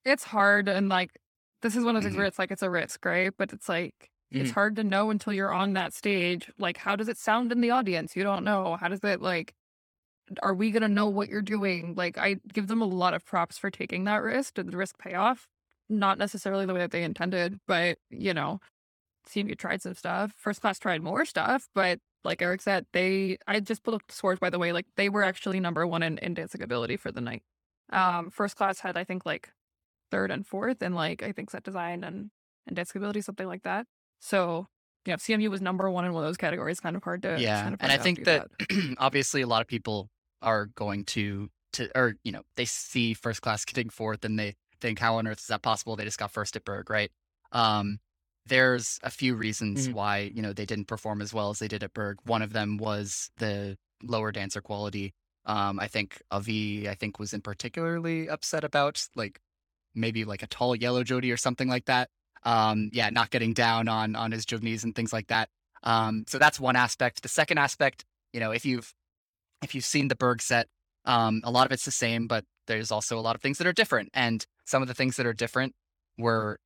it's 0.05 0.25
hard 0.25 0.68
and 0.68 0.88
like 0.88 1.11
this 1.62 1.77
is 1.77 1.85
one 1.85 1.95
of 1.97 2.03
those 2.03 2.12
Mhm. 2.12 2.16
where 2.16 2.27
it's 2.27 2.38
like 2.38 2.51
it's 2.51 2.62
a 2.62 2.71
risk, 2.71 3.05
right? 3.05 3.33
But 3.37 3.53
it's 3.53 3.68
like 3.68 4.11
it's 4.33 4.51
Mhm. 4.51 4.55
hard 4.55 4.77
to 4.77 4.85
know 4.85 5.11
until 5.11 5.33
you're 5.33 5.53
on 5.53 5.75
that 5.75 5.92
stage. 5.92 6.51
Like, 6.59 6.79
how 6.79 6.97
does 6.97 7.09
it 7.09 7.18
sound 7.18 7.53
in 7.53 7.61
the 7.61 7.71
audience? 7.71 8.16
You 8.16 8.23
don't 8.25 8.45
know. 8.45 8.77
How 8.81 8.88
does 8.88 9.01
it 9.05 9.21
like? 9.21 9.55
Are 10.42 10.54
we 10.54 10.70
gonna 10.70 10.88
know 10.88 11.08
what 11.08 11.28
you're 11.28 11.42
doing? 11.42 11.94
Like, 11.96 12.18
I 12.18 12.37
give 12.52 12.68
them 12.68 12.82
a 12.82 12.87
lot 12.87 13.14
of 13.14 13.24
props 13.24 13.58
for 13.58 13.70
taking 13.70 14.04
that 14.04 14.22
risk. 14.22 14.54
Did 14.54 14.70
the 14.70 14.76
risk 14.76 14.98
pay 14.98 15.14
off? 15.14 15.48
Not 15.88 16.18
necessarily 16.18 16.66
the 16.66 16.74
way 16.74 16.80
that 16.80 16.90
they 16.90 17.02
intended, 17.02 17.58
but 17.66 17.98
you 18.11 18.35
know, 18.35 18.61
CMU 19.28 19.56
tried 19.56 19.82
some 19.82 19.94
stuff. 19.94 20.32
First 20.37 20.61
class 20.61 20.78
tried 20.78 21.02
more 21.02 21.24
stuff, 21.24 21.68
but 21.74 21.98
like 22.24 22.42
Eric 22.42 22.62
said, 22.62 22.87
they 22.92 23.38
I 23.46 23.61
just 23.61 23.87
looked 23.87 24.11
at 24.11 24.16
scores 24.16 24.38
by 24.38 24.50
the 24.50 24.58
way, 24.58 24.72
like 24.72 24.87
they 24.96 25.08
were 25.08 25.22
actually 25.22 25.61
number 25.61 25.87
one 25.87 26.02
in, 26.02 26.18
in 26.18 26.35
dancing 26.35 26.62
ability 26.62 26.96
for 26.96 27.12
the 27.12 27.20
night. 27.20 27.42
Um, 27.92 28.30
first 28.30 28.56
class 28.56 28.80
had 28.80 28.96
I 28.96 29.04
think 29.04 29.26
like 29.26 29.50
third 30.11 30.30
and 30.30 30.46
fourth, 30.46 30.82
and 30.82 30.94
like 30.94 31.22
I 31.22 31.32
think 31.32 31.50
set 31.50 31.64
design 31.64 32.04
and 32.04 32.30
and 32.66 32.76
dancing 32.76 33.00
ability, 33.00 33.22
something 33.22 33.46
like 33.46 33.62
that. 33.64 33.87
So 34.20 34.68
yeah, 35.05 35.17
CMU 35.17 35.49
was 35.51 35.61
number 35.61 35.91
one 35.91 36.05
in 36.05 36.12
one 36.12 36.23
of 36.25 36.29
those 36.29 36.37
categories. 36.37 36.81
Kind 36.81 36.97
of 36.97 37.03
hard 37.03 37.23
to 37.23 37.37
yeah 37.41 37.62
kind 37.62 37.75
of 37.75 37.81
and 37.83 37.93
i 37.93 37.99
think 37.99 38.21
outdo 38.29 38.47
that 38.69 38.97
obviously 38.99 39.43
a 39.43 39.47
lot 39.47 39.61
of 39.61 39.67
people 39.67 40.09
are 40.43 40.67
going 40.67 41.05
to 41.05 41.49
to 41.73 41.88
or 41.95 42.15
you 42.25 42.33
know 42.33 42.43
they 42.57 42.65
see 42.65 43.15
first 43.15 43.41
class 43.43 43.65
getting 43.65 43.88
fourth 43.91 44.25
and 44.25 44.38
they 44.38 44.55
think 44.81 44.99
how 44.99 45.17
on 45.17 45.27
earth 45.29 45.38
is 45.38 45.47
that 45.47 45.62
possible? 45.62 45.95
They 45.97 46.05
just 46.05 46.19
got 46.19 46.31
first 46.33 46.57
at 46.57 46.65
berg 46.65 46.91
right? 46.91 47.11
Um 47.53 47.99
there's 48.47 48.99
a 49.05 49.11
few 49.11 49.37
reasons 49.37 49.88
Mhm. 49.88 49.93
why 49.95 50.19
you 50.35 50.43
know 50.43 50.53
they 50.53 50.67
didn't 50.67 50.87
perform 50.87 51.23
as 51.23 51.33
well 51.33 51.51
as 51.51 51.61
they 51.61 51.69
did 51.69 51.83
at 51.85 51.95
berg. 51.95 52.19
One 52.25 52.43
of 52.43 52.53
them 52.53 52.77
was 52.77 53.31
the 53.38 53.79
lower 54.03 54.33
dancer 54.33 54.61
quality. 54.61 55.15
Um 55.47 55.79
i 55.81 55.87
think 55.88 56.21
avi 56.31 56.88
i 56.88 56.95
think 56.95 57.19
was 57.19 57.33
in 57.33 57.41
particularly 57.41 58.29
upset 58.29 58.65
about 58.65 59.07
like 59.15 59.41
maybe 59.95 60.25
like 60.25 60.43
a 60.43 60.47
tall 60.47 60.75
yellow 60.75 61.05
jody 61.05 61.31
or 61.33 61.37
something 61.37 61.69
like 61.69 61.85
that 61.87 62.11
um 62.44 62.90
yeah 62.92 63.11
not 63.11 63.31
getting 63.31 63.52
down 63.52 63.88
on 63.88 64.16
on 64.16 64.33
his 64.33 64.44
jognees 64.44 64.85
and 64.85 64.94
things 64.94 65.12
like 65.12 65.28
that 65.28 65.48
um, 65.83 66.24
so 66.28 66.38
that's 66.38 66.61
one 66.61 66.76
aspect. 66.76 67.22
The 67.22 67.28
second 67.28 67.59
aspect, 67.59 68.05
you 68.33 68.40
know, 68.40 68.50
if 68.52 68.64
you've 68.64 68.92
if 69.62 69.74
you've 69.74 69.85
seen 69.85 70.09
the 70.09 70.16
Berg 70.16 70.42
set, 70.42 70.68
um, 71.05 71.40
a 71.44 71.50
lot 71.50 71.66
of 71.66 71.72
it's 71.72 71.85
the 71.85 71.90
same, 71.90 72.26
but 72.26 72.44
there's 72.66 72.90
also 72.90 73.18
a 73.18 73.20
lot 73.20 73.37
of 73.37 73.42
things 73.42 73.59
that 73.59 73.66
are 73.66 73.72
different. 73.72 74.11
And 74.14 74.44
some 74.64 74.83
of 74.83 74.88
the 74.88 74.94
things 74.94 75.16
that 75.16 75.26
are 75.26 75.33
different 75.33 75.74
were 76.18 76.59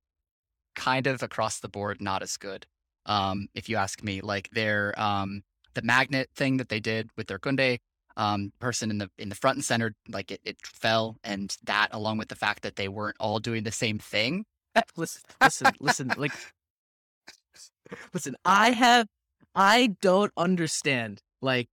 kind 0.75 1.07
of 1.07 1.23
across 1.23 1.59
the 1.59 1.69
board 1.69 2.01
not 2.01 2.21
as 2.21 2.37
good. 2.37 2.65
Um, 3.05 3.47
if 3.55 3.69
you 3.69 3.77
ask 3.77 4.03
me, 4.03 4.21
like 4.21 4.49
their 4.51 4.99
um, 4.99 5.43
the 5.73 5.81
magnet 5.81 6.29
thing 6.35 6.57
that 6.57 6.69
they 6.69 6.79
did 6.79 7.09
with 7.17 7.27
their 7.27 7.39
Kunde 7.39 7.79
um, 8.17 8.51
person 8.59 8.91
in 8.91 8.97
the 8.99 9.09
in 9.17 9.29
the 9.29 9.35
front 9.35 9.57
and 9.57 9.65
center, 9.65 9.93
like 10.09 10.31
it, 10.31 10.41
it 10.43 10.57
fell, 10.63 11.17
and 11.23 11.55
that 11.63 11.89
along 11.91 12.17
with 12.17 12.27
the 12.29 12.35
fact 12.35 12.63
that 12.63 12.75
they 12.75 12.87
weren't 12.87 13.17
all 13.19 13.39
doing 13.39 13.63
the 13.63 13.71
same 13.71 13.99
thing. 13.99 14.45
listen, 14.95 15.21
listen, 15.41 15.71
listen, 15.79 16.11
like, 16.17 16.31
listen. 18.13 18.35
I 18.45 18.71
have, 18.71 19.07
I 19.55 19.95
don't 20.01 20.31
understand. 20.37 21.21
Like, 21.41 21.67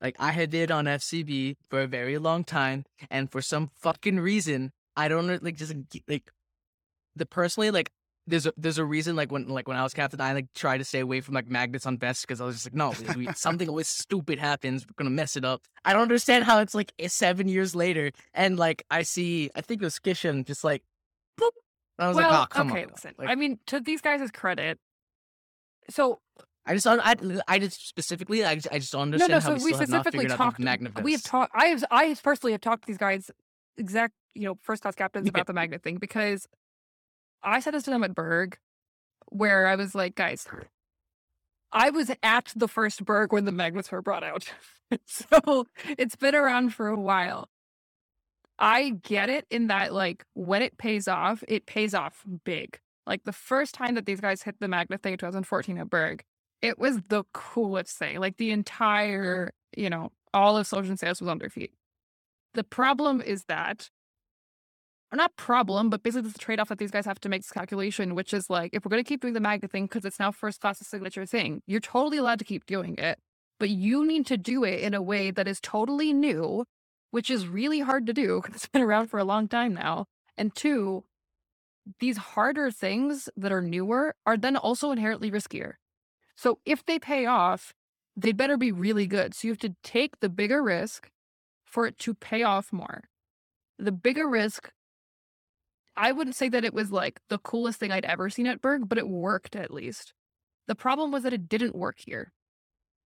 like 0.00 0.16
I 0.18 0.32
had 0.32 0.50
did 0.50 0.70
on 0.70 0.84
FCB 0.84 1.56
for 1.68 1.80
a 1.80 1.86
very 1.86 2.18
long 2.18 2.44
time, 2.44 2.84
and 3.10 3.30
for 3.30 3.40
some 3.40 3.70
fucking 3.74 4.20
reason, 4.20 4.72
I 4.96 5.08
don't 5.08 5.42
like 5.42 5.56
just 5.56 5.74
like 6.08 6.30
the 7.14 7.26
personally 7.26 7.70
like. 7.70 7.90
There's 8.28 8.44
a 8.44 8.52
there's 8.56 8.78
a 8.78 8.84
reason 8.84 9.14
like 9.14 9.30
when 9.30 9.46
like 9.46 9.68
when 9.68 9.76
I 9.76 9.84
was 9.84 9.94
captain 9.94 10.20
I 10.20 10.32
like 10.32 10.52
try 10.52 10.76
to 10.78 10.82
stay 10.82 10.98
away 10.98 11.20
from 11.20 11.34
like 11.34 11.48
magnets 11.48 11.86
on 11.86 11.96
vests 11.96 12.24
because 12.24 12.40
I 12.40 12.44
was 12.44 12.56
just 12.56 12.66
like 12.66 12.74
no 12.74 12.92
we, 13.16 13.28
something 13.34 13.68
always 13.68 13.86
stupid 13.86 14.40
happens 14.40 14.84
we're 14.84 14.94
gonna 14.98 15.14
mess 15.14 15.36
it 15.36 15.44
up 15.44 15.62
I 15.84 15.92
don't 15.92 16.02
understand 16.02 16.42
how 16.42 16.58
it's 16.58 16.74
like 16.74 16.90
eh, 16.98 17.06
seven 17.06 17.46
years 17.46 17.76
later 17.76 18.10
and 18.34 18.58
like 18.58 18.84
I 18.90 19.02
see 19.02 19.50
I 19.54 19.60
think 19.60 19.80
it 19.80 19.84
was 19.84 20.00
Kishan 20.00 20.44
just 20.44 20.64
like 20.64 20.82
boop 21.40 21.50
I 21.98 22.08
was 22.08 22.16
well, 22.16 22.30
like 22.30 22.42
oh 22.42 22.46
come 22.50 22.70
okay, 22.70 22.84
on 22.84 22.90
listen. 22.90 23.14
Like, 23.18 23.28
I 23.28 23.34
mean, 23.34 23.58
to 23.66 23.80
these 23.80 24.00
guys' 24.00 24.30
credit, 24.30 24.78
so 25.88 26.20
I 26.66 26.74
just. 26.74 26.86
I, 26.86 27.14
I 27.46 27.58
just 27.58 27.88
specifically, 27.88 28.44
I 28.44 28.56
just, 28.56 28.68
I 28.72 28.78
just 28.78 28.92
don't 28.92 29.02
understand 29.02 29.30
no. 29.30 29.40
how 29.40 29.56
So 29.56 29.64
we 29.64 29.70
we 29.70 29.72
still 29.72 29.80
have 29.80 29.88
not 29.88 30.00
specifically 30.06 30.36
talked. 30.36 31.02
We 31.02 31.12
have 31.12 31.22
talked. 31.22 31.52
I 31.54 31.66
have. 31.66 31.84
I 31.90 32.16
personally 32.22 32.52
have 32.52 32.60
talked 32.60 32.82
to 32.82 32.86
these 32.88 32.98
guys, 32.98 33.30
exact. 33.76 34.14
You 34.34 34.44
know, 34.44 34.58
first 34.62 34.82
class 34.82 34.94
captains 34.96 35.26
Yeah. 35.26 35.30
about 35.30 35.46
the 35.46 35.52
magnet 35.52 35.82
thing 35.82 35.96
because 35.98 36.46
I 37.42 37.60
said 37.60 37.72
this 37.72 37.84
to 37.84 37.90
them 37.90 38.02
at 38.04 38.14
Berg, 38.14 38.58
where 39.28 39.66
I 39.66 39.76
was 39.76 39.94
like, 39.94 40.16
guys, 40.16 40.46
I 41.72 41.90
was 41.90 42.10
at 42.22 42.52
the 42.56 42.68
first 42.68 43.04
Berg 43.04 43.32
when 43.32 43.44
the 43.44 43.52
magnets 43.52 43.90
were 43.92 44.02
brought 44.02 44.24
out, 44.24 44.52
so 45.06 45.66
it's 45.96 46.16
been 46.16 46.34
around 46.34 46.74
for 46.74 46.88
a 46.88 46.98
while. 46.98 47.48
I 48.58 48.90
get 49.02 49.28
it 49.28 49.46
in 49.50 49.66
that 49.66 49.92
like 49.92 50.24
when 50.34 50.62
it 50.62 50.78
pays 50.78 51.08
off, 51.08 51.44
it 51.46 51.66
pays 51.66 51.94
off 51.94 52.24
big. 52.44 52.78
Like 53.06 53.24
the 53.24 53.32
first 53.32 53.74
time 53.74 53.94
that 53.94 54.06
these 54.06 54.20
guys 54.20 54.42
hit 54.42 54.56
the 54.60 54.68
Magna 54.68 54.98
thing 54.98 55.12
in 55.12 55.18
2014 55.18 55.78
at 55.78 55.90
Berg, 55.90 56.24
it 56.62 56.78
was 56.78 57.00
the 57.08 57.24
coolest 57.32 57.96
thing. 57.98 58.18
Like 58.18 58.36
the 58.38 58.50
entire, 58.50 59.52
you 59.76 59.90
know, 59.90 60.10
all 60.34 60.56
of 60.56 60.66
Soldier 60.66 60.96
sales 60.96 61.20
was 61.20 61.28
on 61.28 61.38
their 61.38 61.50
feet. 61.50 61.72
The 62.54 62.64
problem 62.64 63.20
is 63.20 63.44
that, 63.44 63.90
or 65.12 65.16
not 65.16 65.36
problem, 65.36 65.88
but 65.90 66.02
basically 66.02 66.30
the 66.30 66.38
trade 66.38 66.58
off 66.58 66.68
that 66.70 66.78
these 66.78 66.90
guys 66.90 67.04
have 67.04 67.20
to 67.20 67.28
make 67.28 67.42
this 67.42 67.52
calculation, 67.52 68.14
which 68.14 68.34
is 68.34 68.50
like, 68.50 68.70
if 68.72 68.84
we're 68.84 68.90
going 68.90 69.04
to 69.04 69.08
keep 69.08 69.20
doing 69.20 69.34
the 69.34 69.40
Magna 69.40 69.68
thing 69.68 69.84
because 69.84 70.04
it's 70.04 70.18
now 70.18 70.32
first 70.32 70.60
class 70.60 70.78
signature 70.78 71.26
thing, 71.26 71.62
you're 71.66 71.80
totally 71.80 72.16
allowed 72.16 72.38
to 72.40 72.44
keep 72.44 72.66
doing 72.66 72.96
it, 72.96 73.18
but 73.60 73.68
you 73.68 74.04
need 74.04 74.26
to 74.26 74.36
do 74.36 74.64
it 74.64 74.80
in 74.80 74.94
a 74.94 75.02
way 75.02 75.30
that 75.30 75.46
is 75.46 75.60
totally 75.60 76.12
new, 76.12 76.64
which 77.10 77.30
is 77.30 77.48
really 77.48 77.80
hard 77.80 78.06
to 78.06 78.12
do 78.12 78.40
because 78.40 78.56
it's 78.56 78.68
been 78.68 78.82
around 78.82 79.08
for 79.08 79.18
a 79.18 79.24
long 79.24 79.48
time 79.48 79.74
now. 79.74 80.06
And 80.36 80.54
two, 80.54 81.04
these 82.00 82.16
harder 82.16 82.70
things 82.70 83.28
that 83.36 83.52
are 83.52 83.62
newer 83.62 84.14
are 84.26 84.36
then 84.36 84.56
also 84.56 84.90
inherently 84.90 85.30
riskier. 85.30 85.74
So 86.36 86.58
if 86.64 86.84
they 86.84 86.98
pay 86.98 87.26
off, 87.26 87.72
they'd 88.16 88.36
better 88.36 88.56
be 88.56 88.72
really 88.72 89.06
good. 89.06 89.34
So 89.34 89.48
you 89.48 89.52
have 89.52 89.60
to 89.60 89.76
take 89.82 90.20
the 90.20 90.28
bigger 90.28 90.62
risk 90.62 91.10
for 91.64 91.86
it 91.86 91.98
to 92.00 92.14
pay 92.14 92.42
off 92.42 92.72
more. 92.72 93.04
The 93.78 93.92
bigger 93.92 94.28
risk, 94.28 94.70
I 95.96 96.12
wouldn't 96.12 96.36
say 96.36 96.48
that 96.48 96.64
it 96.64 96.74
was 96.74 96.90
like 96.90 97.20
the 97.28 97.38
coolest 97.38 97.78
thing 97.78 97.92
I'd 97.92 98.04
ever 98.04 98.30
seen 98.30 98.46
at 98.46 98.60
Berg, 98.60 98.88
but 98.88 98.98
it 98.98 99.08
worked 99.08 99.56
at 99.56 99.72
least. 99.72 100.12
The 100.66 100.74
problem 100.74 101.12
was 101.12 101.22
that 101.22 101.32
it 101.32 101.48
didn't 101.48 101.76
work 101.76 101.96
here. 101.98 102.32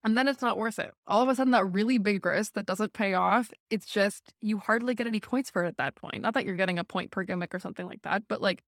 And 0.05 0.17
then 0.19 0.27
it's 0.27 0.43
not 0.43 0.59
worth 0.59 0.79
it. 0.81 0.93
All 1.07 1.23
of 1.23 1.29
a 1.29 1.35
sudden, 1.35 1.53
that 1.53 1.65
really 1.65 1.99
big 1.99 2.27
risk 2.27 2.55
that 2.55 2.67
doesn't 2.67 2.93
pay 2.93 3.15
off, 3.15 3.53
it's 3.71 3.87
just 3.87 4.33
you 4.41 4.59
hardly 4.59 4.95
get 4.95 5.07
any 5.07 5.21
points 5.21 5.49
for 5.51 5.65
it 5.65 5.69
at 5.69 5.77
that 5.77 5.95
point. 5.95 6.23
Not 6.23 6.35
that 6.35 6.45
you're 6.45 6.57
getting 6.57 6.79
a 6.79 6.85
point 6.85 7.12
per 7.12 7.23
gimmick 7.23 7.55
or 7.55 7.61
something 7.61 7.87
like 7.87 8.03
that, 8.03 8.25
but 8.29 8.43
like 8.43 8.62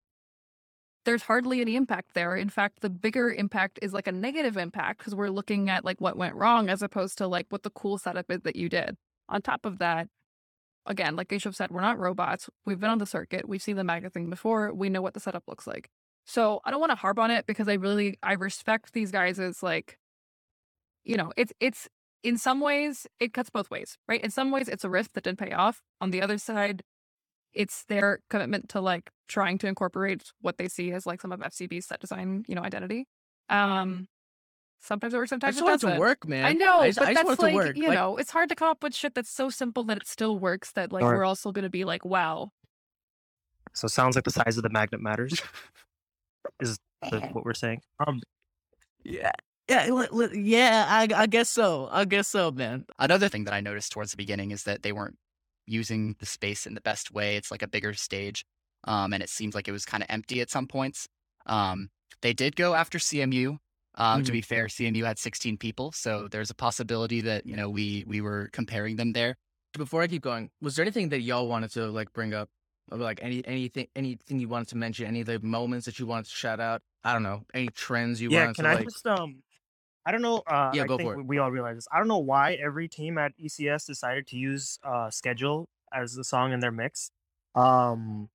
there's 1.04 1.22
hardly 1.22 1.60
any 1.60 1.76
impact 1.76 2.14
there. 2.14 2.36
In 2.36 2.48
fact, 2.48 2.80
the 2.80 2.90
bigger 2.90 3.30
impact 3.30 3.78
is 3.82 3.92
like 3.92 4.06
a 4.06 4.12
negative 4.12 4.56
impact 4.56 4.98
because 4.98 5.14
we're 5.14 5.28
looking 5.28 5.68
at 5.68 5.84
like 5.84 6.00
what 6.00 6.16
went 6.16 6.34
wrong 6.34 6.68
as 6.68 6.82
opposed 6.82 7.18
to 7.18 7.26
like 7.26 7.46
what 7.50 7.62
the 7.62 7.70
cool 7.70 7.98
setup 7.98 8.30
is 8.30 8.42
that 8.42 8.56
you 8.56 8.68
did. 8.68 8.96
On 9.28 9.42
top 9.42 9.66
of 9.66 9.78
that, 9.78 10.08
again, 10.86 11.16
like 11.16 11.28
Keshav 11.28 11.54
said, 11.54 11.70
we're 11.70 11.80
not 11.80 11.98
robots. 11.98 12.48
We've 12.64 12.80
been 12.80 12.90
on 12.90 12.98
the 12.98 13.06
circuit. 13.06 13.48
We've 13.48 13.62
seen 13.62 13.76
the 13.76 13.84
magnet 13.84 14.12
thing 14.12 14.30
before. 14.30 14.72
We 14.72 14.88
know 14.88 15.02
what 15.02 15.14
the 15.14 15.20
setup 15.20 15.44
looks 15.48 15.66
like. 15.66 15.90
So 16.26 16.60
I 16.64 16.70
don't 16.70 16.80
want 16.80 16.90
to 16.90 16.96
harp 16.96 17.18
on 17.18 17.30
it 17.30 17.46
because 17.46 17.68
I 17.68 17.74
really 17.74 18.18
I 18.22 18.34
respect 18.34 18.92
these 18.92 19.10
guys 19.10 19.38
as 19.38 19.62
like, 19.62 19.98
you 21.04 21.16
know, 21.16 21.32
it's 21.36 21.52
it's 21.60 21.88
in 22.22 22.38
some 22.38 22.60
ways 22.60 23.06
it 23.20 23.32
cuts 23.32 23.50
both 23.50 23.70
ways, 23.70 23.96
right? 24.08 24.22
In 24.22 24.30
some 24.30 24.50
ways 24.50 24.68
it's 24.68 24.84
a 24.84 24.90
risk 24.90 25.12
that 25.14 25.24
didn't 25.24 25.38
pay 25.38 25.52
off. 25.52 25.82
On 26.00 26.10
the 26.10 26.22
other 26.22 26.38
side, 26.38 26.82
it's 27.52 27.84
their 27.84 28.20
commitment 28.30 28.68
to 28.70 28.80
like 28.80 29.10
trying 29.28 29.58
to 29.58 29.66
incorporate 29.66 30.32
what 30.40 30.56
they 30.58 30.68
see 30.68 30.92
as 30.92 31.06
like 31.06 31.20
some 31.20 31.32
of 31.32 31.40
FCB's 31.40 31.86
set 31.86 32.00
design, 32.00 32.44
you 32.48 32.54
know, 32.54 32.62
identity. 32.62 33.06
Um 33.48 34.08
sometimes 34.80 35.14
it 35.14 35.16
works, 35.16 35.32
I 35.32 35.34
sometimes 35.34 35.56
just 35.56 35.62
it 35.62 35.64
want 35.64 35.74
it 35.82 35.86
doesn't. 35.86 35.94
to 35.96 36.00
work, 36.00 36.28
man. 36.28 36.44
I 36.44 36.52
know, 36.52 36.80
I 36.80 36.88
just, 36.88 36.98
but 36.98 37.08
I 37.08 37.14
just 37.14 37.26
that's 37.26 37.38
want 37.40 37.42
like 37.42 37.52
to 37.52 37.56
work. 37.56 37.76
you 37.76 37.88
Like, 37.88 37.94
know, 37.98 38.16
it's 38.16 38.30
hard 38.30 38.48
to 38.50 38.54
come 38.54 38.68
up 38.68 38.82
with 38.82 38.94
shit 38.94 39.14
that's 39.14 39.30
so 39.30 39.48
simple 39.50 39.84
that 39.84 39.96
it 39.98 40.06
still 40.06 40.38
works. 40.38 40.72
That 40.72 40.92
like 40.92 41.02
Sure. 41.02 41.16
we're 41.16 41.24
also 41.24 41.52
going 41.52 41.62
to 41.64 41.70
be 41.70 41.84
like, 41.84 42.04
wow, 42.04 42.50
So 43.74 43.88
sounds 43.88 44.14
like 44.16 44.24
the 44.24 44.30
size 44.30 44.56
of 44.56 44.62
the 44.62 44.70
magnet 44.70 45.00
matters. 45.00 45.40
is 46.60 46.78
the, 47.10 47.20
what 47.32 47.44
we're 47.44 47.54
saying. 47.54 47.80
Um, 48.06 48.20
yeah, 49.04 49.32
yeah, 49.68 49.86
li- 49.90 50.08
li- 50.10 50.40
yeah. 50.40 50.86
I, 50.88 51.08
I 51.14 51.26
guess 51.26 51.48
so. 51.50 51.88
I 51.90 52.04
guess 52.04 52.28
so, 52.28 52.50
man. 52.50 52.84
Another 52.98 53.28
thing 53.28 53.44
that 53.44 53.54
I 53.54 53.60
noticed 53.60 53.92
towards 53.92 54.10
the 54.10 54.16
beginning 54.16 54.50
is 54.50 54.64
that 54.64 54.82
they 54.82 54.92
weren't 54.92 55.16
using 55.66 56.16
the 56.20 56.26
space 56.26 56.66
in 56.66 56.74
the 56.74 56.80
best 56.80 57.10
way. 57.12 57.36
It's 57.36 57.50
like 57.50 57.62
a 57.62 57.68
bigger 57.68 57.94
stage, 57.94 58.44
um, 58.84 59.12
and 59.12 59.22
it 59.22 59.28
seems 59.30 59.54
like 59.54 59.66
it 59.68 59.72
was 59.72 59.84
kind 59.84 60.02
of 60.02 60.08
empty 60.10 60.40
at 60.40 60.50
some 60.50 60.66
points. 60.66 61.08
Um, 61.46 61.88
they 62.22 62.32
did 62.32 62.56
go 62.56 62.74
after 62.74 62.98
CMU. 62.98 63.58
Um, 63.96 64.22
Mhm. 64.22 64.26
To 64.26 64.32
be 64.32 64.40
fair, 64.40 64.66
CMU 64.66 65.04
had 65.04 65.18
16 65.20 65.56
people, 65.56 65.92
so 65.92 66.26
there's 66.28 66.50
a 66.50 66.54
possibility 66.54 67.20
that 67.20 67.46
you 67.46 67.54
know 67.54 67.70
we 67.70 68.02
we 68.08 68.20
were 68.20 68.50
comparing 68.52 68.96
them 68.96 69.12
there. 69.12 69.36
Before 69.78 70.02
I 70.02 70.08
keep 70.08 70.22
going, 70.22 70.50
was 70.60 70.74
there 70.74 70.84
anything 70.84 71.10
that 71.10 71.20
y'all 71.20 71.46
wanted 71.46 71.70
to 71.72 71.86
like 71.86 72.12
bring 72.12 72.34
up? 72.34 72.48
Or, 72.90 72.98
like 72.98 73.20
any 73.22 73.46
anything 73.46 73.86
anything 73.94 74.40
you 74.40 74.48
wanted 74.48 74.66
to 74.68 74.76
mention? 74.76 75.06
Any 75.06 75.20
of 75.20 75.26
the 75.26 75.38
moments 75.40 75.86
that 75.86 76.00
you 76.00 76.06
wanted 76.06 76.24
to 76.26 76.32
shout 76.34 76.58
out? 76.58 76.82
I 77.04 77.12
don't 77.12 77.22
know. 77.22 77.44
Any 77.54 77.68
trends 77.68 78.20
you 78.20 78.30
wanted. 78.30 78.36
yeah, 78.40 78.44
wanted 78.46 78.54
can 78.56 78.64
to 78.64 78.70
I 78.70 78.74
like? 78.74 78.84
just 78.84 79.06
um 79.06 79.42
I 80.06 80.12
don't 80.12 80.22
know. 80.22 80.38
Uh, 80.46 80.70
Yeah, 80.74 80.82
I 80.84 80.86
go 80.86 80.96
think 80.98 81.08
for 81.12 81.20
it. 81.20 81.26
we- 81.26 81.38
all 81.38 81.50
realize 81.50 81.76
this. 81.76 81.88
I 81.92 81.98
don't 81.98 82.08
know 82.08 82.18
why 82.18 82.54
every 82.54 82.88
team 82.88 83.16
at 83.18 83.32
ECS 83.38 83.86
decided 83.86 84.26
to 84.28 84.36
use 84.36 84.78
uh, 84.84 85.10
"Schedule" 85.10 85.68
as 85.92 86.14
the 86.14 86.24
song 86.24 86.52
in 86.52 86.60
their 86.60 86.72
mix. 86.72 87.10
Um, 87.54 88.28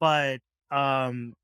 but 0.00 0.40
um, 0.70 1.34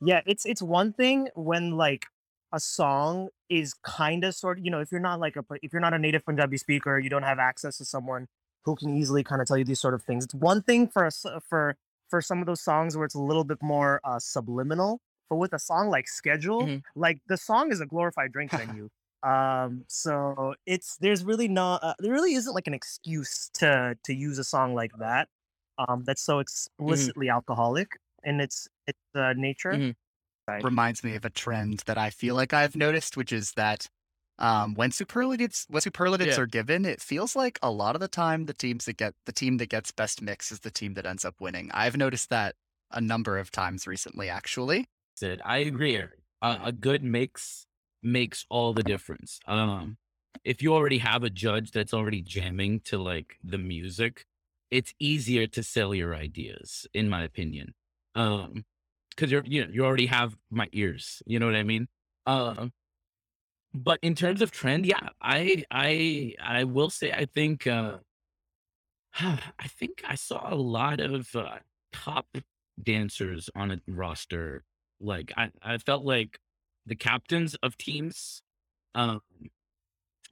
yeah, 0.00 0.20
it's 0.26 0.44
it's 0.44 0.62
one 0.62 0.92
thing 0.92 1.28
when 1.34 1.72
like 1.76 2.06
a 2.52 2.60
song 2.60 3.28
is 3.48 3.74
kind 3.82 4.24
of 4.24 4.34
sort 4.34 4.58
of 4.58 4.64
you 4.64 4.70
know 4.70 4.80
if 4.80 4.90
you're 4.90 5.00
not 5.00 5.20
like 5.20 5.36
a 5.36 5.44
if 5.62 5.72
you're 5.72 5.80
not 5.80 5.94
a 5.94 5.98
native 5.98 6.24
Punjabi 6.24 6.56
speaker, 6.56 6.98
you 6.98 7.10
don't 7.10 7.22
have 7.22 7.38
access 7.38 7.78
to 7.78 7.84
someone 7.84 8.26
who 8.64 8.74
can 8.74 8.96
easily 8.96 9.22
kind 9.22 9.40
of 9.40 9.46
tell 9.46 9.56
you 9.56 9.64
these 9.64 9.80
sort 9.80 9.94
of 9.94 10.02
things. 10.02 10.24
It's 10.24 10.34
one 10.34 10.62
thing 10.62 10.88
for 10.88 11.04
us 11.04 11.24
for 11.48 11.76
for 12.08 12.20
some 12.20 12.40
of 12.40 12.46
those 12.46 12.60
songs 12.60 12.96
where 12.96 13.04
it's 13.04 13.14
a 13.14 13.20
little 13.20 13.44
bit 13.44 13.58
more 13.62 14.00
uh, 14.04 14.18
subliminal. 14.18 15.00
But 15.28 15.36
with 15.36 15.52
a 15.52 15.58
song 15.58 15.88
like 15.90 16.06
"Schedule," 16.08 16.62
Mhm. 16.62 16.82
like 16.94 17.18
the 17.26 17.36
song 17.36 17.72
is 17.72 17.80
a 17.80 17.86
glorified 17.86 18.32
drink 18.32 18.52
menu. 18.52 18.88
Um, 19.22 19.84
so 19.88 20.54
it's 20.66 20.96
there's 20.98 21.24
really 21.24 21.48
not 21.48 21.82
uh, 21.82 21.94
there 21.98 22.12
really 22.12 22.34
isn't 22.34 22.54
like 22.54 22.66
an 22.68 22.74
excuse 22.74 23.50
to 23.54 23.96
to 24.04 24.14
use 24.14 24.38
a 24.38 24.44
song 24.44 24.74
like 24.74 24.92
that. 24.98 25.28
Um, 25.78 26.04
that's 26.04 26.22
so 26.22 26.38
explicitly 26.38 27.28
alcoholic 27.28 27.88
in 28.24 28.40
its 28.40 28.68
its 28.86 28.98
uh, 29.14 29.32
nature. 29.36 29.80
Mhm. 29.80 29.94
Right. 30.48 30.64
reminds 30.64 31.04
me 31.04 31.16
of 31.16 31.24
a 31.24 31.30
trend 31.30 31.80
that 31.86 31.98
I 31.98 32.10
feel 32.10 32.34
like 32.36 32.52
I've 32.54 32.76
noticed, 32.76 33.16
which 33.16 33.32
is 33.32 33.52
that 33.54 33.88
um, 34.38 34.74
when 34.74 34.92
superlatives 34.92 35.66
when 35.68 35.82
superlatives 35.82 36.36
Yeah. 36.36 36.38
are 36.38 36.46
given, 36.46 36.84
it 36.86 37.02
feels 37.02 37.36
like 37.36 37.58
a 37.62 37.70
lot 37.70 37.96
of 37.96 38.00
the 38.00 38.08
time 38.08 38.46
the 38.46 38.54
teams 38.54 38.86
that 38.86 38.96
get 38.98 39.14
the 39.26 39.32
team 39.32 39.58
that 39.58 39.70
gets 39.70 39.92
best 39.92 40.22
mix 40.22 40.52
is 40.52 40.60
the 40.60 40.70
team 40.72 40.94
that 40.94 41.06
ends 41.06 41.24
up 41.24 41.40
winning. 41.40 41.70
I've 41.72 41.96
noticed 41.96 42.30
that 42.30 42.56
a 42.92 43.00
number 43.00 43.38
of 43.38 43.50
times 43.52 43.86
recently, 43.86 44.28
actually. 44.30 44.88
said, 45.16 45.40
I 45.44 45.58
agree. 45.58 45.96
Eric. 45.96 46.20
A, 46.42 46.58
a 46.64 46.72
good 46.72 47.02
mix 47.02 47.65
makes 48.06 48.46
all 48.48 48.72
the 48.72 48.82
difference. 48.82 49.40
Um, 49.46 49.98
if 50.44 50.62
you 50.62 50.74
already 50.74 50.98
have 50.98 51.24
a 51.24 51.30
judge 51.30 51.72
that's 51.72 51.92
already 51.92 52.22
jamming 52.22 52.80
to 52.80 52.98
like 52.98 53.38
the 53.42 53.58
music, 53.58 54.24
it's 54.70 54.94
easier 54.98 55.46
to 55.48 55.62
sell 55.62 55.94
your 55.94 56.14
ideas, 56.14 56.86
in 56.94 57.08
my 57.08 57.22
opinion. 57.24 57.74
Um, 58.14 58.64
because 59.10 59.30
you're 59.32 59.44
you 59.46 59.64
know 59.64 59.70
you 59.72 59.84
already 59.84 60.06
have 60.06 60.36
my 60.50 60.68
ears. 60.72 61.22
You 61.26 61.38
know 61.38 61.46
what 61.46 61.56
I 61.56 61.62
mean? 61.62 61.88
Um, 62.26 62.72
but 63.74 63.98
in 64.02 64.14
terms 64.14 64.42
of 64.42 64.50
trend, 64.50 64.86
yeah, 64.86 65.08
I 65.20 65.64
I 65.70 66.34
I 66.42 66.64
will 66.64 66.90
say 66.90 67.12
I 67.12 67.26
think 67.26 67.66
uh, 67.66 67.98
I 69.20 69.68
think 69.68 70.02
I 70.06 70.14
saw 70.14 70.52
a 70.52 70.54
lot 70.54 71.00
of 71.00 71.34
uh, 71.34 71.58
top 71.92 72.26
dancers 72.82 73.48
on 73.54 73.70
a 73.70 73.80
roster. 73.86 74.64
Like 75.00 75.32
I, 75.36 75.50
I 75.62 75.78
felt 75.78 76.04
like 76.04 76.38
the 76.86 76.94
captains 76.96 77.54
of 77.62 77.76
teams 77.76 78.42
um, 78.94 79.20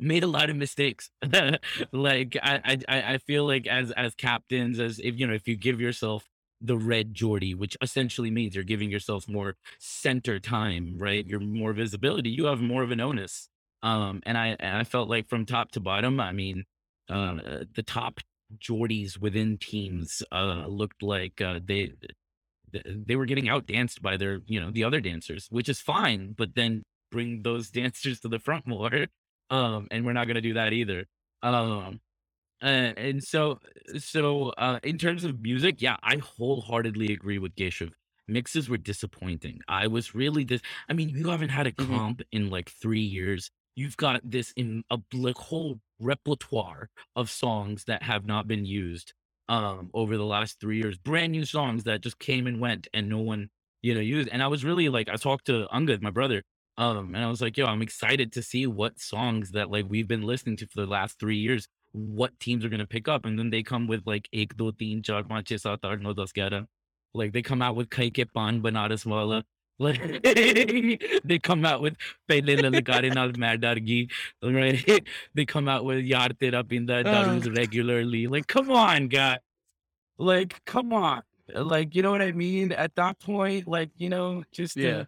made 0.01 0.25
a 0.25 0.29
lot 0.29 0.51
of 0.51 0.57
mistakes. 0.57 1.11
like 1.93 2.37
I, 2.43 2.79
I, 2.89 3.03
I 3.15 3.19
feel 3.19 3.47
like 3.47 3.67
as 3.67 3.91
as 3.93 4.15
captains, 4.15 4.79
as 4.81 4.99
if 4.99 5.19
you 5.19 5.27
know, 5.27 5.35
if 5.35 5.47
you 5.49 5.57
give 5.57 5.81
yourself 5.81 6.29
the 6.61 6.77
red 6.77 7.15
Geordie, 7.15 7.55
which 7.55 7.77
essentially 7.83 8.31
means 8.31 8.55
you're 8.55 8.65
giving 8.65 8.91
yourself 8.91 9.29
more 9.29 9.57
center 9.79 10.39
time, 10.41 10.97
right? 10.99 11.27
You're 11.27 11.41
more 11.41 11.73
visibility. 11.73 12.31
You 12.31 12.47
have 12.47 12.61
more 12.61 12.83
of 12.83 12.91
an 12.91 13.01
onus. 13.01 13.49
Um, 13.83 14.23
and 14.25 14.39
I, 14.39 14.57
and 14.59 14.79
I 14.79 14.85
felt 14.85 15.11
like 15.11 15.29
from 15.29 15.45
top 15.45 15.73
to 15.73 15.81
bottom, 15.81 16.19
I 16.21 16.33
mean, 16.33 16.65
uh, 17.11 17.65
the 17.75 17.83
top 17.83 18.21
Geordies 18.59 19.19
within 19.19 19.59
teams 19.59 20.23
uh, 20.33 20.65
looked 20.67 21.03
like 21.03 21.41
uh, 21.43 21.61
they 21.63 21.87
th- 21.87 22.13
they 22.85 23.17
were 23.17 23.27
getting 23.27 23.49
out 23.49 23.67
danced 23.67 24.03
by 24.03 24.17
their 24.17 24.41
you 24.47 24.61
know 24.61 24.71
the 24.71 24.85
other 24.85 25.01
dancers, 25.01 25.47
which 25.51 25.69
is 25.69 25.81
fine. 25.81 26.33
But 26.37 26.55
then 26.55 26.83
bring 27.11 27.43
those 27.43 27.71
dancers 27.81 28.21
to 28.21 28.29
the 28.29 28.39
front 28.39 28.67
more, 28.67 29.07
um, 29.51 29.89
and 29.91 30.05
we're 30.05 30.13
not 30.13 30.27
gonna 30.27 30.41
do 30.41 30.55
that 30.55 30.73
either. 30.73 31.07
Um, 31.43 32.01
and, 32.61 32.97
and 32.99 33.25
so 33.25 33.59
so 33.99 34.51
uh, 34.51 34.81
in 34.83 34.99
terms 34.99 35.25
of 35.25 35.41
music, 35.43 35.83
yeah, 35.83 35.97
I 36.03 36.17
wholeheartedly 36.17 37.13
agree 37.13 37.39
with 37.39 37.55
Keshav. 37.57 37.93
Mixes 38.27 38.69
were 38.71 38.79
disappointing. 38.79 39.61
I 39.69 39.87
was 39.87 40.15
really 40.15 40.45
dis. 40.45 40.63
I 40.89 40.95
mean, 40.95 41.11
you 41.11 41.29
haven't 41.29 41.51
had 41.51 41.67
a 41.67 41.73
Mhm. 41.73 41.87
comp 41.89 42.23
in 42.33 42.49
like 42.51 42.71
three 42.71 43.01
years. 43.03 43.51
You've 43.77 43.97
got 43.97 44.21
this 44.25 44.53
in 44.57 44.85
a 44.91 44.99
like 45.13 45.37
whole 45.37 45.81
repertoire 46.01 46.89
of 47.17 47.31
songs 47.31 47.85
that 47.85 48.03
have 48.03 48.25
not 48.25 48.47
been 48.49 48.65
used 48.65 49.13
um 49.49 49.91
over 49.95 50.17
the 50.17 50.25
last 50.25 50.61
three 50.61 50.79
years. 50.79 50.99
Brand 50.99 51.33
new 51.33 51.45
songs 51.47 51.85
that 51.85 52.03
just 52.03 52.19
came 52.19 52.47
and 52.47 52.61
went 52.61 52.89
and 52.95 53.09
no 53.09 53.21
one, 53.21 53.51
you 53.83 53.95
know, 53.95 54.01
used. 54.01 54.29
And 54.31 54.43
I 54.43 54.49
was 54.49 54.65
really 54.65 54.89
like, 54.91 55.09
I 55.11 55.17
talked 55.17 55.47
to 55.47 55.69
Angad, 55.75 56.03
my 56.03 56.11
brother, 56.11 56.43
um, 56.79 57.15
and 57.15 57.25
I 57.25 57.29
was 57.29 57.43
like, 57.43 57.57
yo, 57.57 57.67
I'm 57.67 57.83
excited 57.83 58.33
to 58.35 58.43
see 58.43 58.67
what 58.67 59.01
songs 59.01 59.53
that 59.53 59.71
like 59.71 59.87
we've 59.89 60.09
been 60.09 60.23
listening 60.23 60.57
to 60.59 60.67
for 60.69 60.81
the 60.83 60.89
last 60.89 61.19
three 61.21 61.39
years, 61.39 61.69
what 61.93 62.39
teams 62.41 62.65
are 62.65 62.71
gonna 62.71 62.87
pick 62.87 63.09
up. 63.09 63.27
And 63.27 63.39
then 63.39 63.51
they 63.51 63.63
come 63.63 63.87
with 63.89 64.03
like 64.07 64.29
ek 64.33 64.57
do 64.57 64.73
teen 64.73 65.03
char 65.03 65.23
panch 65.25 65.49
saat 65.61 65.83
aath 65.83 66.01
no 66.01 66.15
das. 66.15 66.33
Like 67.15 67.33
they 67.33 67.43
come 67.43 67.63
out 67.63 67.77
with 67.77 67.91
Kai 67.91 68.11
Ke 68.11 68.27
Pan 68.35 68.63
Banaras 68.63 69.07
Wala. 69.07 69.45
Like 69.79 70.23
they 71.25 71.39
come 71.43 71.65
out 71.65 71.83
with 71.83 71.97
Pehle 72.31 72.57
Lalakare 72.57 73.13
Naal 73.13 73.37
Main 73.37 73.61
Dar 73.61 73.77
right? 74.43 75.07
They 75.35 75.45
come 75.45 75.69
out 75.69 75.85
with 75.85 76.05
Yaar 76.05 76.39
Tera 76.39 76.63
Pinda 76.63 77.03
Darus 77.03 77.55
regularly. 77.57 78.27
Like, 78.29 78.47
come 78.47 78.71
on, 78.71 79.09
guy. 79.09 79.39
Like, 80.17 80.65
come 80.65 80.93
on. 80.93 81.23
Like, 81.53 81.95
you 81.95 82.03
know 82.03 82.13
what 82.13 82.23
I 82.23 82.33
mean? 82.33 82.73
At 82.73 82.95
that 82.95 83.19
point, 83.19 83.67
like, 83.67 83.91
you 83.97 84.09
know, 84.09 84.45
just 84.53 84.77
Yeah. 84.77 84.91
uh, 84.91 85.05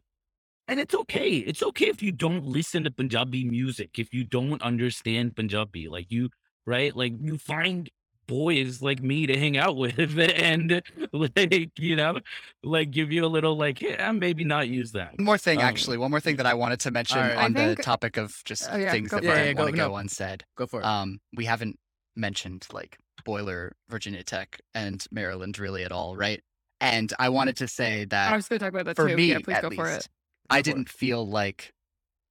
and 0.69 0.81
it's 0.81 0.95
okay. 0.95 1.37
It's 1.37 1.63
okay 1.63 1.87
if 1.87 2.03
you 2.03 2.11
don't 2.11 2.45
listen 2.45 2.83
to 2.85 2.91
Punjabi 2.91 3.45
music, 3.45 3.99
if 3.99 4.13
you 4.13 4.25
don't 4.25 4.61
understand 4.63 5.37
Punjabi. 5.37 5.87
Like 5.89 6.11
you, 6.11 6.31
right? 6.67 6.95
Like 6.95 7.15
you 7.21 7.39
find 7.39 7.89
boys 8.27 8.83
like 8.83 9.03
me 9.03 9.27
to 9.27 9.39
hang 9.39 9.57
out 9.57 9.77
with 9.77 9.99
and 10.19 10.83
like, 11.13 11.71
you 11.79 11.97
know, 11.97 12.19
like 12.63 12.91
give 12.91 13.13
you 13.13 13.25
a 13.25 13.29
little 13.29 13.57
like, 13.57 13.81
yeah, 13.81 14.11
maybe 14.13 14.45
not 14.45 14.69
use 14.69 14.93
that. 14.93 15.17
One 15.17 15.25
more 15.25 15.39
thing, 15.39 15.59
Um, 15.59 15.65
actually, 15.65 15.99
one 15.99 16.11
more 16.11 16.21
thing 16.21 16.37
that 16.37 16.47
I 16.47 16.55
wanted 16.55 16.81
to 16.81 16.91
mention 16.91 17.19
Alright. 17.19 17.37
I 17.39 17.45
on 17.45 17.53
the 17.53 17.77
topic 17.77 18.17
of 18.17 18.43
just 18.45 18.69
Oh, 18.71 18.77
yeah, 18.77 18.91
things 18.91 19.11
go 19.11 19.17
that 19.19 19.25
for 19.25 19.31
it. 19.31 19.35
might 19.35 19.37
Yeah, 19.45 19.51
yeah, 19.51 19.55
want 19.55 19.71
to 19.71 19.77
go- 19.77 19.89
go 19.91 19.97
unsaid. 19.97 20.45
Go 20.57 20.67
for 20.67 20.81
it. 20.81 20.85
Um, 20.87 21.21
we 21.35 21.45
haven't 21.45 21.79
mentioned 22.17 22.67
like 22.73 22.99
Boiler, 23.25 23.73
Virginia 23.89 24.23
Tech, 24.23 24.59
and 24.75 25.05
Maryland 25.11 25.59
really 25.59 25.85
at 25.85 25.93
all, 25.93 26.17
right? 26.17 26.41
And 26.81 27.13
I 27.19 27.29
wanted 27.31 27.57
to 27.59 27.69
say 27.69 28.05
that 28.07 28.33
I 28.33 28.37
was 28.37 28.49
going 28.49 28.59
to 28.59 28.65
talk 28.65 28.73
about 28.75 28.85
that 28.87 28.97
for 28.97 29.09
too. 29.09 29.17
me, 29.17 29.31
yeah, 29.31 29.39
please 29.43 29.57
at 29.57 29.63
go 29.63 29.69
least, 29.69 29.81
for 29.81 29.89
it. 29.89 30.09
I 30.51 30.57
Go 30.57 30.57
for 30.57 30.59
it. 30.59 30.65
didn't 30.65 30.89
feel 30.91 31.27
like, 31.27 31.73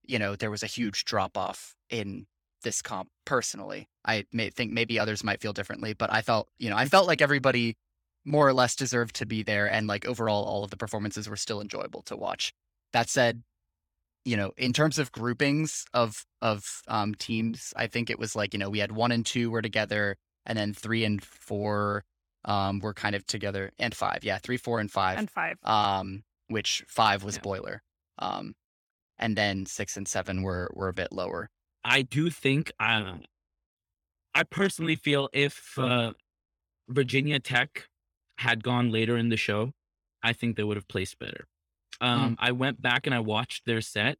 you 0.05 0.19
know, 0.19 0.35
there 0.35 0.51
was 0.51 0.61
a 0.63 0.67
huge 0.67 1.03
drop 1.05 1.35
off 1.37 1.73
in 1.89 2.27
this 2.65 2.83
comp 2.83 3.09
personally. 3.25 3.87
I 4.05 4.25
may 4.33 4.51
think 4.51 4.73
maybe 4.73 4.99
others 4.99 5.23
might 5.23 5.41
feel 5.41 5.53
differently, 5.53 5.93
but 5.95 6.13
I 6.13 6.23
felt, 6.23 6.49
you 6.59 6.69
know, 6.69 6.77
I 6.77 6.87
felt 6.87 7.07
like 7.07 7.21
everybody 7.23 7.77
more 8.25 8.47
or 8.49 8.53
less 8.53 8.75
deserved 8.75 9.15
to 9.17 9.27
be 9.27 9.43
there, 9.43 9.71
and 9.71 9.87
like 9.87 10.05
overall, 10.07 10.45
all 10.45 10.65
of 10.65 10.71
the 10.71 10.77
performances 10.77 11.29
were 11.29 11.37
still 11.37 11.61
enjoyable 11.61 12.03
to 12.03 12.17
watch. 12.17 12.53
That 12.93 13.09
said, 13.09 13.43
you 14.25 14.37
know, 14.37 14.53
in 14.57 14.73
terms 14.73 14.97
of 14.99 15.11
groupings 15.11 15.85
of 15.93 16.25
of 16.41 16.81
um, 16.87 17.15
teams, 17.15 17.73
I 17.77 17.87
think 17.87 18.09
it 18.09 18.19
was 18.19 18.35
like 18.35 18.53
you 18.53 18.59
know 18.59 18.69
we 18.69 18.79
had 18.79 18.91
one 18.93 19.11
and 19.11 19.25
two 19.25 19.51
were 19.51 19.61
together, 19.61 20.17
and 20.45 20.57
then 20.57 20.73
three 20.73 21.05
and 21.05 21.23
four 21.23 22.03
um, 22.45 22.79
were 22.79 22.93
kind 22.93 23.15
of 23.15 23.25
together, 23.27 23.71
and 23.79 23.95
five, 23.95 24.23
yeah, 24.23 24.39
three, 24.39 24.57
four, 24.57 24.79
and 24.79 24.91
five 24.91 25.19
And 25.19 25.29
five. 25.29 25.57
um, 25.63 26.23
which 26.47 26.83
five 26.87 27.23
was 27.23 27.37
Yeah. 27.37 27.39
boiler, 27.39 27.81
um, 28.19 28.55
and 29.19 29.37
then 29.37 29.65
six 29.65 29.97
and 29.97 30.07
seven 30.07 30.43
were 30.43 30.69
were 30.73 30.89
a 30.89 30.93
bit 30.93 31.11
lower. 31.13 31.49
I 31.85 32.01
do 32.01 32.29
think 32.29 32.71
uh, 32.79 33.17
I 34.33 34.43
personally 34.43 34.95
feel 34.95 35.29
if 35.33 35.77
uh, 35.79 36.13
Virginia 36.89 37.39
Tech 37.39 37.87
had 38.37 38.63
gone 38.63 38.91
later 38.91 39.17
in 39.17 39.29
the 39.29 39.37
show, 39.37 39.71
I 40.23 40.33
think 40.33 40.57
they 40.57 40.63
would 40.63 40.77
have 40.77 40.87
placed 40.87 41.19
better. 41.19 41.47
Um, 42.01 42.35
I 42.39 42.51
went 42.51 42.81
back 42.81 43.05
and 43.05 43.15
I 43.15 43.19
watched 43.19 43.65
their 43.65 43.79
set, 43.81 44.17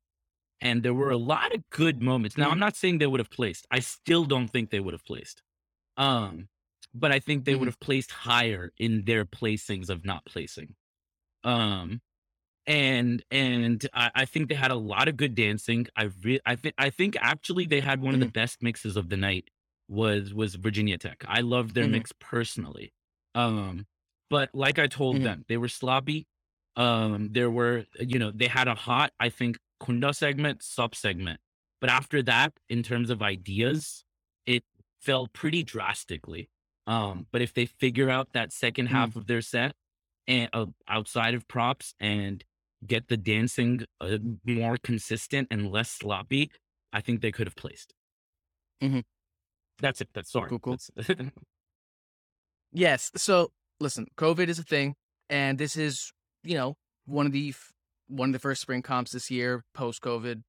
and 0.62 0.84
there 0.84 0.94
were 0.94 1.10
a 1.12 1.18
lot 1.18 1.54
of 1.54 1.70
good 1.70 2.02
moments. 2.02 2.38
Now, 2.38 2.50
I'm 2.50 2.60
not 2.60 2.76
saying 2.78 3.00
they 3.00 3.08
would 3.08 3.20
have 3.20 3.30
placed. 3.32 3.68
I 3.72 3.80
still 3.80 4.24
don't 4.26 4.48
think 4.48 4.70
they 4.70 4.80
would 4.80 4.94
have 4.94 5.04
placed. 5.04 5.42
Um, 5.98 6.48
but 6.94 7.12
I 7.12 7.20
think 7.20 7.44
they 7.44 7.56
would 7.56 7.64
Mhm. 7.68 7.72
have 7.72 7.80
placed 7.82 8.12
higher 8.12 8.72
in 8.78 9.04
their 9.04 9.26
placings 9.26 9.90
of 9.90 10.06
not 10.06 10.24
placing. 10.26 10.76
Um, 11.44 12.02
and 12.68 13.24
and 13.32 13.88
I, 13.94 14.12
I 14.16 14.26
think 14.26 14.50
they 14.50 14.56
had 14.56 14.72
a 14.72 14.76
lot 14.76 15.08
of 15.08 15.18
good 15.18 15.36
dancing. 15.36 15.88
I 15.96 16.10
re- 16.24 16.40
I 16.46 16.56
think 16.56 16.76
I 16.78 16.90
think 16.90 17.16
actually 17.20 17.66
they 17.66 17.80
had 17.82 18.02
one 18.02 18.14
of 18.14 18.20
the 18.20 18.26
best 18.28 18.64
mixes 18.64 18.98
of 18.98 19.10
the 19.10 19.18
night 19.18 19.50
was 19.88 20.34
was 20.34 20.56
Virginia 20.56 20.98
Tech. 20.98 21.24
I 21.28 21.42
loved 21.42 21.76
their 21.76 21.86
Mhm. 21.86 21.92
mix 21.92 22.12
personally. 22.20 22.94
Um, 23.36 23.86
but 24.30 24.50
like 24.54 24.80
I 24.80 24.88
told 24.88 25.18
Mhm. 25.18 25.24
them, 25.24 25.46
they 25.48 25.58
were 25.58 25.68
sloppy. 25.68 26.28
Um, 26.76 27.30
there 27.32 27.50
were, 27.52 27.86
you 28.00 28.20
know, 28.20 28.32
they 28.32 28.48
had 28.48 28.68
a 28.68 28.76
hot, 28.76 29.14
I 29.20 29.30
think, 29.30 29.58
Kunda 29.82 30.14
segment, 30.16 30.64
sub 30.64 30.96
segment. 30.96 31.40
But 31.82 31.90
after 31.90 32.24
that, 32.24 32.54
in 32.70 32.82
terms 32.84 33.10
of 33.10 33.22
ideas, 33.22 34.04
it 34.46 34.64
fell 35.02 35.28
pretty 35.28 35.64
drastically. 35.64 36.50
Um, 36.88 37.28
but 37.32 37.42
if 37.42 37.54
they 37.54 37.66
figure 37.66 38.10
out 38.10 38.34
that 38.34 38.52
second 38.52 38.88
half 38.88 39.12
Mm. 39.12 39.16
of 39.18 39.28
their 39.28 39.42
set 39.42 39.76
and 40.28 40.50
uh, 40.54 40.68
outside 40.88 41.34
of 41.36 41.48
props 41.48 41.94
and 42.00 42.44
get 42.88 43.08
the 43.08 43.18
dancing 43.18 43.86
uh, 44.02 44.18
more 44.46 44.78
consistent 44.84 45.48
and 45.52 45.72
less 45.72 45.90
sloppy, 45.92 46.52
I 46.94 47.02
think 47.02 47.22
they 47.22 47.32
could 47.32 47.48
have 47.48 47.56
placed. 47.56 47.94
Mhm. 48.82 49.04
That's 49.80 50.02
it. 50.02 50.10
That's 50.14 50.32
sorry. 50.32 50.50
Cool, 50.50 50.60
cool. 50.60 50.78
That's- 50.96 51.32
Yes. 52.72 53.12
So 53.16 53.52
listen, 53.80 54.08
COVID 54.18 54.48
is 54.48 54.60
a 54.60 54.64
thing, 54.64 54.96
and 55.30 55.58
this 55.58 55.78
is 55.78 56.12
you 56.44 56.56
know 56.56 56.76
one 57.06 57.26
of 57.26 57.32
the 57.32 57.54
one 58.08 58.30
of 58.30 58.34
the 58.34 58.40
first 58.40 58.62
spring 58.62 58.82
comps 58.82 59.12
this 59.12 59.32
year 59.32 59.64
post 59.74 60.02
COVID, 60.02 60.44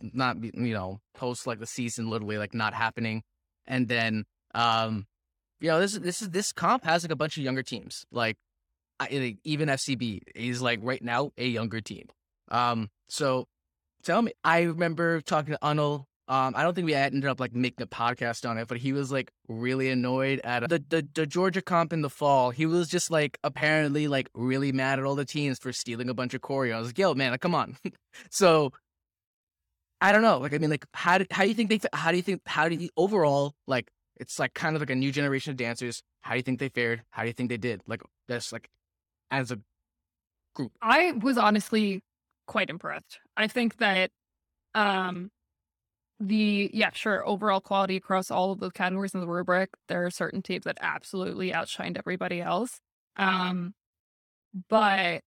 not 0.00 0.36
you 0.42 0.74
know 0.74 1.00
post 1.14 1.46
like 1.46 1.60
the 1.60 1.66
season 1.66 2.10
literally 2.10 2.38
like 2.38 2.54
not 2.54 2.74
happening, 2.74 3.22
and 3.66 3.88
then 3.88 4.24
um 4.54 5.06
you 5.60 5.68
know 5.68 5.80
this 5.80 5.92
this 5.94 6.22
is 6.22 6.30
this 6.30 6.52
comp 6.52 6.84
has 6.84 7.04
like 7.04 7.12
a 7.12 7.16
bunch 7.16 7.36
of 7.36 7.44
younger 7.44 7.62
teams 7.62 8.04
like 8.10 8.36
I, 9.00 9.36
even 9.44 9.68
FCB 9.68 10.22
is 10.34 10.60
like 10.60 10.80
right 10.82 11.02
now 11.02 11.32
a 11.38 11.46
younger 11.46 11.80
team. 11.80 12.08
Um, 12.50 12.90
so 13.08 13.46
tell 14.02 14.22
me, 14.22 14.32
I 14.44 14.62
remember 14.62 15.20
talking 15.20 15.52
to 15.52 15.58
Anil. 15.62 16.04
Um, 16.28 16.52
I 16.54 16.62
don't 16.62 16.74
think 16.74 16.84
we 16.84 16.94
ended 16.94 17.24
up 17.24 17.40
like 17.40 17.54
making 17.54 17.82
a 17.82 17.86
podcast 17.86 18.48
on 18.48 18.58
it, 18.58 18.68
but 18.68 18.76
he 18.76 18.92
was 18.92 19.10
like 19.10 19.30
really 19.48 19.88
annoyed 19.88 20.40
at 20.44 20.68
the, 20.68 20.84
the 20.86 21.08
the 21.14 21.26
Georgia 21.26 21.62
comp 21.62 21.90
in 21.90 22.02
the 22.02 22.10
fall. 22.10 22.50
He 22.50 22.66
was 22.66 22.86
just 22.88 23.10
like 23.10 23.38
apparently 23.42 24.08
like 24.08 24.28
really 24.34 24.70
mad 24.70 24.98
at 24.98 25.06
all 25.06 25.14
the 25.14 25.24
teams 25.24 25.58
for 25.58 25.72
stealing 25.72 26.10
a 26.10 26.14
bunch 26.14 26.34
of 26.34 26.42
choreo. 26.42 26.74
I 26.74 26.78
was 26.80 26.88
like, 26.88 26.98
yo, 26.98 27.14
man, 27.14 27.36
come 27.38 27.54
on. 27.54 27.78
so 28.30 28.72
I 30.00 30.12
don't 30.12 30.22
know. 30.22 30.38
Like, 30.38 30.54
I 30.54 30.58
mean, 30.58 30.70
like, 30.70 30.86
how 30.92 31.18
do, 31.18 31.26
how 31.30 31.42
do 31.42 31.48
you 31.48 31.54
think 31.54 31.70
they? 31.70 31.80
How 31.92 32.10
do 32.10 32.16
you 32.16 32.22
think? 32.22 32.42
How 32.46 32.68
do 32.68 32.74
you 32.74 32.90
overall 32.96 33.54
like? 33.66 33.88
It's 34.16 34.38
like 34.38 34.52
kind 34.52 34.76
of 34.76 34.82
like 34.82 34.90
a 34.90 34.96
new 34.96 35.12
generation 35.12 35.52
of 35.52 35.56
dancers. 35.56 36.02
How 36.22 36.32
do 36.32 36.38
you 36.38 36.42
think 36.42 36.58
they 36.58 36.68
fared? 36.68 37.02
How 37.10 37.22
do 37.22 37.28
you 37.28 37.32
think 37.32 37.48
they 37.48 37.56
did? 37.56 37.82
Like, 37.86 38.02
that's 38.26 38.52
like 38.52 38.68
as 39.30 39.50
a 39.50 39.58
group. 40.54 40.72
I 40.82 41.12
was 41.12 41.38
honestly 41.38 42.02
quite 42.46 42.70
impressed. 42.70 43.18
I 43.36 43.46
think 43.46 43.78
that 43.78 44.10
um 44.74 45.30
the 46.20 46.70
yeah, 46.72 46.90
sure, 46.92 47.26
overall 47.28 47.60
quality 47.60 47.96
across 47.96 48.30
all 48.30 48.52
of 48.52 48.60
the 48.60 48.70
categories 48.70 49.14
in 49.14 49.20
the 49.20 49.28
rubric, 49.28 49.70
there 49.88 50.04
are 50.04 50.10
certain 50.10 50.42
teams 50.42 50.64
that 50.64 50.78
absolutely 50.80 51.52
outshined 51.52 51.98
everybody 51.98 52.40
else. 52.40 52.80
Um 53.16 53.74
but 54.68 55.22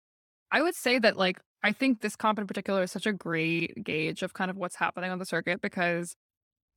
I 0.51 0.61
would 0.61 0.75
say 0.75 0.99
that 0.99 1.17
like 1.17 1.39
I 1.63 1.73
think 1.73 2.01
this 2.01 2.15
comp 2.15 2.39
in 2.39 2.47
particular 2.47 2.83
is 2.83 2.91
such 2.91 3.05
a 3.07 3.13
great 3.13 3.83
gauge 3.83 4.23
of 4.23 4.33
kind 4.33 4.51
of 4.51 4.57
what's 4.57 4.77
happening 4.77 5.11
on 5.11 5.19
the 5.19 5.25
circuit 5.25 5.61
because 5.61 6.15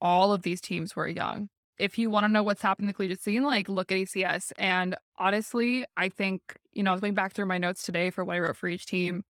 all 0.01 0.33
of 0.33 0.43
these 0.43 0.61
teams 0.61 0.97
were 0.97 1.09
young. 1.09 1.49
If 1.79 1.99
you 1.99 2.11
want 2.11 2.25
to 2.25 2.33
know 2.33 2.43
what's 2.43 2.63
happening 2.63 2.87
in 2.87 2.89
the 2.89 2.95
collegiate 2.95 3.23
scene, 3.23 3.43
like 3.45 3.69
look 3.69 3.93
at 3.93 3.99
ECS. 3.99 4.53
And 4.59 4.97
honestly, 5.19 5.85
I 5.97 6.09
think, 6.09 6.43
you 6.73 6.83
know, 6.83 6.91
I 6.91 6.95
was 6.95 7.01
going 7.01 7.15
back 7.15 7.33
through 7.33 7.47
my 7.47 7.59
notes 7.59 7.83
today 7.83 8.11
for 8.11 8.25
what 8.25 8.37
I 8.37 8.41
wrote 8.41 8.57
for 8.57 8.69
each 8.69 8.87
team. 8.87 9.23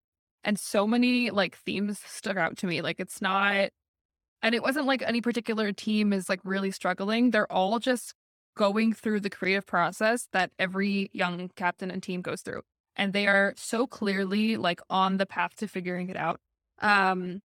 And 0.44 0.58
so 0.58 0.86
many 0.86 1.30
like 1.30 1.56
themes 1.56 2.00
stuck 2.04 2.36
out 2.36 2.56
to 2.58 2.66
me. 2.66 2.82
Like 2.82 3.00
it's 3.00 3.20
not 3.20 3.70
and 4.42 4.54
it 4.54 4.62
wasn't 4.62 4.86
like 4.86 5.02
any 5.02 5.20
particular 5.20 5.72
team 5.72 6.12
is 6.12 6.28
like 6.28 6.40
really 6.44 6.70
struggling. 6.70 7.30
They're 7.30 7.50
all 7.52 7.78
just 7.78 8.14
going 8.56 8.92
through 8.92 9.20
the 9.20 9.30
creative 9.30 9.66
process 9.66 10.28
that 10.32 10.50
every 10.58 11.10
young 11.12 11.50
captain 11.56 11.90
and 11.90 12.02
team 12.02 12.22
goes 12.22 12.42
through. 12.42 12.62
And 12.96 13.12
they 13.12 13.26
are 13.26 13.54
so 13.56 13.86
clearly 13.86 14.56
like 14.56 14.80
on 14.90 15.18
the 15.18 15.26
path 15.26 15.56
to 15.56 15.68
figuring 15.68 16.08
it 16.08 16.16
out. 16.16 16.40
Um 16.80 17.40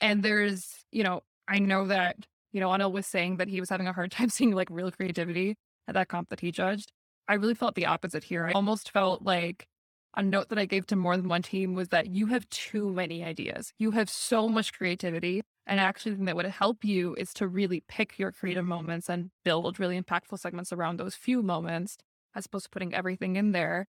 and 0.00 0.22
there's, 0.22 0.84
you 0.92 1.02
know, 1.02 1.22
I 1.48 1.58
know 1.58 1.86
that, 1.86 2.16
you 2.52 2.60
know, 2.60 2.68
Anil 2.68 2.92
was 2.92 3.06
saying 3.06 3.38
that 3.38 3.48
he 3.48 3.60
was 3.60 3.70
having 3.70 3.86
a 3.88 3.92
hard 3.92 4.10
time 4.12 4.28
seeing 4.28 4.52
like 4.52 4.68
real 4.70 4.90
creativity 4.90 5.56
at 5.88 5.94
that 5.94 6.08
comp 6.08 6.28
that 6.30 6.40
he 6.40 6.52
judged. 6.52 6.92
I 7.28 7.34
really 7.34 7.54
felt 7.54 7.74
the 7.74 7.86
opposite 7.86 8.24
here. 8.24 8.46
I 8.46 8.52
almost 8.52 8.90
felt 8.90 9.22
like 9.22 9.68
a 10.16 10.22
note 10.22 10.48
that 10.48 10.58
I 10.58 10.64
gave 10.64 10.86
to 10.86 10.96
more 10.96 11.16
than 11.16 11.28
one 11.28 11.42
team 11.42 11.74
was 11.74 11.88
that 11.88 12.08
you 12.08 12.26
have 12.26 12.48
too 12.48 12.90
many 12.90 13.22
ideas. 13.22 13.72
You 13.78 13.90
have 13.92 14.08
so 14.08 14.48
much 14.48 14.72
creativity. 14.72 15.42
And 15.66 15.78
actually, 15.78 16.12
the 16.12 16.16
thing 16.16 16.24
that 16.24 16.36
would 16.36 16.46
help 16.46 16.82
you 16.82 17.14
is 17.16 17.34
to 17.34 17.46
really 17.46 17.84
pick 17.88 18.18
your 18.18 18.32
creative 18.32 18.64
moments 18.64 19.10
and 19.10 19.30
build 19.44 19.78
really 19.78 20.00
impactful 20.00 20.38
segments 20.38 20.72
around 20.72 20.98
those 20.98 21.14
few 21.14 21.42
moments, 21.42 21.98
as 22.34 22.46
opposed 22.46 22.64
to 22.64 22.70
putting 22.70 22.94
everything 22.94 23.36
in 23.36 23.52
there. 23.52 23.86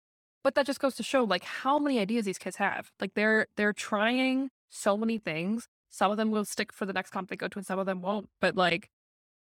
But 0.44 0.54
that 0.54 0.66
just 0.66 0.80
goes 0.80 0.96
to 0.96 1.02
show 1.02 1.24
like 1.24 1.44
how 1.44 1.78
many 1.78 1.98
ideas 1.98 2.26
these 2.26 2.38
kids 2.38 2.56
have. 2.56 2.92
Like 3.00 3.14
they're 3.14 3.46
they're 3.56 3.72
trying 3.72 4.50
so 4.68 4.98
many 4.98 5.16
things. 5.16 5.66
Some 5.88 6.10
of 6.10 6.18
them 6.18 6.30
will 6.30 6.44
stick 6.44 6.72
for 6.72 6.84
the 6.84 6.92
next 6.92 7.10
comp 7.10 7.30
they 7.30 7.36
go 7.36 7.48
to, 7.48 7.58
and 7.58 7.66
some 7.66 7.78
of 7.78 7.86
them 7.86 8.02
won't. 8.02 8.28
But 8.38 8.54
like 8.54 8.90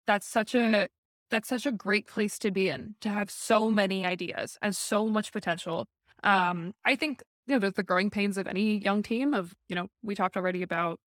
that's 0.05 0.27
such 0.27 0.53
a 0.53 0.89
that's 1.29 1.49
such 1.49 1.65
a 1.65 1.71
great 1.71 2.07
place 2.07 2.39
to 2.39 2.51
be 2.51 2.69
in 2.69 2.95
to 3.01 3.09
have 3.09 3.29
so 3.29 3.69
many 3.69 4.05
ideas 4.05 4.57
and 4.61 4.75
so 4.75 5.07
much 5.07 5.31
potential. 5.31 5.85
Um, 6.23 6.73
I 6.85 6.95
think 6.95 7.23
you 7.47 7.55
know 7.55 7.59
there's 7.59 7.73
the 7.73 7.83
growing 7.83 8.09
pains 8.09 8.37
of 8.37 8.47
any 8.47 8.77
young 8.77 9.03
team. 9.03 9.33
Of 9.33 9.53
you 9.69 9.75
know 9.75 9.87
we 10.03 10.15
talked 10.15 10.37
already 10.37 10.63
about 10.63 10.99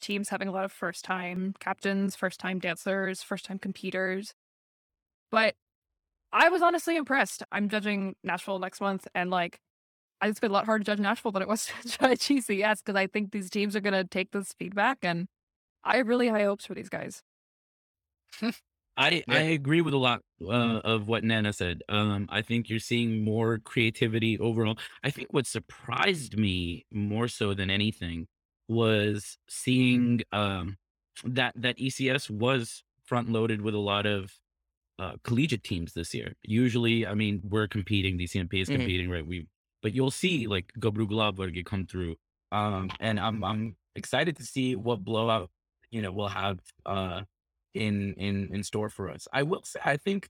teams 0.00 0.30
having 0.30 0.48
a 0.48 0.52
lot 0.52 0.64
of 0.64 0.72
first 0.72 1.04
time 1.04 1.54
captains, 1.60 2.16
first 2.16 2.40
time 2.40 2.58
dancers, 2.58 3.22
first 3.22 3.44
time 3.44 3.58
competitors. 3.58 4.34
But 5.30 5.54
I 6.32 6.48
was 6.48 6.62
honestly 6.62 6.96
impressed. 6.96 7.42
I'm 7.52 7.68
judging 7.68 8.14
Nashville 8.22 8.58
next 8.58 8.80
month, 8.80 9.06
and 9.14 9.30
like 9.30 9.60
it's 10.22 10.40
been 10.40 10.50
a 10.50 10.54
lot 10.54 10.66
harder 10.66 10.84
to 10.84 10.90
judge 10.92 11.00
Nashville 11.00 11.32
than 11.32 11.42
it 11.42 11.48
was 11.48 11.66
to 11.82 11.98
judge 11.98 12.20
ECS 12.20 12.78
because 12.84 12.96
I 12.96 13.06
think 13.06 13.32
these 13.32 13.50
teams 13.50 13.74
are 13.76 13.80
going 13.80 13.94
to 13.94 14.04
take 14.04 14.32
this 14.32 14.54
feedback, 14.58 14.98
and 15.02 15.28
I 15.84 15.98
have 15.98 16.08
really 16.08 16.28
high 16.28 16.44
hopes 16.44 16.66
for 16.66 16.74
these 16.74 16.88
guys. 16.88 17.22
I 18.96 19.24
Yeah. 19.26 19.38
I 19.38 19.40
agree 19.40 19.80
with 19.80 19.94
a 19.94 19.98
lot 19.98 20.22
uh, 20.42 20.80
of 20.84 21.08
what 21.08 21.22
Naina 21.24 21.54
said. 21.54 21.82
Um, 21.88 22.26
I 22.30 22.42
think 22.42 22.68
you're 22.68 22.78
seeing 22.80 23.24
more 23.24 23.58
creativity 23.58 24.38
overall. 24.38 24.78
I 25.02 25.10
think 25.10 25.32
what 25.32 25.46
surprised 25.46 26.36
me 26.38 26.84
more 26.92 27.28
so 27.28 27.54
than 27.54 27.70
anything 27.70 28.26
was 28.68 29.38
seeing 29.48 30.22
um, 30.32 30.76
that 31.24 31.54
that 31.56 31.78
ECS 31.78 32.28
was 32.30 32.82
front 33.04 33.30
loaded 33.30 33.62
with 33.62 33.74
a 33.74 33.78
lot 33.78 34.06
of 34.06 34.32
uh, 34.98 35.14
collegiate 35.24 35.64
teams 35.64 35.94
this 35.94 36.14
year. 36.14 36.34
Usually, 36.42 37.06
I 37.06 37.14
mean, 37.14 37.40
we're 37.44 37.68
competing. 37.68 38.18
DCMP 38.18 38.60
is 38.60 38.68
Mhm. 38.68 38.76
competing, 38.76 39.10
right? 39.10 39.26
We, 39.26 39.46
but 39.82 39.94
you'll 39.94 40.10
see 40.10 40.46
like 40.46 40.72
Gobru 40.78 41.08
Glavberg 41.08 41.64
come 41.64 41.86
through. 41.86 42.16
Um, 42.52 42.90
and 43.00 43.18
I'm 43.20 43.42
I'm 43.44 43.76
excited 43.96 44.36
to 44.36 44.44
see 44.44 44.76
what 44.76 45.04
blowout 45.04 45.50
you 45.90 46.02
know 46.02 46.12
we'll 46.12 46.28
have 46.28 46.60
uh 46.86 47.22
in 47.74 48.14
in 48.14 48.50
in 48.52 48.62
store 48.62 48.88
for 48.88 49.10
us. 49.10 49.26
I 49.32 49.42
will 49.42 49.62
say, 49.64 49.80
I 49.84 49.96
think, 49.96 50.28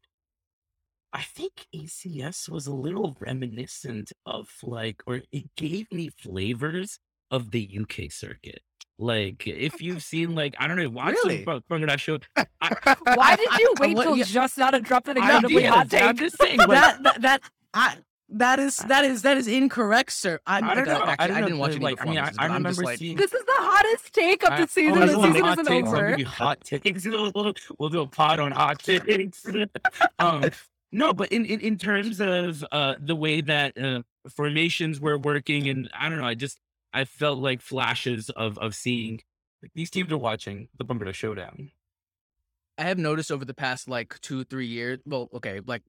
I 1.12 1.22
think 1.22 1.66
ECS 1.74 2.48
was 2.48 2.66
a 2.66 2.74
little 2.74 3.16
reminiscent 3.20 4.12
of 4.26 4.48
like, 4.62 5.02
or 5.06 5.22
it 5.32 5.54
gave 5.56 5.90
me 5.92 6.10
flavors 6.10 6.98
of 7.30 7.50
the 7.50 7.78
UK 7.80 8.10
circuit. 8.10 8.60
Like, 8.98 9.46
if 9.46 9.80
you've 9.82 10.02
seen, 10.02 10.34
like, 10.34 10.54
I 10.58 10.68
don't 10.68 10.76
know, 10.76 10.88
watch 10.90 11.14
Really? 11.24 11.44
some 11.44 11.62
That 11.86 12.00
show. 12.00 12.18
I, 12.36 12.46
Why 13.14 13.36
did 13.36 13.48
you 13.58 13.74
wait 13.80 13.96
till 13.96 14.16
just 14.16 14.58
now 14.58 14.70
to 14.70 14.80
drop 14.80 15.04
that 15.04 15.16
incredibly 15.16 15.64
hot 15.64 15.90
take? 15.90 16.02
I'm 16.02 16.16
just 16.16 16.38
saying, 16.38 16.58
like, 16.58 16.68
that, 16.68 17.02
that 17.02 17.22
that 17.22 17.40
I 17.72 17.96
that 18.32 18.58
is 18.58 18.76
that 18.76 19.04
is 19.04 19.22
that 19.22 19.36
is 19.36 19.48
incorrect, 19.48 20.12
sir. 20.12 20.40
I'm, 20.46 20.64
I 20.64 20.74
don't 20.74 20.86
know. 20.86 21.02
Actually, 21.02 21.24
I 21.24 21.26
don't 21.26 21.40
know. 21.40 21.46
didn't 21.46 21.58
watch 21.58 21.70
any 21.72 21.84
like, 21.84 22.00
I 22.00 22.04
mean, 22.04 22.18
I, 22.18 22.30
performances, 22.30 22.38
I 22.38 22.48
but 22.48 22.54
I'm 22.54 22.62
just 22.64 22.78
remember 22.78 22.90
like, 22.90 22.98
seeing. 22.98 23.16
This 23.16 23.34
is 23.34 23.44
the 23.44 23.52
hottest 23.56 24.14
take 24.14 24.42
of 24.44 24.58
the 24.58 24.66
season. 24.66 25.02
oh, 25.02 25.06
the 25.06 25.18
we'll 25.18 25.26
do 25.26 25.32
season 25.32 25.44
hot 25.44 25.58
isn't 25.58 25.66
takes. 25.66 25.88
Over. 25.88 26.16
give 26.16 26.26
hot 26.26 26.60
takes. 26.64 27.04
We'll, 27.06 27.54
we'll 27.78 27.88
do 27.88 28.00
a 28.00 28.06
pod 28.06 28.40
on 28.40 28.52
hot 28.52 28.78
takes. 28.78 29.46
um, 30.18 30.50
no, 30.92 31.12
but 31.12 31.30
in, 31.32 31.44
in, 31.44 31.60
in 31.60 31.78
terms 31.78 32.20
of 32.20 32.64
uh, 32.72 32.94
the 32.98 33.16
way 33.16 33.40
that 33.40 33.78
uh, 33.78 34.02
formations 34.28 35.00
were 35.00 35.18
working, 35.18 35.68
and 35.68 35.90
I 35.98 36.08
don't 36.08 36.18
know, 36.18 36.26
I 36.26 36.34
just 36.34 36.58
I 36.92 37.04
felt 37.04 37.38
like 37.38 37.60
flashes 37.60 38.30
of 38.30 38.58
of 38.58 38.74
seeing 38.74 39.20
like 39.62 39.72
these 39.74 39.90
teams 39.90 40.10
are 40.12 40.18
watching 40.18 40.68
the 40.78 40.84
Bumper 40.84 41.12
Showdown. 41.12 41.70
I 42.78 42.84
have 42.84 42.98
noticed 42.98 43.30
over 43.30 43.44
the 43.44 43.54
past 43.54 43.88
like 43.88 44.18
two, 44.20 44.44
three 44.44 44.66
years. 44.66 45.00
Well, 45.04 45.28
okay, 45.34 45.60
like 45.66 45.82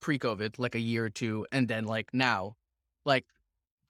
pre-COVID, 0.00 0.58
like 0.58 0.74
a 0.74 0.80
year 0.80 1.04
or 1.06 1.10
two, 1.10 1.46
and 1.52 1.68
then 1.68 1.84
like 1.84 2.08
now, 2.12 2.56
like 3.04 3.24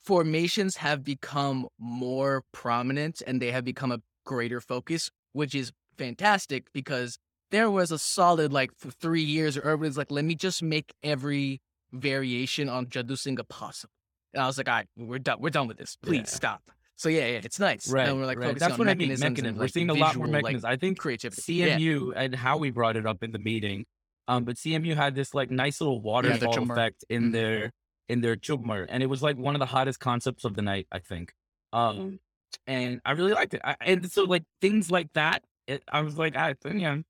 formations 0.04 0.76
have 0.76 1.04
become 1.04 1.68
more 1.78 2.42
prominent 2.52 3.22
and 3.26 3.40
they 3.40 3.50
have 3.50 3.64
become 3.64 3.92
a 3.92 4.00
greater 4.24 4.60
focus, 4.60 5.10
which 5.32 5.54
is 5.54 5.72
fantastic 5.98 6.66
because 6.72 7.18
there 7.50 7.70
was 7.70 7.90
a 7.90 7.98
solid 7.98 8.52
like 8.52 8.70
for 8.76 8.90
three 8.90 9.22
years 9.22 9.56
where 9.56 9.64
everybody's 9.66 9.96
like, 9.98 10.10
let 10.10 10.24
me 10.24 10.34
just 10.34 10.62
make 10.62 10.92
every 11.02 11.60
variation 11.92 12.68
on 12.68 12.86
Jadu 12.86 13.18
Singha 13.18 13.44
possible. 13.44 13.92
And 14.32 14.42
I 14.42 14.46
was 14.46 14.56
like, 14.58 14.68
all 14.68 14.74
right, 14.76 14.86
we're 14.96 15.18
done. 15.18 15.38
We're 15.40 15.50
done 15.50 15.66
with 15.68 15.76
this. 15.76 15.96
Please 16.02 16.18
Yeah. 16.18 16.24
stop. 16.24 16.62
So 16.96 17.08
yeah, 17.08 17.20
yeah, 17.26 17.40
it's 17.42 17.58
nice. 17.58 17.90
Right, 17.90 18.06
And 18.08 18.18
we're 18.20 18.26
like 18.26 18.38
right. 18.38 18.56
That's 18.58 18.74
on 18.74 18.78
what 18.78 18.86
I 18.88 18.94
mean. 18.94 19.08
mechanisms 19.08 19.22
Mechanisms. 19.22 19.48
and 19.48 19.58
We're 19.58 19.68
seeing 19.68 19.90
a 19.90 19.94
lot 19.94 20.16
more 20.16 20.26
visual, 20.26 20.42
like. 20.42 20.64
I 20.64 20.76
think 20.76 20.98
creativity. 20.98 21.54
Yeah. 21.54 21.78
CMU 21.78 22.12
and 22.14 22.34
how 22.34 22.58
we 22.58 22.70
brought 22.70 22.96
it 22.96 23.06
up 23.06 23.22
in 23.22 23.32
the 23.32 23.38
meeting. 23.38 23.86
Um, 24.28 24.44
but 24.44 24.56
CMU 24.56 24.94
had 24.94 25.14
this 25.14 25.34
like 25.34 25.50
nice 25.50 25.80
little 25.80 25.96
the 26.00 26.06
waterfall 26.06 26.52
Chamber. 26.54 26.74
effect 26.74 27.04
in 27.08 27.24
Mhm. 27.30 27.32
their 27.32 27.72
in 28.08 28.20
their 28.22 28.36
chumar, 28.36 28.86
and 28.88 29.02
it 29.02 29.06
was 29.06 29.22
like 29.22 29.36
one 29.36 29.54
of 29.54 29.60
the 29.60 29.66
hottest 29.66 30.00
concepts 30.00 30.44
of 30.44 30.54
the 30.54 30.62
night, 30.62 30.86
I 30.90 30.98
think. 30.98 31.32
Um, 31.72 31.96
Mm. 31.96 32.18
and 32.66 33.00
I 33.04 33.12
really 33.12 33.32
liked 33.32 33.54
it. 33.54 33.60
I, 33.62 33.76
and 33.80 34.10
so 34.10 34.24
like 34.24 34.42
things 34.60 34.90
like 34.90 35.12
that, 35.12 35.44
it, 35.68 35.84
I 35.92 36.00
was 36.00 36.18
like, 36.18 36.34
I, 36.36 36.54
know, 36.64 37.02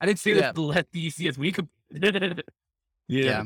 I 0.00 0.06
didn't 0.06 0.18
see 0.18 0.30
Yeah. 0.32 0.48
this 0.52 0.58
let 0.58 0.90
the 0.90 1.00
as 1.28 1.38
we 1.38 1.52
could. 1.52 1.68
Yeah. 3.08 3.44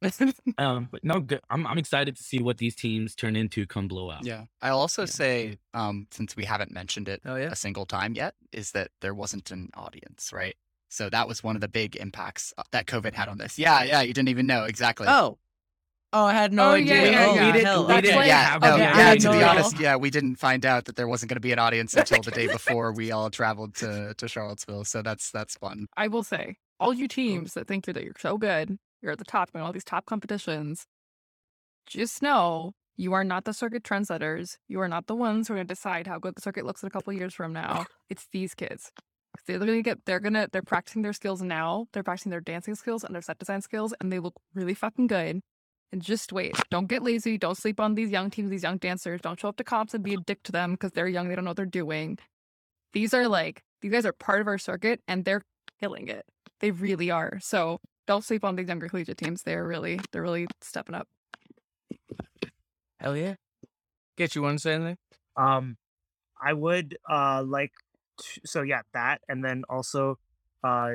um, 0.58 0.88
but 0.92 1.02
no, 1.02 1.20
good. 1.20 1.40
I'm 1.50 1.66
I'm 1.66 1.78
excited 1.78 2.14
to 2.16 2.22
see 2.22 2.40
what 2.40 2.58
these 2.58 2.74
teams 2.76 3.14
turn 3.16 3.34
into 3.34 3.66
come 3.66 3.88
blowout. 3.88 4.24
Yeah. 4.24 4.44
I'll 4.62 4.78
also 4.78 5.02
Yeah. 5.02 5.06
say, 5.06 5.58
um, 5.74 6.06
since 6.12 6.36
we 6.36 6.44
haven't 6.44 6.70
mentioned 6.70 7.08
it 7.08 7.20
Oh 7.24 7.34
yeah. 7.36 7.50
a 7.50 7.56
single 7.56 7.84
time 7.86 8.14
yet, 8.14 8.34
is 8.52 8.70
that 8.72 8.90
there 9.00 9.14
wasn't 9.14 9.50
an 9.50 9.70
audience, 9.74 10.32
right? 10.32 10.56
So 10.88 11.10
that 11.10 11.28
was 11.28 11.42
one 11.42 11.54
of 11.54 11.60
the 11.60 11.68
big 11.68 11.96
impacts 11.96 12.52
uh, 12.58 12.62
that 12.72 12.86
COVID 12.86 13.14
had 13.14 13.28
on 13.28 13.38
this. 13.38 13.58
Yeah, 13.58 13.82
yeah, 13.84 14.00
you 14.02 14.14
didn't 14.14 14.28
even 14.30 14.46
know 14.46 14.64
exactly. 14.64 15.06
Oh. 15.08 15.38
Oh, 16.14 16.24
I 16.24 16.32
had 16.32 16.54
no 16.54 16.70
Oh, 16.70 16.72
idea. 16.72 16.94
yeah, 16.94 17.10
yeah, 17.10 17.26
oh, 17.28 17.34
yeah. 17.34 17.46
we 17.46 17.52
did. 17.52 17.64
Hell, 17.66 17.86
we 17.86 18.00
did. 18.00 18.16
like- 18.16 18.26
yeah, 18.28 18.42
have 18.44 18.62
no, 18.62 18.72
okay, 18.74 18.82
yeah. 18.82 19.14
To 19.16 19.30
be 19.30 19.42
honest, 19.42 19.78
yeah, 19.78 19.96
we 19.96 20.08
didn't 20.08 20.36
find 20.36 20.64
out 20.64 20.86
that 20.86 20.96
there 20.96 21.06
wasn't 21.06 21.28
going 21.28 21.36
to 21.36 21.40
be 21.40 21.52
an 21.52 21.58
audience 21.58 21.92
until 21.96 22.22
the 22.22 22.30
day 22.30 22.46
before 22.46 22.92
we 22.94 23.12
all 23.12 23.28
traveled 23.28 23.74
to 23.76 24.14
to 24.16 24.26
Charlottesville. 24.28 24.84
So 24.86 25.02
that's 25.02 25.30
that's 25.30 25.56
fun. 25.56 25.84
I 25.98 26.08
will 26.08 26.22
say, 26.22 26.56
all 26.80 26.94
you 26.94 27.08
teams 27.08 27.52
that 27.52 27.68
think 27.68 27.84
that 27.84 28.02
you're 28.02 28.14
so 28.18 28.38
good, 28.38 28.78
you're 29.02 29.12
at 29.12 29.18
the 29.18 29.24
top 29.26 29.50
in 29.54 29.60
all 29.60 29.70
these 29.72 29.84
top 29.84 30.06
competitions, 30.06 30.86
just 31.86 32.22
know 32.22 32.72
you 32.96 33.12
are 33.12 33.22
not 33.24 33.44
the 33.44 33.52
circuit 33.52 33.82
trendsetters. 33.82 34.56
You 34.66 34.80
are 34.80 34.88
not 34.88 35.08
the 35.08 35.14
ones 35.14 35.48
who 35.48 35.54
are 35.54 35.56
going 35.58 35.66
to 35.66 35.74
decide 35.74 36.06
how 36.06 36.18
good 36.18 36.36
the 36.36 36.40
circuit 36.42 36.64
looks 36.64 36.82
in 36.82 36.86
a 36.86 36.90
couple 36.90 37.12
years 37.12 37.34
from 37.34 37.52
now. 37.52 37.84
It's 38.08 38.26
these 38.32 38.54
kids. 38.54 38.90
They're 39.46 39.58
gonna 39.58 39.82
get. 39.82 40.04
They're 40.04 40.20
gonna. 40.20 40.48
They're 40.50 40.62
practicing 40.62 41.02
their 41.02 41.12
skills 41.12 41.42
now. 41.42 41.86
They're 41.92 42.02
practicing 42.02 42.30
their 42.30 42.40
dancing 42.40 42.74
skills 42.74 43.04
and 43.04 43.14
their 43.14 43.22
set 43.22 43.38
design 43.38 43.62
skills, 43.62 43.94
and 44.00 44.12
they 44.12 44.18
look 44.18 44.34
really 44.54 44.74
fucking 44.74 45.06
good. 45.06 45.40
And 45.90 46.02
just 46.02 46.32
wait. 46.32 46.54
Don't 46.70 46.86
get 46.86 47.02
lazy. 47.02 47.38
Don't 47.38 47.56
sleep 47.56 47.80
on 47.80 47.94
these 47.94 48.10
young 48.10 48.28
teams, 48.28 48.50
these 48.50 48.62
young 48.62 48.76
dancers. 48.76 49.22
Don't 49.22 49.40
show 49.40 49.48
up 49.48 49.56
to 49.56 49.64
comps 49.64 49.94
and 49.94 50.04
be 50.04 50.14
a 50.14 50.18
dick 50.18 50.42
to 50.42 50.52
them 50.52 50.72
because 50.72 50.92
they're 50.92 51.08
young. 51.08 51.28
They 51.28 51.34
don't 51.34 51.44
know 51.44 51.50
what 51.50 51.56
they're 51.56 51.64
doing. 51.64 52.18
These 52.92 53.14
are 53.14 53.26
like 53.26 53.62
these 53.80 53.92
guys 53.92 54.04
are 54.04 54.12
part 54.12 54.40
of 54.40 54.48
our 54.48 54.58
circuit, 54.58 55.00
and 55.08 55.24
they're 55.24 55.42
killing 55.80 56.08
it. 56.08 56.26
They 56.60 56.72
really 56.72 57.10
are. 57.10 57.38
So 57.40 57.78
don't 58.06 58.24
sleep 58.24 58.44
on 58.44 58.56
these 58.56 58.68
younger 58.68 58.88
collegiate 58.88 59.18
teams. 59.18 59.42
They're 59.42 59.66
really 59.66 60.00
they're 60.12 60.22
really 60.22 60.46
stepping 60.60 60.94
up. 60.94 61.06
Hell 63.00 63.16
yeah. 63.16 63.34
Get 64.16 64.34
you 64.34 64.42
want 64.42 64.58
to 64.58 64.62
say 64.62 64.74
anything? 64.74 64.96
Um, 65.36 65.76
I 66.42 66.52
would 66.52 66.98
uh 67.08 67.44
like 67.46 67.72
t- 68.20 68.40
so 68.44 68.62
yeah 68.62 68.82
that 68.92 69.20
and 69.28 69.44
then 69.44 69.64
also 69.68 70.18
uh 70.64 70.90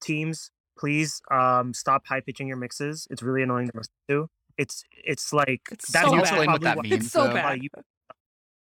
teams 0.00 0.50
please 0.78 1.20
um 1.30 1.72
stop 1.72 2.06
high 2.06 2.20
pitching 2.20 2.48
your 2.48 2.56
mixes. 2.56 3.06
It's 3.10 3.22
really 3.22 3.42
annoying 3.42 3.68
to 3.68 3.72
listen 3.76 3.92
to. 4.08 4.28
It's 4.58 4.84
it's 4.92 5.32
like 5.32 5.62
It's 5.70 5.92
that's 5.92 6.04
so 6.04 6.10
Can 6.10 6.20
bad. 6.20 6.28
explain 6.28 6.52
what 6.52 6.62
that 6.62 6.78
means? 6.82 7.06
It's 7.06 7.12
so 7.12 7.32
bad. 7.32 7.62
you, 7.62 7.68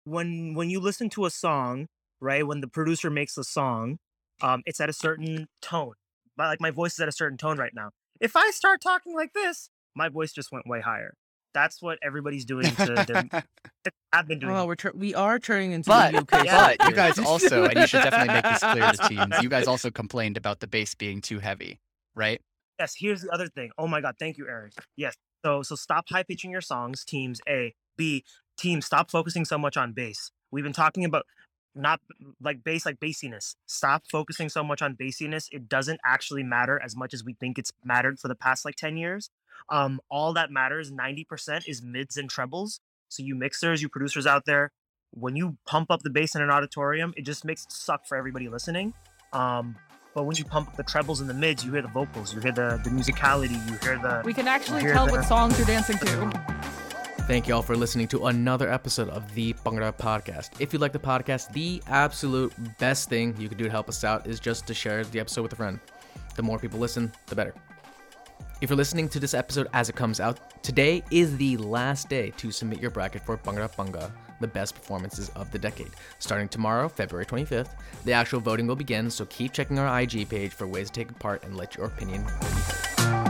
when 0.04 0.54
when 0.54 0.70
you 0.70 0.80
listen 0.80 1.10
to 1.10 1.24
a 1.26 1.30
song, 1.30 1.88
right? 2.20 2.46
When 2.46 2.60
the 2.60 2.68
producer 2.68 3.10
makes 3.10 3.36
a 3.36 3.44
song, 3.44 3.98
um, 4.42 4.62
it's 4.66 4.80
at 4.80 4.88
a 4.88 4.92
certain 4.92 5.48
tone. 5.60 5.94
But 6.36 6.48
like 6.48 6.60
my 6.60 6.70
voice 6.70 6.94
is 6.94 7.00
at 7.00 7.08
a 7.08 7.12
certain 7.12 7.38
tone 7.38 7.58
right 7.58 7.72
now. 7.74 7.90
If 8.20 8.36
I 8.36 8.50
start 8.50 8.80
talking 8.80 9.14
like 9.14 9.32
this, 9.32 9.68
my 9.94 10.08
voice 10.08 10.32
just 10.32 10.52
went 10.52 10.66
way 10.66 10.80
higher. 10.80 11.14
That's 11.56 11.80
what 11.80 11.98
everybody's 12.02 12.44
doing 12.44 12.66
to 12.66 13.04
their. 13.08 13.92
I've 14.12 14.28
been 14.28 14.38
doing. 14.38 14.52
Well, 14.52 14.64
it. 14.64 14.66
we're 14.66 14.74
tr- 14.74 14.90
we 14.94 15.14
are 15.14 15.38
turning 15.38 15.72
into 15.72 15.88
But, 15.88 16.12
the 16.12 16.18
UK. 16.18 16.44
Yeah. 16.44 16.74
but 16.78 16.88
you 16.90 16.94
guys 16.94 17.18
also, 17.18 17.64
and 17.64 17.78
you 17.78 17.86
should 17.86 18.02
definitely 18.02 18.34
make 18.34 18.44
this 18.44 18.60
clear 18.60 18.92
to 18.92 19.08
teams. 19.08 19.42
You 19.42 19.48
guys 19.48 19.66
also 19.66 19.90
complained 19.90 20.36
about 20.36 20.60
the 20.60 20.66
bass 20.66 20.94
being 20.94 21.22
too 21.22 21.38
heavy, 21.38 21.80
right? 22.14 22.42
Yes, 22.78 22.94
here's 22.98 23.22
the 23.22 23.30
other 23.30 23.48
thing. 23.48 23.70
Oh 23.78 23.88
my 23.88 24.02
god, 24.02 24.16
thank 24.18 24.36
you, 24.36 24.46
Eric. 24.46 24.74
Yes. 24.98 25.14
So 25.44 25.62
so 25.62 25.76
stop 25.76 26.04
high 26.10 26.24
pitching 26.24 26.50
your 26.50 26.60
songs, 26.60 27.04
teams. 27.06 27.40
A. 27.48 27.74
B. 27.96 28.22
Teams, 28.58 28.84
stop 28.84 29.10
focusing 29.10 29.46
so 29.46 29.56
much 29.56 29.78
on 29.78 29.94
bass. 29.94 30.30
We've 30.50 30.64
been 30.64 30.74
talking 30.74 31.06
about 31.06 31.24
not 31.74 32.00
like 32.40 32.62
bass, 32.64 32.84
like 32.84 33.00
bassiness. 33.00 33.54
Stop 33.66 34.04
focusing 34.10 34.48
so 34.50 34.62
much 34.62 34.82
on 34.82 34.94
bassiness. 34.94 35.46
It 35.52 35.68
doesn't 35.68 36.00
actually 36.04 36.42
matter 36.42 36.78
as 36.82 36.94
much 36.94 37.14
as 37.14 37.24
we 37.24 37.34
think 37.34 37.58
it's 37.58 37.72
mattered 37.84 38.18
for 38.18 38.28
the 38.28 38.34
past 38.34 38.64
like 38.64 38.76
10 38.76 38.96
years. 38.96 39.30
Um, 39.68 40.00
all 40.10 40.32
that 40.34 40.50
matters, 40.50 40.90
90% 40.92 41.68
is 41.68 41.82
mids 41.82 42.16
and 42.16 42.28
trebles. 42.30 42.80
So 43.08 43.22
you 43.22 43.34
mixers, 43.34 43.82
you 43.82 43.88
producers 43.88 44.26
out 44.26 44.44
there, 44.46 44.72
when 45.12 45.36
you 45.36 45.56
pump 45.66 45.90
up 45.90 46.02
the 46.02 46.10
bass 46.10 46.34
in 46.34 46.42
an 46.42 46.50
auditorium, 46.50 47.14
it 47.16 47.22
just 47.24 47.44
makes 47.44 47.64
it 47.64 47.72
suck 47.72 48.06
for 48.06 48.16
everybody 48.16 48.48
listening. 48.48 48.92
Um, 49.32 49.76
but 50.14 50.24
when 50.24 50.36
you 50.36 50.44
pump 50.44 50.68
up 50.68 50.76
the 50.76 50.82
trebles 50.82 51.20
and 51.20 51.28
the 51.28 51.34
mids, 51.34 51.64
you 51.64 51.72
hear 51.72 51.82
the 51.82 51.88
vocals, 51.88 52.34
you 52.34 52.40
hear 52.40 52.52
the, 52.52 52.80
the 52.84 52.90
musicality, 52.90 53.52
you 53.70 53.76
hear 53.78 53.98
the 53.98 54.22
We 54.24 54.32
can 54.34 54.48
actually 54.48 54.82
tell 54.82 55.06
the- 55.06 55.12
what 55.12 55.24
songs 55.24 55.56
you're 55.58 55.66
dancing 55.66 55.98
to. 55.98 56.44
Thank 57.26 57.48
you 57.48 57.54
all 57.54 57.62
for 57.62 57.76
listening 57.76 58.06
to 58.08 58.26
another 58.26 58.70
episode 58.70 59.08
of 59.08 59.34
the 59.34 59.52
Bhangra 59.64 59.96
Podcast. 59.96 60.50
If 60.60 60.72
you 60.72 60.78
like 60.78 60.92
the 60.92 60.98
podcast, 61.00 61.52
the 61.52 61.82
absolute 61.88 62.52
best 62.78 63.08
thing 63.08 63.34
you 63.36 63.48
can 63.48 63.58
do 63.58 63.64
to 63.64 63.70
help 63.70 63.88
us 63.88 64.04
out 64.04 64.28
is 64.28 64.38
just 64.38 64.66
to 64.68 64.74
share 64.74 65.02
the 65.04 65.18
episode 65.18 65.42
with 65.42 65.52
a 65.52 65.56
friend. 65.56 65.80
The 66.36 66.42
more 66.42 66.58
people 66.58 66.78
listen, 66.78 67.12
the 67.26 67.34
better. 67.34 67.52
If 68.62 68.70
you're 68.70 68.76
listening 68.78 69.10
to 69.10 69.20
this 69.20 69.34
episode 69.34 69.68
as 69.74 69.90
it 69.90 69.96
comes 69.96 70.18
out, 70.18 70.62
today 70.62 71.04
is 71.10 71.36
the 71.36 71.58
last 71.58 72.08
day 72.08 72.30
to 72.38 72.50
submit 72.50 72.80
your 72.80 72.90
bracket 72.90 73.20
for 73.20 73.36
Bhangra 73.36 73.76
Banga, 73.76 74.10
the 74.40 74.48
best 74.48 74.74
performances 74.74 75.28
of 75.36 75.50
the 75.50 75.58
decade. 75.58 75.90
Starting 76.20 76.48
tomorrow, 76.48 76.88
February 76.88 77.26
25th, 77.26 77.74
the 78.06 78.12
actual 78.12 78.40
voting 78.40 78.66
will 78.66 78.74
begin, 78.74 79.10
so 79.10 79.26
keep 79.26 79.52
checking 79.52 79.78
our 79.78 80.00
IG 80.00 80.26
page 80.30 80.52
for 80.52 80.66
ways 80.66 80.90
to 80.90 81.04
take 81.04 81.18
part 81.18 81.44
and 81.44 81.54
let 81.54 81.76
your 81.76 81.84
opinion 81.84 82.24
be 82.24 82.46
heard. 82.46 83.25